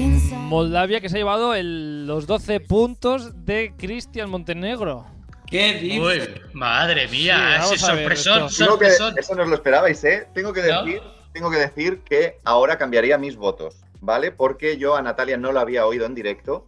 Moldavia 0.48 1.00
que 1.00 1.08
se 1.08 1.16
ha 1.16 1.18
llevado 1.18 1.54
el- 1.54 2.06
los 2.06 2.26
12 2.26 2.60
puntos 2.60 3.44
de 3.44 3.74
Cristian 3.76 4.30
Montenegro. 4.30 5.06
¿Qué 5.46 5.74
dices? 5.74 6.28
Uy, 6.28 6.40
madre 6.54 7.08
Sí, 7.08 7.16
mía, 7.24 7.56
vamos 7.58 7.72
ese 7.74 7.86
sorpresón, 7.86 8.78
que, 8.78 8.86
eso 9.20 9.34
no 9.34 9.42
os 9.42 9.48
lo 9.48 9.54
esperabais, 9.54 10.02
¿eh? 10.04 10.26
Tengo 10.34 10.52
que 10.52 10.62
¿No? 10.62 10.84
decir, 10.84 11.02
tengo 11.32 11.50
que 11.50 11.56
decir 11.58 12.00
que 12.00 12.38
ahora 12.44 12.76
cambiaría 12.78 13.16
mis 13.18 13.36
votos, 13.36 13.76
¿vale? 14.00 14.30
Porque 14.32 14.76
yo 14.78 14.96
a 14.96 15.02
Natalia 15.02 15.36
no 15.36 15.52
la 15.52 15.60
había 15.62 15.86
oído 15.86 16.04
en 16.06 16.14
directo 16.14 16.66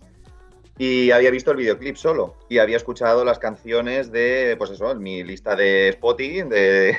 y 0.78 1.10
había 1.10 1.30
visto 1.30 1.50
el 1.50 1.58
videoclip 1.58 1.96
solo 1.96 2.36
y 2.48 2.58
había 2.58 2.76
escuchado 2.78 3.24
las 3.24 3.38
canciones 3.38 4.10
de, 4.12 4.54
pues 4.58 4.70
eso, 4.70 4.90
en 4.92 4.98
mi 5.02 5.22
lista 5.24 5.56
de 5.56 5.88
Spotify, 5.90 6.42
de, 6.42 6.96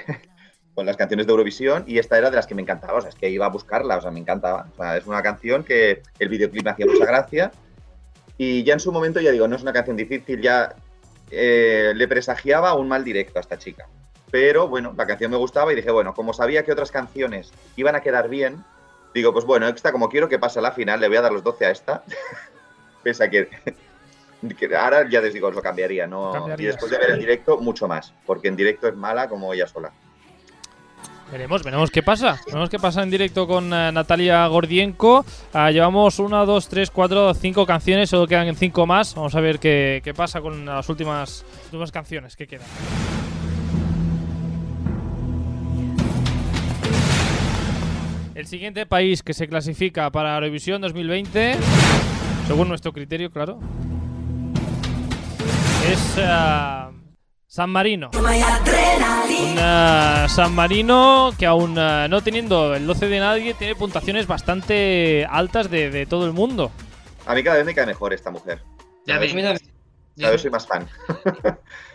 con 0.76 0.86
las 0.86 0.98
canciones 0.98 1.26
de 1.26 1.32
Eurovisión 1.32 1.84
y 1.88 2.00
esta 2.00 2.18
era 2.18 2.30
de 2.30 2.36
las 2.36 2.48
que 2.48 2.56
me 2.56 2.62
encantaba, 2.62 2.98
o 2.98 3.02
sea, 3.02 3.10
es 3.10 3.16
que 3.16 3.30
iba 3.30 3.46
a 3.46 3.50
buscarla, 3.50 3.98
o 3.98 4.02
sea, 4.02 4.12
me 4.12 4.20
encantaba. 4.20 4.68
O 4.74 4.76
sea, 4.78 4.98
es 4.98 5.06
una 5.06 5.22
canción 5.22 5.64
que 5.64 6.02
el 6.20 6.30
videoclip 6.30 6.64
me 6.64 6.72
hacía 6.72 6.86
mucha 6.86 7.06
gracia 7.06 7.52
y 8.38 8.64
ya 8.64 8.74
en 8.74 8.80
su 8.80 8.92
momento 8.92 9.20
ya 9.20 9.32
digo, 9.32 9.48
no 9.48 9.56
es 9.56 9.62
una 9.62 9.74
canción 9.74 9.98
difícil, 9.98 10.42
ya 10.42 10.76
eh, 11.30 11.94
le 11.96 12.08
presagiaba 12.08 12.74
un 12.74 12.88
mal 12.88 13.04
directo 13.04 13.40
a 13.40 13.42
esta 13.42 13.58
chica. 13.58 13.88
Pero 14.32 14.68
bueno, 14.68 14.94
la 14.98 15.06
canción 15.06 15.30
me 15.30 15.38
gustaba 15.38 15.74
y 15.74 15.76
dije, 15.76 15.92
bueno, 15.92 16.14
como 16.14 16.34
sabía 16.34 16.64
que 16.64 16.72
otras 16.72 16.92
canciones 16.92 17.52
iban 17.76 17.96
a 17.96 18.02
quedar 18.02 18.30
bien, 18.30 18.64
digo, 19.14 19.34
pues 19.34 19.46
bueno, 19.46 19.68
esta 19.68 19.92
como 19.92 20.10
quiero 20.10 20.30
que 20.30 20.40
pase 20.40 20.60
a 20.60 20.62
la 20.62 20.72
final, 20.72 21.02
le 21.02 21.10
voy 21.10 21.18
a 21.18 21.22
dar 21.22 21.34
los 21.34 21.44
12 21.44 21.66
a 21.66 21.72
esta. 21.72 22.04
Pese 23.04 23.24
a 23.24 23.30
que, 23.30 23.50
ahora 24.78 25.10
ya 25.10 25.22
les 25.22 25.34
digo, 25.34 25.48
os 25.48 25.56
lo 25.56 25.62
cambiaría, 25.62 26.08
¿no? 26.08 26.30
Y 26.30 26.34
Cambiarías. 26.34 26.76
después 26.76 26.92
de 26.92 26.98
ver 26.98 27.12
el 27.12 27.20
directo, 27.20 27.58
mucho 27.58 27.88
más, 27.88 28.14
porque 28.26 28.48
en 28.48 28.56
directo 28.56 28.88
es 28.88 28.96
mala 28.96 29.28
como 29.28 29.54
ella 29.54 29.68
sola. 29.68 29.92
Veremos, 31.32 31.64
veremos 31.64 31.90
qué 31.92 32.04
pasa. 32.04 32.40
Veremos 32.46 32.70
qué 32.70 32.78
pasa 32.78 33.02
en 33.04 33.10
directo 33.10 33.48
con 33.48 33.74
eh, 33.74 33.92
Natalia 33.92 34.46
Gordienko. 34.48 35.26
Ah, 35.54 35.72
llevamos 35.72 36.20
una, 36.20 36.44
dos, 36.44 36.68
tres, 36.68 36.92
cuatro, 36.92 37.34
cinco 37.34 37.66
canciones, 37.66 38.10
solo 38.10 38.28
quedan 38.28 38.54
cinco 38.56 38.86
más. 38.86 39.16
Vamos 39.16 39.34
a 39.36 39.40
ver 39.40 39.60
qué, 39.60 40.02
qué 40.04 40.14
pasa 40.14 40.42
con 40.42 40.66
las 40.66 40.90
últimas, 40.90 41.46
últimas 41.66 41.92
canciones 41.92 42.36
que 42.36 42.48
quedan. 42.48 42.68
El 48.36 48.48
siguiente 48.48 48.86
país 48.86 49.24
que 49.24 49.34
se 49.34 49.48
clasifica 49.48 50.10
para 50.10 50.36
Eurovisión 50.36 50.82
2020, 50.82 51.58
según 52.48 52.68
nuestro 52.68 52.92
criterio, 52.92 53.32
claro, 53.32 53.60
es 55.88 56.16
ah, 56.18 56.92
San 57.48 57.70
Marino. 57.70 58.10
Un 59.42 59.56
eh, 59.58 60.26
San 60.30 60.54
Marino 60.54 61.34
que 61.38 61.46
aún 61.46 61.76
eh, 61.78 62.08
no 62.10 62.22
teniendo 62.22 62.76
el 62.76 62.86
12 62.86 63.08
de 63.08 63.20
nadie 63.20 63.54
tiene 63.54 63.76
puntuaciones 63.76 64.28
bastante 64.28 65.26
altas 65.30 65.70
de, 65.70 65.90
de 65.90 66.06
todo 66.06 66.26
el 66.26 66.34
mundo. 66.34 66.72
A 67.26 67.34
mí 67.34 67.44
cada 67.44 67.58
vez 67.58 67.66
me 67.66 67.74
cae 67.74 67.86
mejor 67.86 68.14
esta 68.14 68.30
mujer. 68.32 68.62
Ya 69.06 69.18
vi. 69.18 69.34
Mira, 69.34 69.56
Cada 70.20 70.32
vez 70.32 70.42
soy 70.42 70.52
más 70.52 70.68
fan. 70.68 70.88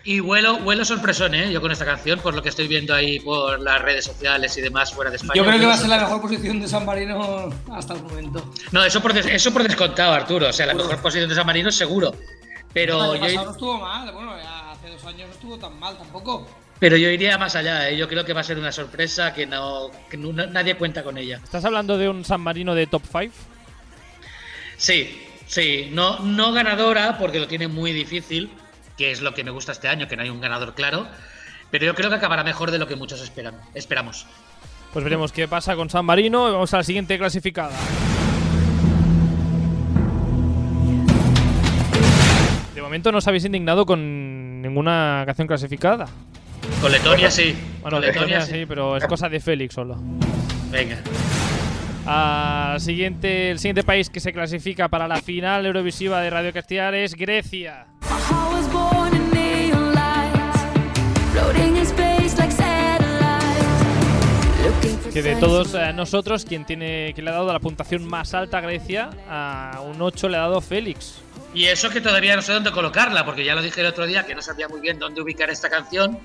Y 0.05 0.21
huelo, 0.21 0.57
huelo 0.59 0.85
sorpresón, 0.85 1.35
¿eh? 1.35 1.51
Yo 1.53 1.61
con 1.61 1.71
esta 1.73 1.85
canción, 1.85 2.19
por 2.21 2.35
lo 2.35 2.43
que 2.43 2.49
estoy 2.49 2.67
viendo 2.69 2.95
ahí 2.95 3.21
por 3.21 3.61
las 3.61 3.81
redes 3.83 4.05
sociales 4.05 4.57
y 4.57 4.61
demás 4.61 4.93
fuera 4.93 5.11
de 5.11 5.17
España. 5.17 5.35
yo 5.35 5.43
creo 5.43 5.55
que 5.55 5.59
huelo 5.59 5.69
va 5.69 5.75
a 5.75 5.79
ser 5.79 5.89
la 5.89 5.99
mejor 5.99 6.21
posición 6.23 6.61
de 6.61 6.69
San 6.69 6.85
Marino 6.87 7.51
hasta 7.73 7.95
el 7.95 8.03
momento. 8.03 8.53
No, 8.73 8.85
eso 8.85 9.01
por, 9.03 9.13
des- 9.13 9.27
eso 9.27 9.53
por 9.53 9.63
descontado, 9.63 10.13
Arturo. 10.13 10.49
O 10.49 10.53
sea, 10.53 10.67
la 10.67 10.75
mejor 10.75 10.97
posición 11.03 11.29
de 11.29 11.35
San 11.35 11.47
Marino, 11.47 11.71
seguro. 11.71 12.13
Pero 12.73 13.15
el 13.15 13.23
año 13.23 13.29
yo, 13.29 13.35
pasado 13.35 13.45
no 13.47 13.53
estuvo 13.53 13.79
mal, 13.79 14.13
bueno, 14.13 14.33
hace 14.33 14.91
dos 14.91 15.05
años 15.07 15.29
no 15.29 15.35
estuvo 15.35 15.59
tan 15.59 15.79
mal 15.81 15.97
tampoco. 15.97 16.47
Pero 16.79 16.97
yo 16.97 17.09
iría 17.09 17.39
más 17.39 17.57
allá, 17.57 17.89
¿eh? 17.89 17.97
Yo 17.97 18.09
creo 18.09 18.25
que 18.25 18.33
va 18.33 18.41
a 18.41 18.45
ser 18.45 18.59
una 18.59 18.73
sorpresa 18.73 19.33
que, 19.33 19.47
no, 19.47 19.91
que 20.11 20.17
no- 20.17 20.33
nadie 20.33 20.77
cuenta 20.77 21.03
con 21.03 21.17
ella. 21.19 21.41
¿Estás 21.43 21.65
hablando 21.65 21.97
de 21.99 22.09
un 22.09 22.25
San 22.25 22.41
Marino 22.41 22.75
de 22.75 22.87
top 22.87 23.03
5? 23.11 23.35
Sí, 24.77 25.23
sí. 25.47 25.89
No, 25.93 26.19
no 26.21 26.53
ganadora, 26.53 27.17
porque 27.19 27.39
lo 27.39 27.47
tiene 27.49 27.69
muy 27.69 27.93
difícil, 27.93 28.51
que 28.99 29.11
es 29.11 29.21
lo 29.23 29.33
que 29.35 29.45
me 29.45 29.51
gusta 29.51 29.73
este 29.73 29.89
año, 29.89 30.07
que 30.09 30.17
no 30.17 30.23
hay 30.23 30.31
un 30.31 30.41
ganador 30.41 30.75
claro. 30.75 31.07
Pero 31.71 31.87
yo 31.87 31.95
creo 31.95 32.11
que 32.11 32.17
acabará 32.17 32.45
mejor 32.45 32.71
de 32.71 32.79
lo 32.79 32.87
que 32.87 32.95
muchos 32.97 33.21
esperan, 33.23 33.55
esperamos. 33.75 34.27
Pues 34.93 35.03
veremos 35.03 35.33
qué 35.33 35.49
pasa 35.49 35.75
con 35.77 35.91
San 35.91 36.05
Marino. 36.05 36.49
y 36.49 36.53
Vamos 36.53 36.73
a 36.75 36.79
la 36.79 36.85
siguiente 36.85 37.19
clasificada. 37.19 37.75
momento 42.83 43.11
no 43.11 43.19
os 43.19 43.27
habéis 43.27 43.45
indignado 43.45 43.85
con 43.85 44.63
ninguna 44.63 45.25
canción 45.27 45.49
clasificada. 45.49 46.07
Con 46.81 46.93
Letonia 46.93 47.31
sí. 47.31 47.57
Bueno, 47.83 47.99
Con 47.99 48.07
Letonia 48.07 48.41
sí, 48.43 48.65
pero 48.67 48.97
es 48.97 49.05
cosa 49.07 49.29
de 49.29 49.41
Félix 49.41 49.75
solo. 49.75 49.97
Venga. 50.71 50.99
Ah, 52.07 52.77
siguiente, 52.79 53.51
el 53.51 53.59
siguiente 53.59 53.83
país 53.83 54.11
que 54.11 54.21
se 54.21 54.33
clasifica 54.33 54.89
para 54.89 55.09
la 55.09 55.21
final 55.21 55.67
Eurovisiva 55.67 56.21
de 56.21 56.31
Radio 56.31 56.53
Castellar 56.53 56.95
es 56.95 57.15
Grecia. 57.15 57.87
Que 65.13 65.23
de 65.23 65.37
todos 65.37 65.75
eh, 65.75 65.93
nosotros, 65.95 66.45
quien 66.45 66.67
tiene 66.67 67.15
que 67.15 67.23
le 67.23 67.31
ha 67.31 67.33
dado 67.33 67.51
la 67.51 67.59
puntuación 67.59 68.07
más 68.07 68.35
alta 68.35 68.59
a 68.59 68.61
Grecia, 68.61 69.09
a 69.31 69.81
un 69.83 70.01
8 70.01 70.29
le 70.29 70.37
ha 70.37 70.41
dado 70.41 70.61
Félix. 70.61 71.23
Y 71.55 71.65
eso 71.65 71.89
que 71.89 72.03
todavía 72.03 72.37
no 72.37 72.43
sé 72.43 72.53
dónde 72.53 72.71
colocarla, 72.71 73.25
porque 73.25 73.43
ya 73.43 73.55
lo 73.55 73.63
dije 73.63 73.81
el 73.81 73.87
otro 73.87 74.07
día 74.07 74.27
que 74.27 74.35
no 74.35 74.43
sabía 74.43 74.69
muy 74.69 74.81
bien 74.81 74.99
dónde 74.99 75.23
ubicar 75.23 75.49
esta 75.49 75.71
canción. 75.71 76.19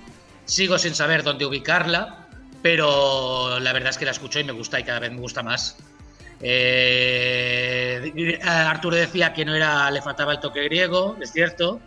Sigo 0.46 0.78
sin 0.78 0.96
saber 0.96 1.24
dónde 1.24 1.46
ubicarla, 1.46 2.28
pero 2.62 3.60
la 3.60 3.74
verdad 3.74 3.90
es 3.92 3.98
que 3.98 4.06
la 4.06 4.12
escucho 4.12 4.40
y 4.40 4.44
me 4.44 4.52
gusta 4.52 4.80
y 4.80 4.84
cada 4.84 5.00
vez 5.00 5.12
me 5.12 5.20
gusta 5.20 5.44
más. 5.44 5.78
Eh, 6.42 8.40
Arturo 8.44 8.96
decía 8.96 9.34
que 9.34 9.46
no 9.46 9.56
era, 9.56 9.90
le 9.92 10.02
faltaba 10.02 10.34
el 10.34 10.40
toque 10.40 10.64
griego, 10.64 11.18
es 11.22 11.32
cierto. 11.32 11.80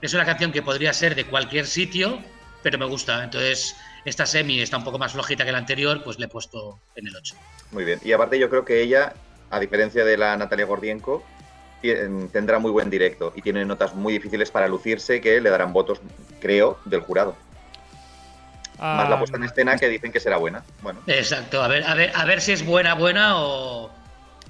Es 0.00 0.14
una 0.14 0.24
canción 0.24 0.52
que 0.52 0.62
podría 0.62 0.92
ser 0.92 1.14
de 1.14 1.24
cualquier 1.26 1.66
sitio, 1.66 2.20
pero 2.62 2.78
me 2.78 2.86
gusta. 2.86 3.24
Entonces, 3.24 3.74
esta 4.04 4.26
semi 4.26 4.60
está 4.60 4.76
un 4.76 4.84
poco 4.84 4.98
más 4.98 5.12
flojita 5.12 5.44
que 5.44 5.52
la 5.52 5.58
anterior, 5.58 6.02
pues 6.04 6.18
le 6.18 6.26
he 6.26 6.28
puesto 6.28 6.80
en 6.94 7.06
el 7.08 7.16
8. 7.16 7.34
Muy 7.72 7.84
bien. 7.84 7.98
Y 8.04 8.12
aparte 8.12 8.38
yo 8.38 8.48
creo 8.48 8.64
que 8.64 8.80
ella, 8.82 9.14
a 9.50 9.58
diferencia 9.60 10.04
de 10.04 10.16
la 10.16 10.36
Natalia 10.36 10.66
Gordienko, 10.66 11.24
tien- 11.82 12.30
tendrá 12.30 12.58
muy 12.58 12.70
buen 12.70 12.90
directo 12.90 13.32
y 13.34 13.42
tiene 13.42 13.64
notas 13.64 13.94
muy 13.94 14.12
difíciles 14.12 14.50
para 14.50 14.68
lucirse 14.68 15.20
que 15.20 15.40
le 15.40 15.50
darán 15.50 15.72
votos, 15.72 16.00
creo, 16.40 16.78
del 16.84 17.00
jurado. 17.00 17.36
Más 18.78 19.08
la 19.08 19.14
Ah, 19.14 19.18
puesta 19.18 19.36
en 19.38 19.44
escena 19.44 19.76
que 19.76 19.88
dicen 19.88 20.12
que 20.12 20.20
será 20.20 20.36
buena. 20.36 20.62
Bueno, 20.82 21.00
Exacto, 21.06 21.62
a 21.62 21.68
ver, 21.68 21.84
a 21.84 21.94
ver, 21.94 22.12
a 22.14 22.24
ver 22.24 22.40
si 22.40 22.52
es 22.52 22.64
buena, 22.64 22.94
buena 22.94 23.40
o, 23.40 23.90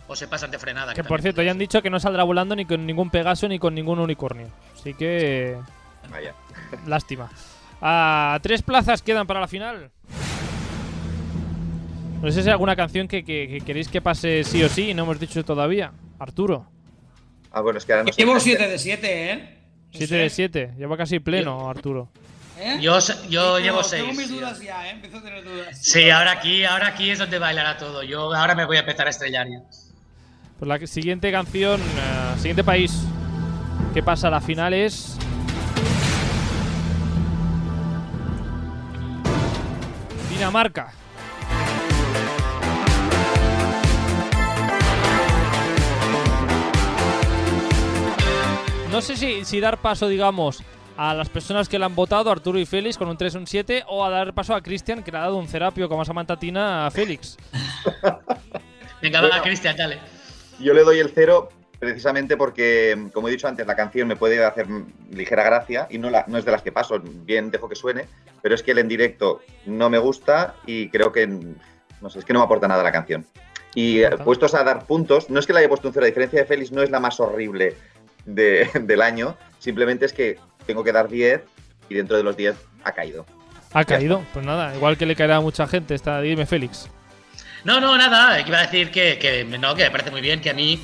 o 0.08 0.16
se 0.16 0.26
pasan 0.28 0.50
de 0.50 0.58
frenada. 0.58 0.92
que 0.94 1.02
que 1.02 1.08
por 1.08 1.22
cierto, 1.22 1.42
ya 1.42 1.50
han 1.52 1.58
dicho 1.58 1.80
que 1.82 1.90
no 1.90 2.00
saldrá 2.00 2.24
volando 2.24 2.56
ni 2.56 2.64
con 2.64 2.84
ningún 2.86 3.10
Pegaso 3.10 3.46
ni 3.48 3.58
con 3.58 3.74
ningún 3.74 3.98
unicornio. 4.00 4.48
Así 4.74 4.94
que, 4.94 5.56
vaya. 6.10 6.34
lástima. 6.86 7.30
Ah, 7.80 8.38
tres 8.42 8.62
plazas 8.62 9.02
quedan 9.02 9.26
para 9.26 9.40
la 9.40 9.48
final. 9.48 9.90
No 12.22 12.32
sé 12.32 12.42
si 12.42 12.48
hay 12.48 12.52
alguna 12.52 12.74
canción 12.74 13.06
que, 13.08 13.24
que- 13.24 13.46
que 13.48 13.60
queréis 13.60 13.88
que 13.88 14.00
pase 14.00 14.42
sí 14.42 14.62
o 14.64 14.68
sí 14.68 14.90
y 14.90 14.94
no 14.94 15.02
hemos 15.04 15.20
dicho 15.20 15.44
todavía. 15.44 15.92
Arturo, 16.18 16.66
Ah, 17.52 17.60
bueno, 17.60 17.78
es 17.78 17.84
que 17.86 17.92
ahora 17.92 18.04
no 18.04 18.12
sé. 18.12 18.20
Llevo 18.20 18.38
7 18.40 18.68
de 18.68 18.78
7, 18.78 19.30
¿eh? 19.32 19.36
No 19.36 19.90
7 19.92 20.06
sé. 20.06 20.16
de 20.16 20.30
7. 20.30 20.74
Lleva 20.78 20.96
casi 20.96 21.20
pleno, 21.20 21.70
Arturo. 21.70 22.08
¿Eh? 22.58 22.78
Yo, 22.80 22.98
yo 22.98 23.56
Tengo- 23.56 23.58
llevo 23.58 23.82
Tengo 23.82 24.06
6. 24.06 24.16
mis 24.16 24.30
dudas 24.30 24.60
ya, 24.60 24.86
¿eh? 24.88 24.90
Empiezo 24.92 25.18
a 25.18 25.22
tener 25.22 25.44
dudas. 25.44 25.78
Sí, 25.80 26.08
ahora 26.10 26.32
aquí, 26.32 26.64
ahora 26.64 26.88
aquí 26.88 27.10
es 27.10 27.18
donde 27.18 27.38
bailará 27.38 27.76
todo. 27.76 28.02
Yo 28.02 28.32
ahora 28.34 28.54
me 28.54 28.64
voy 28.64 28.76
a 28.78 28.80
empezar 28.80 29.06
a 29.06 29.10
estrellar 29.10 29.46
ya. 29.48 29.60
Pues 30.58 30.68
la 30.68 30.86
siguiente 30.86 31.30
canción, 31.30 31.80
eh, 31.80 32.34
siguiente 32.38 32.64
país 32.64 33.02
que 33.92 34.02
pasa 34.02 34.28
a 34.28 34.30
la 34.30 34.40
final 34.40 34.72
es. 34.72 35.18
Dinamarca. 40.30 40.92
No 48.90 49.02
sé 49.02 49.16
si, 49.16 49.44
si 49.44 49.60
dar 49.60 49.78
paso, 49.80 50.08
digamos, 50.08 50.62
a 50.96 51.14
las 51.14 51.28
personas 51.28 51.68
que 51.68 51.78
le 51.78 51.84
han 51.84 51.94
votado, 51.94 52.30
Arturo 52.30 52.58
y 52.58 52.66
Félix, 52.66 52.96
con 52.96 53.08
un 53.08 53.16
3 53.16 53.34
un 53.34 53.46
7, 53.46 53.84
o 53.88 54.04
a 54.04 54.10
dar 54.10 54.32
paso 54.34 54.54
a 54.54 54.62
Cristian, 54.62 55.02
que 55.02 55.10
le 55.12 55.18
ha 55.18 55.22
dado 55.22 55.36
un 55.36 55.48
cerapio 55.48 55.88
como 55.88 56.02
a 56.02 56.04
Samantha 56.04 56.38
Tina 56.38 56.86
a 56.86 56.90
Félix. 56.90 57.36
Venga, 59.02 59.20
Bueno. 59.20 59.36
va, 59.36 59.42
Cristian, 59.42 59.76
dale. 59.76 59.98
Yo 60.58 60.72
le 60.72 60.82
doy 60.82 60.98
el 60.98 61.10
cero 61.14 61.50
precisamente 61.78 62.36
porque, 62.38 63.08
como 63.12 63.28
he 63.28 63.30
dicho 63.30 63.46
antes, 63.46 63.66
la 63.66 63.76
canción 63.76 64.08
me 64.08 64.16
puede 64.16 64.42
hacer 64.42 64.66
ligera 65.10 65.44
gracia 65.44 65.86
y 65.90 65.98
no, 65.98 66.08
la, 66.08 66.24
no 66.26 66.38
es 66.38 66.44
de 66.46 66.50
las 66.52 66.62
que 66.62 66.72
paso, 66.72 66.98
bien 67.00 67.50
dejo 67.50 67.68
que 67.68 67.74
suene, 67.76 68.06
pero 68.40 68.54
es 68.54 68.62
que 68.62 68.70
el 68.70 68.78
en 68.78 68.88
directo 68.88 69.42
no 69.66 69.90
me 69.90 69.98
gusta 69.98 70.54
y 70.66 70.88
creo 70.88 71.12
que, 71.12 71.26
no 71.26 72.08
sé, 72.10 72.20
es 72.20 72.24
que 72.24 72.32
no 72.32 72.38
me 72.38 72.46
aporta 72.46 72.66
nada 72.66 72.82
la 72.82 72.92
canción. 72.92 73.26
Y 73.74 74.00
eh, 74.02 74.10
puestos 74.24 74.54
a 74.54 74.64
dar 74.64 74.86
puntos, 74.86 75.28
no 75.28 75.38
es 75.38 75.46
que 75.46 75.52
le 75.52 75.58
haya 75.58 75.68
puesto 75.68 75.88
un 75.88 75.92
cero, 75.92 76.04
a 76.04 76.08
diferencia 76.08 76.40
de 76.40 76.46
Félix, 76.46 76.72
no 76.72 76.82
es 76.82 76.88
la 76.90 76.98
más 77.00 77.20
horrible 77.20 77.74
de- 78.24 78.70
del 78.82 79.02
año, 79.02 79.36
simplemente 79.58 80.06
es 80.06 80.14
que 80.14 80.38
tengo 80.66 80.84
que 80.84 80.92
dar 80.92 81.08
10 81.08 81.42
y 81.88 81.94
dentro 81.94 82.16
de 82.16 82.22
los 82.22 82.36
10 82.36 82.56
ha 82.84 82.92
caído. 82.92 83.26
Ha 83.72 83.84
caído. 83.84 84.24
Pues 84.32 84.44
nada, 84.44 84.74
igual 84.74 84.96
que 84.96 85.06
le 85.06 85.16
caerá 85.16 85.36
a 85.36 85.40
mucha 85.40 85.66
gente. 85.66 85.94
Está, 85.94 86.20
dime, 86.20 86.46
Félix. 86.46 86.88
No, 87.64 87.80
no, 87.80 87.96
nada. 87.96 88.40
Iba 88.40 88.58
a 88.58 88.62
decir 88.62 88.90
que, 88.90 89.18
que 89.18 89.44
no, 89.44 89.74
que 89.74 89.84
me 89.84 89.90
parece 89.90 90.10
muy 90.10 90.20
bien, 90.20 90.40
que 90.40 90.50
a 90.50 90.54
mí, 90.54 90.80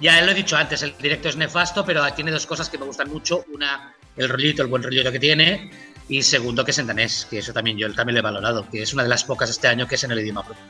ya 0.00 0.20
lo 0.22 0.32
he 0.32 0.34
dicho 0.34 0.56
antes, 0.56 0.82
el 0.82 0.94
directo 0.98 1.28
es 1.28 1.36
nefasto, 1.36 1.84
pero 1.84 2.04
tiene 2.12 2.30
dos 2.30 2.46
cosas 2.46 2.68
que 2.68 2.78
me 2.78 2.84
gustan 2.84 3.10
mucho. 3.10 3.44
Una, 3.52 3.94
el 4.16 4.28
rollito, 4.28 4.62
el 4.62 4.68
buen 4.68 4.82
rollito 4.82 5.10
que 5.10 5.18
tiene. 5.18 5.70
Y 6.08 6.22
segundo, 6.22 6.64
que 6.64 6.72
es 6.72 6.78
en 6.78 6.86
danés, 6.86 7.26
que 7.30 7.38
eso 7.38 7.52
también 7.52 7.78
yo 7.78 7.92
también 7.94 8.14
lo 8.14 8.20
he 8.20 8.22
valorado, 8.22 8.68
que 8.68 8.82
es 8.82 8.92
una 8.92 9.04
de 9.04 9.08
las 9.08 9.24
pocas 9.24 9.48
este 9.48 9.68
año 9.68 9.86
que 9.86 9.94
es 9.94 10.04
en 10.04 10.10
el 10.10 10.20
idioma 10.20 10.44
propio. 10.44 10.64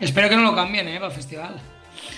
Espero 0.00 0.28
que 0.28 0.36
no 0.36 0.42
lo 0.42 0.54
cambien, 0.54 0.88
¿eh? 0.88 0.96
Para 0.96 1.08
el 1.08 1.12
festival. 1.12 1.60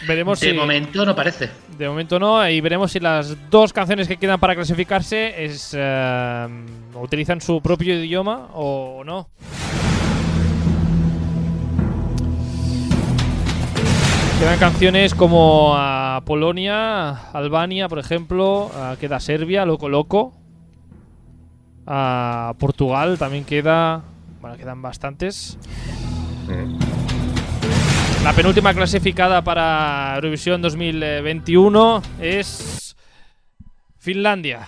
Veremos 0.07 0.41
De 0.41 0.51
si. 0.51 0.57
momento 0.57 1.07
no 1.07 1.15
parece. 1.17 1.51
De 1.79 1.89
momento 1.89 2.19
no. 2.19 2.49
Y 2.49 2.61
veremos 2.61 2.93
si 2.93 3.01
las 3.01 3.37
dos 3.51 3.73
canciones 3.73 4.09
que 4.09 4.17
quedan 4.17 4.39
para 4.41 4.55
clasificarse 4.55 5.45
es, 5.45 5.75
eh, 5.77 6.47
utilizan 6.95 7.41
su 7.41 7.61
propio 7.61 7.95
idioma 8.03 8.49
o 8.55 9.03
no. 9.05 9.29
Quedan 14.39 14.59
canciones 14.59 15.15
como 15.15 15.73
ah, 15.75 16.21
Polonia, 16.27 17.31
Albania, 17.33 17.89
por 17.89 17.99
ejemplo. 17.99 18.71
ah, 18.75 18.97
queda 19.01 19.21
Serbia, 19.21 19.65
Loco 19.65 19.89
Loco. 19.89 20.35
Ah, 21.87 22.55
Portugal 22.59 23.17
también 23.19 23.45
queda. 23.45 24.03
Bueno, 24.41 24.57
quedan 24.57 24.83
bastantes. 24.83 25.57
Mm. 26.49 27.04
La 28.25 28.33
penúltima 28.33 28.73
clasificada 28.73 29.43
para 29.45 30.15
Eurovisión 30.17 30.63
2021 30.63 32.03
es 32.21 32.97
Finlandia. 33.99 34.67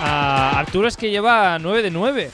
Ah, 0.00 0.52
Arturo 0.58 0.88
es 0.88 0.96
que 0.96 1.10
lleva 1.10 1.58
9 1.58 1.82
de 1.82 1.90
9. 1.90 2.30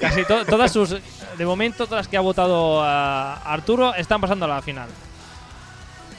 Casi 0.00 0.24
to- 0.24 0.44
todas 0.44 0.72
sus. 0.72 0.96
De 1.38 1.46
momento, 1.46 1.86
todas 1.86 2.04
las 2.04 2.08
que 2.08 2.16
ha 2.16 2.20
votado 2.20 2.82
a 2.82 3.34
Arturo 3.34 3.94
están 3.94 4.20
pasando 4.20 4.44
a 4.44 4.48
la 4.48 4.62
final. 4.62 4.88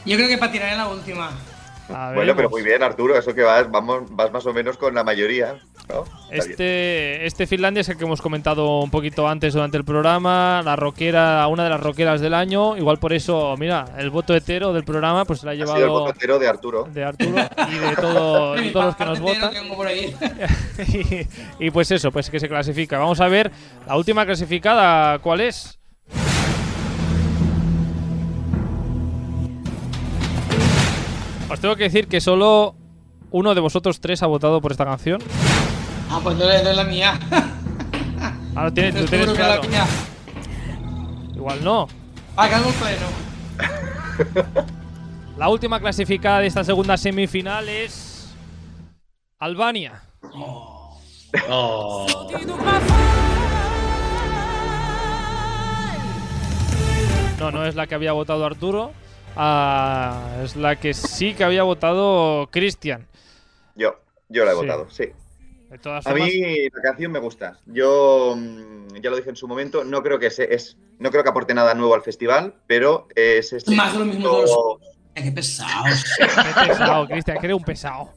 Yo 0.05 0.15
creo 0.17 0.27
que 0.27 0.37
patinaré 0.37 0.73
en 0.73 0.77
la 0.77 0.87
última. 0.87 1.31
A 1.93 2.13
Bueno, 2.13 2.35
pero 2.35 2.49
muy 2.49 2.63
bien, 2.63 2.81
Arturo, 2.83 3.17
eso 3.17 3.33
que 3.33 3.43
vas, 3.43 3.69
vamos, 3.69 4.03
vas 4.09 4.31
más 4.31 4.45
o 4.45 4.53
menos 4.53 4.77
con 4.77 4.95
la 4.95 5.03
mayoría. 5.03 5.55
Este, 6.31 7.25
este 7.27 7.45
Finlandia 7.45 7.81
es 7.81 7.89
el 7.89 7.97
que 7.97 8.05
hemos 8.05 8.21
comentado 8.21 8.79
un 8.79 8.89
poquito 8.89 9.27
antes 9.27 9.53
durante 9.53 9.77
el 9.77 9.85
programa, 9.85 10.61
la 10.65 10.75
rockera, 10.75 11.45
una 11.47 11.63
de 11.63 11.69
las 11.69 11.79
rockeras 11.79 12.21
del 12.21 12.33
año, 12.33 12.75
igual 12.75 12.97
por 12.97 13.13
eso, 13.13 13.55
mira, 13.57 13.85
el 13.97 14.09
voto 14.09 14.33
hetero 14.35 14.73
del 14.73 14.83
programa 14.83 15.25
pues 15.25 15.41
se 15.41 15.45
la 15.45 15.51
ha 15.51 15.53
Ha 15.53 15.57
sido 15.57 15.73
el 15.75 15.79
llevado 15.81 15.99
voto 15.99 16.11
entero 16.13 16.39
de 16.39 16.47
Arturo. 16.47 16.87
de 16.91 17.03
Arturo 17.03 17.35
y 17.69 17.75
de, 17.77 17.95
todo- 17.95 18.53
de 18.55 18.61
Mi 18.63 18.69
todos 18.73 18.85
los 18.85 18.95
que 18.95 19.05
nos 19.05 19.19
votan. 19.19 19.51
y, 21.59 21.65
y 21.67 21.71
pues 21.71 21.91
eso, 21.91 22.11
pues 22.11 22.29
que 22.31 22.39
se 22.39 22.47
clasifica. 22.49 22.97
Vamos 22.97 23.21
a 23.21 23.27
ver 23.27 23.51
la 23.87 23.95
última 23.95 24.25
clasificada, 24.25 25.19
¿cuál 25.19 25.41
es? 25.41 25.77
Os 31.55 31.61
tengo 31.61 31.77
que 31.77 31.83
decir 31.83 32.09
que 32.09 32.19
solo 32.19 32.75
uno 33.31 33.55
de 33.55 33.61
vosotros 33.61 34.01
tres 34.01 34.21
ha 34.21 34.27
votado 34.27 34.59
por 34.59 34.73
esta 34.73 34.83
canción. 34.83 35.21
Ah, 36.09 36.19
pues 36.21 36.35
no 36.35 36.51
es 36.51 36.75
la 36.75 36.83
mía. 36.83 37.17
Ahora 38.53 38.71
tienes, 38.71 38.93
tú 38.95 39.05
tienes 39.05 39.29
es 39.29 39.39
la 39.39 39.45
claro. 39.45 39.63
mía. 39.63 39.85
Igual 41.33 41.63
no. 41.63 41.87
Ah, 42.35 42.49
pleno. 42.49 43.07
La 45.37 45.47
última 45.47 45.79
clasificada 45.79 46.39
de 46.39 46.47
esta 46.47 46.65
segunda 46.65 46.97
semifinal 46.97 47.69
es 47.69 48.35
Albania. 49.39 50.03
Oh. 50.33 50.99
No, 57.39 57.51
no 57.51 57.65
es 57.65 57.75
la 57.75 57.87
que 57.87 57.95
había 57.95 58.11
votado 58.11 58.45
Arturo. 58.45 58.91
Ah, 59.35 60.37
es 60.43 60.55
la 60.55 60.77
que 60.79 60.93
sí 60.93 61.33
que 61.33 61.43
había 61.43 61.63
votado 61.63 62.47
Cristian. 62.51 63.07
Yo, 63.75 63.99
yo 64.29 64.45
la 64.45 64.51
he 64.51 64.55
Sí. 64.55 64.61
votado, 64.61 64.89
sí. 64.89 65.09
De 65.69 65.77
todas 65.79 66.05
A 66.05 66.11
formas, 66.11 66.29
mí 66.29 66.69
la 66.73 66.81
canción 66.81 67.11
me 67.11 67.19
gusta. 67.19 67.59
Yo 67.65 68.35
mm, 68.37 68.95
ya 69.01 69.09
lo 69.09 69.17
dije 69.17 69.29
en 69.29 69.35
su 69.35 69.47
momento, 69.47 69.83
no 69.83 70.01
creo 70.03 70.19
que 70.19 70.29
se, 70.29 70.53
es, 70.53 70.77
no 70.99 71.09
creo 71.11 71.23
que 71.23 71.29
aporte 71.29 71.53
nada 71.53 71.73
nuevo 71.73 71.93
al 71.95 72.01
festival, 72.03 72.53
pero 72.67 73.07
es 73.15 73.51
este 73.51 73.75
Más 73.75 73.93
de 73.93 73.99
lo 73.99 74.05
mismo. 74.05 74.79
Ay, 75.15 75.23
Qué 75.23 75.31
pesados. 75.31 76.03
qué 76.17 76.67
pesado, 76.67 77.07
Cristian, 77.07 77.39
que 77.39 77.45
eres 77.47 77.57
un 77.57 77.63
pesado. 77.63 78.09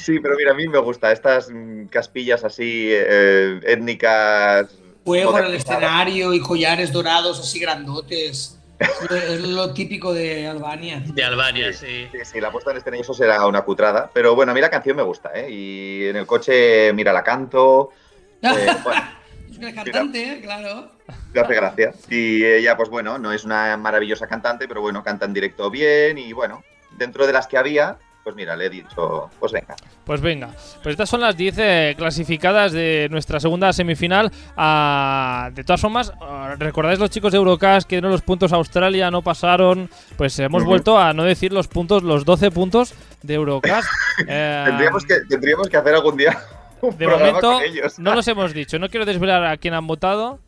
Sí, 0.00 0.20
pero 0.20 0.36
mira, 0.36 0.52
a 0.52 0.54
mí 0.54 0.68
me 0.68 0.78
gusta 0.78 1.10
estas 1.12 1.48
mm, 1.50 1.86
caspillas 1.86 2.44
así 2.44 2.88
eh, 2.90 3.60
étnicas. 3.64 4.68
Fuego 5.04 5.38
en 5.38 5.46
el 5.46 5.54
escenario 5.54 6.34
y 6.34 6.40
collares 6.40 6.92
dorados 6.92 7.40
así 7.40 7.58
grandotes. 7.58 8.57
Es 8.80 9.40
lo- 9.40 9.72
típico 9.74 10.12
de 10.12 10.46
Albania. 10.46 11.02
De 11.04 11.24
Albania, 11.24 11.72
sí. 11.72 12.08
Sí, 12.12 12.18
sí, 12.24 12.40
la 12.40 12.50
puesta 12.52 12.70
en 12.70 12.76
escena 12.78 12.96
eso 12.96 13.12
será 13.14 13.46
una 13.46 13.62
cutrada. 13.62 14.10
Pero 14.12 14.34
bueno, 14.34 14.52
a 14.52 14.54
mí 14.54 14.60
la 14.60 14.70
canción 14.70 14.96
me 14.96 15.02
gusta, 15.02 15.30
¿eh? 15.34 15.50
Y 15.50 16.06
en 16.06 16.16
el 16.16 16.26
coche, 16.26 16.92
mira, 16.92 17.12
la 17.12 17.24
canto. 17.24 17.90
eh, 18.42 18.76
bueno, 18.84 19.02
Es 19.50 19.58
que 19.58 19.66
el 19.68 19.74
cantante, 19.74 20.32
¿eh? 20.32 20.40
claro. 20.40 20.92
me 21.34 21.40
hace 21.40 21.54
gracia. 21.54 21.92
Y 22.08 22.44
ella, 22.44 22.76
pues 22.76 22.88
bueno, 22.88 23.18
no 23.18 23.32
es 23.32 23.44
una 23.44 23.76
maravillosa 23.76 24.26
cantante, 24.28 24.68
pero 24.68 24.80
bueno, 24.80 25.02
canta 25.02 25.26
en 25.26 25.34
directo 25.34 25.70
bien. 25.70 26.18
Y 26.18 26.32
bueno, 26.32 26.62
dentro 26.96 27.26
de 27.26 27.32
las 27.32 27.46
que 27.48 27.58
había, 27.58 27.98
pues 28.24 28.36
mira, 28.36 28.54
le 28.56 28.66
he 28.66 28.70
dicho, 28.70 29.30
pues 29.40 29.52
venga. 29.52 29.74
Pues 30.04 30.20
venga, 30.20 30.48
pues 30.82 30.92
estas 30.92 31.08
son 31.08 31.20
las 31.20 31.36
10 31.36 31.54
eh, 31.58 31.94
clasificadas 31.96 32.72
de 32.72 33.08
nuestra 33.10 33.40
segunda 33.40 33.72
semifinal. 33.72 34.30
Ah, 34.56 35.50
de 35.54 35.64
todas 35.64 35.80
formas, 35.80 36.12
ah, 36.20 36.54
¿recordáis 36.58 36.98
los 36.98 37.10
chicos 37.10 37.32
de 37.32 37.38
Eurocast 37.38 37.88
que 37.88 37.96
dieron 37.96 38.10
los 38.10 38.22
puntos 38.22 38.52
a 38.52 38.56
Australia, 38.56 39.10
no 39.10 39.22
pasaron? 39.22 39.88
Pues 40.16 40.38
hemos 40.38 40.64
vuelto 40.64 40.98
a 40.98 41.12
no 41.14 41.24
decir 41.24 41.52
los 41.52 41.68
puntos, 41.68 42.02
los 42.02 42.24
12 42.24 42.50
puntos 42.50 42.94
de 43.22 43.34
Eurocast. 43.34 43.88
Eh, 44.26 44.64
Tendríamos 44.66 45.04
que, 45.06 45.20
tendríamos 45.28 45.68
que 45.68 45.76
hacer 45.76 45.94
algún 45.94 46.16
día 46.16 46.36
un 46.80 46.90
de 46.98 47.06
programa 47.06 47.26
momento 47.26 47.52
con 47.52 47.62
ellos. 47.62 47.98
no 48.00 48.14
los 48.16 48.26
hemos 48.26 48.52
dicho, 48.52 48.76
no 48.80 48.88
quiero 48.88 49.06
desvelar 49.06 49.44
a 49.44 49.56
quién 49.58 49.74
han 49.74 49.86
votado, 49.86 50.40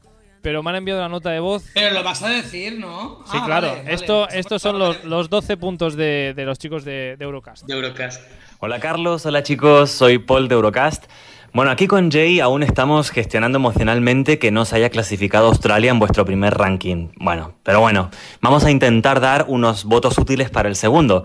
pero 0.42 0.62
me 0.62 0.70
han 0.70 0.76
enviado 0.76 1.00
la 1.00 1.08
nota 1.08 1.30
de 1.30 1.40
voz. 1.40 1.64
Pero 1.74 1.94
lo 1.94 2.02
vas 2.02 2.22
a 2.22 2.28
decir, 2.28 2.78
¿no? 2.78 3.22
Sí, 3.30 3.38
Ah, 3.40 3.44
claro, 3.46 3.68
vale, 3.68 3.82
vale. 3.82 3.94
esto, 3.94 4.28
estos 4.28 4.62
son 4.62 4.78
los, 4.78 5.04
los 5.04 5.28
12 5.30 5.56
puntos 5.56 5.96
de, 5.96 6.32
de 6.34 6.44
los 6.44 6.58
chicos 6.58 6.84
de, 6.84 7.16
de 7.18 7.24
Eurocast. 7.24 7.66
De 7.66 7.74
Eurocast. 7.74 8.22
Hola 8.58 8.78
Carlos, 8.80 9.24
hola 9.26 9.42
chicos, 9.42 9.90
soy 9.90 10.18
Paul 10.18 10.48
de 10.48 10.54
Eurocast. 10.54 11.04
Bueno, 11.52 11.72
aquí 11.72 11.88
con 11.88 12.10
Jay 12.12 12.38
aún 12.38 12.62
estamos 12.62 13.10
gestionando 13.10 13.56
emocionalmente 13.58 14.38
que 14.38 14.52
no 14.52 14.64
se 14.64 14.76
haya 14.76 14.88
clasificado 14.90 15.48
Australia 15.48 15.90
en 15.90 15.98
vuestro 15.98 16.24
primer 16.24 16.54
ranking. 16.54 17.08
Bueno, 17.16 17.54
pero 17.64 17.80
bueno, 17.80 18.10
vamos 18.40 18.64
a 18.64 18.70
intentar 18.70 19.18
dar 19.20 19.46
unos 19.48 19.84
votos 19.84 20.16
útiles 20.18 20.48
para 20.50 20.68
el 20.68 20.76
segundo. 20.76 21.24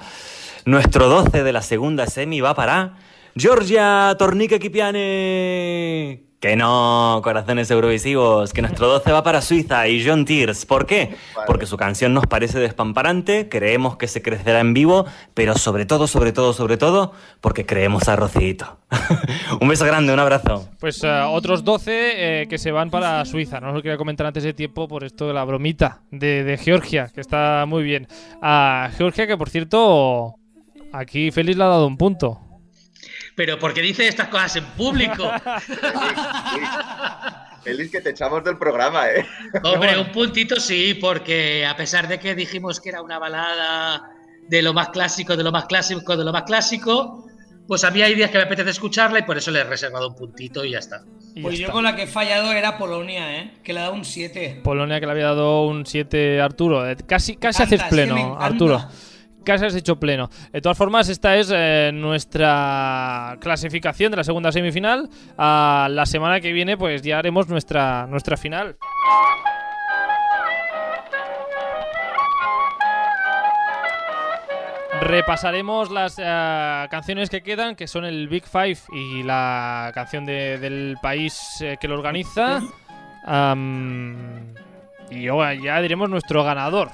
Nuestro 0.65 1.09
12 1.09 1.43
de 1.43 1.53
la 1.53 1.61
segunda 1.61 2.07
semi 2.07 2.41
va 2.41 2.55
para 2.55 2.95
Georgia 3.35 4.15
Tornique 4.17 4.59
Kipiane. 4.59 6.24
Que 6.45 6.55
no, 6.55 7.21
corazones 7.23 7.71
eurovisivos, 7.71 8.53
que 8.53 8.61
nuestro 8.61 8.87
12 8.87 9.11
va 9.11 9.23
para 9.23 9.41
Suiza 9.41 9.87
y 9.87 10.05
John 10.05 10.25
Tears. 10.25 10.67
¿Por 10.67 10.85
qué? 10.85 11.15
Porque 11.47 11.65
su 11.65 11.75
canción 11.75 12.13
nos 12.13 12.27
parece 12.27 12.59
despamparante, 12.59 13.49
creemos 13.49 13.97
que 13.97 14.07
se 14.07 14.21
crecerá 14.21 14.59
en 14.59 14.75
vivo, 14.75 15.07
pero 15.33 15.57
sobre 15.57 15.87
todo, 15.87 16.05
sobre 16.05 16.33
todo, 16.33 16.53
sobre 16.53 16.77
todo, 16.77 17.13
porque 17.41 17.65
creemos 17.65 18.07
a 18.09 18.15
Rocito. 18.15 18.77
un 19.59 19.67
beso 19.67 19.85
grande, 19.85 20.13
un 20.13 20.19
abrazo. 20.19 20.69
Pues 20.79 21.03
eh, 21.03 21.23
otros 21.27 21.63
12 21.63 22.41
eh, 22.41 22.47
que 22.47 22.59
se 22.59 22.69
van 22.69 22.91
para 22.91 23.25
Suiza. 23.25 23.59
No 23.59 23.69
os 23.69 23.73
lo 23.73 23.81
quería 23.81 23.97
comentar 23.97 24.27
antes 24.27 24.43
de 24.43 24.53
tiempo 24.53 24.87
por 24.87 25.03
esto 25.03 25.27
de 25.27 25.33
la 25.33 25.43
bromita 25.45 26.03
de, 26.11 26.43
de 26.43 26.57
Georgia, 26.59 27.09
que 27.11 27.21
está 27.21 27.65
muy 27.67 27.81
bien. 27.81 28.07
A 28.43 28.91
Georgia, 28.95 29.25
que 29.25 29.35
por 29.35 29.49
cierto, 29.49 30.35
aquí 30.93 31.31
Félix 31.31 31.57
le 31.57 31.63
ha 31.63 31.69
dado 31.69 31.87
un 31.87 31.97
punto. 31.97 32.44
Pero 33.35 33.59
¿por 33.59 33.73
qué 33.73 33.81
dice 33.81 34.07
estas 34.07 34.29
cosas 34.29 34.55
en 34.55 34.63
público? 34.65 35.23
Feliz 37.63 37.91
que 37.91 38.01
te 38.01 38.11
echamos 38.11 38.43
del 38.43 38.57
programa, 38.57 39.09
¿eh? 39.09 39.25
Hombre, 39.63 39.97
un 39.99 40.11
puntito 40.11 40.59
sí, 40.59 40.97
porque 41.01 41.65
a 41.65 41.75
pesar 41.75 42.07
de 42.07 42.19
que 42.19 42.35
dijimos 42.35 42.79
que 42.79 42.89
era 42.89 43.01
una 43.01 43.17
balada 43.17 44.11
de 44.47 44.61
lo 44.61 44.73
más 44.73 44.89
clásico, 44.89 45.35
de 45.35 45.43
lo 45.43 45.51
más 45.51 45.65
clásico, 45.65 46.15
de 46.15 46.23
lo 46.23 46.31
más 46.31 46.43
clásico, 46.43 47.25
pues 47.67 47.83
a 47.83 47.89
mí 47.89 48.03
hay 48.03 48.13
días 48.13 48.29
que 48.29 48.37
me 48.37 48.43
apetece 48.43 48.69
escucharla 48.69 49.17
y 49.17 49.23
por 49.23 49.35
eso 49.37 49.49
le 49.49 49.61
he 49.61 49.63
reservado 49.63 50.09
un 50.09 50.15
puntito 50.15 50.63
y 50.63 50.71
ya 50.71 50.79
está. 50.79 51.01
Y 51.33 51.41
Pues 51.41 51.55
ya 51.55 51.61
yo 51.61 51.65
está. 51.65 51.73
con 51.73 51.83
la 51.83 51.95
que 51.95 52.03
he 52.03 52.07
fallado 52.07 52.51
era 52.51 52.77
Polonia, 52.77 53.39
¿eh? 53.39 53.53
Que 53.63 53.73
le 53.73 53.79
ha 53.79 53.83
dado 53.83 53.95
un 53.95 54.05
7. 54.05 54.61
Polonia 54.63 54.99
que 54.99 55.07
le 55.07 55.11
había 55.13 55.25
dado 55.25 55.65
un 55.65 55.87
7 55.87 56.41
Arturo. 56.41 56.87
Eh, 56.87 56.95
Casi, 57.07 57.35
casi 57.35 57.63
haces 57.63 57.81
pleno, 57.89 58.15
encanta. 58.15 58.45
Arturo. 58.45 58.89
Casi 59.45 59.63
has 59.65 59.75
hecho 59.75 59.99
pleno. 59.99 60.29
De 60.51 60.59
todas 60.59 60.77
formas, 60.77 61.07
esta 61.07 61.35
es 61.37 61.51
eh, 61.53 61.91
nuestra 61.93 63.37
clasificación 63.39 64.09
de 64.11 64.17
la 64.17 64.23
segunda 64.23 64.51
semifinal. 64.51 65.07
A 65.37 65.87
la 65.91 66.05
semana 66.05 66.41
que 66.41 66.51
viene, 66.51 66.77
pues 66.77 67.01
ya 67.03 67.19
haremos 67.19 67.47
nuestra, 67.47 68.07
nuestra 68.07 68.37
final. 68.37 68.75
Repasaremos 75.01 75.91
las 75.91 76.15
eh, 76.23 76.87
canciones 76.89 77.29
que 77.29 77.41
quedan, 77.43 77.75
que 77.75 77.85
son 77.87 78.05
el 78.05 78.27
Big 78.29 78.45
Five 78.45 78.77
y 78.93 79.23
la 79.23 79.91
canción 79.93 80.25
de- 80.25 80.57
del 80.57 80.97
país 81.01 81.37
eh, 81.61 81.77
que 81.79 81.87
lo 81.87 81.95
organiza. 81.95 82.61
Y 85.11 85.27
ahora 85.27 85.53
ya 85.53 85.81
diremos 85.81 86.09
nuestro 86.09 86.43
ganador. 86.43 86.89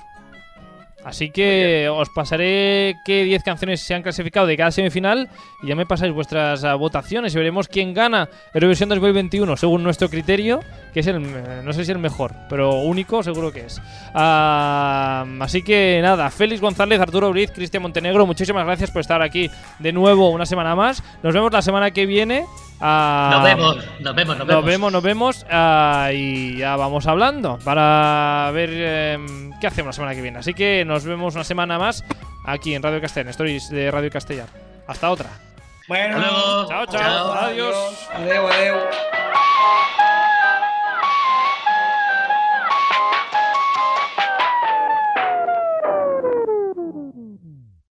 Así 1.03 1.31
que 1.31 1.89
os 1.89 2.09
pasaré 2.09 2.95
qué 3.05 3.23
10 3.23 3.43
canciones 3.43 3.81
se 3.81 3.95
han 3.95 4.03
clasificado 4.03 4.45
de 4.45 4.55
cada 4.55 4.71
semifinal 4.71 5.29
y 5.63 5.67
ya 5.67 5.75
me 5.75 5.85
pasáis 5.85 6.13
vuestras 6.13 6.63
ah, 6.63 6.75
votaciones 6.75 7.33
y 7.33 7.37
veremos 7.37 7.67
quién 7.67 7.93
gana 7.93 8.29
Eurovisión 8.53 8.89
2021 8.89 9.57
según 9.57 9.83
nuestro 9.83 10.09
criterio, 10.09 10.59
que 10.93 10.99
es 11.01 11.07
el, 11.07 11.23
eh, 11.23 11.61
no 11.63 11.73
sé 11.73 11.85
si 11.85 11.91
el 11.91 11.99
mejor, 11.99 12.33
pero 12.49 12.75
único 12.75 13.23
seguro 13.23 13.51
que 13.51 13.65
es. 13.65 13.81
Ah, 14.13 15.25
así 15.39 15.61
que 15.63 15.99
nada, 16.01 16.29
Félix 16.29 16.61
González, 16.61 16.99
Arturo 16.99 17.29
Briz, 17.31 17.51
Cristian 17.51 17.83
Montenegro, 17.83 18.25
muchísimas 18.25 18.65
gracias 18.65 18.91
por 18.91 19.01
estar 19.01 19.21
aquí 19.21 19.49
de 19.79 19.91
nuevo 19.93 20.29
una 20.29 20.45
semana 20.45 20.75
más. 20.75 21.03
Nos 21.23 21.33
vemos 21.33 21.51
la 21.51 21.61
semana 21.61 21.91
que 21.91 22.05
viene. 22.05 22.45
Ah, 22.79 23.29
Nos 23.33 23.43
vemos, 23.43 23.75
nos 23.99 24.15
vemos, 24.15 24.37
nos 24.37 24.47
vemos. 24.47 24.55
nos 24.63 24.65
vemos, 24.65 24.91
nos 24.91 25.03
vemos 25.03 25.45
ah, 25.51 26.09
y 26.13 26.57
ya 26.57 26.75
vamos 26.75 27.05
hablando 27.07 27.59
para 27.63 28.49
ver 28.53 28.69
em, 28.73 29.51
qué 29.59 29.67
hacemos 29.67 29.89
la 29.89 29.93
semana 29.93 30.15
que 30.15 30.21
viene. 30.21 30.39
Así 30.39 30.53
que 30.53 30.83
nos 30.85 31.05
vemos 31.05 31.35
una 31.35 31.43
semana 31.43 31.77
más 31.77 32.03
aquí 32.45 32.73
en 32.73 32.81
Radio 32.81 32.99
Castellán, 32.99 33.29
Stories 33.29 33.69
de 33.69 33.91
Radio 33.91 34.09
Castellar. 34.09 34.47
Hasta 34.87 35.09
otra. 35.11 35.29
Bueno, 35.87 36.17
Hasta 36.17 36.31
luego. 36.31 36.67
Chao, 36.69 36.85
chao. 36.85 37.01
Chao. 37.01 37.33
Adiós. 37.33 38.09
Adiós. 38.15 38.85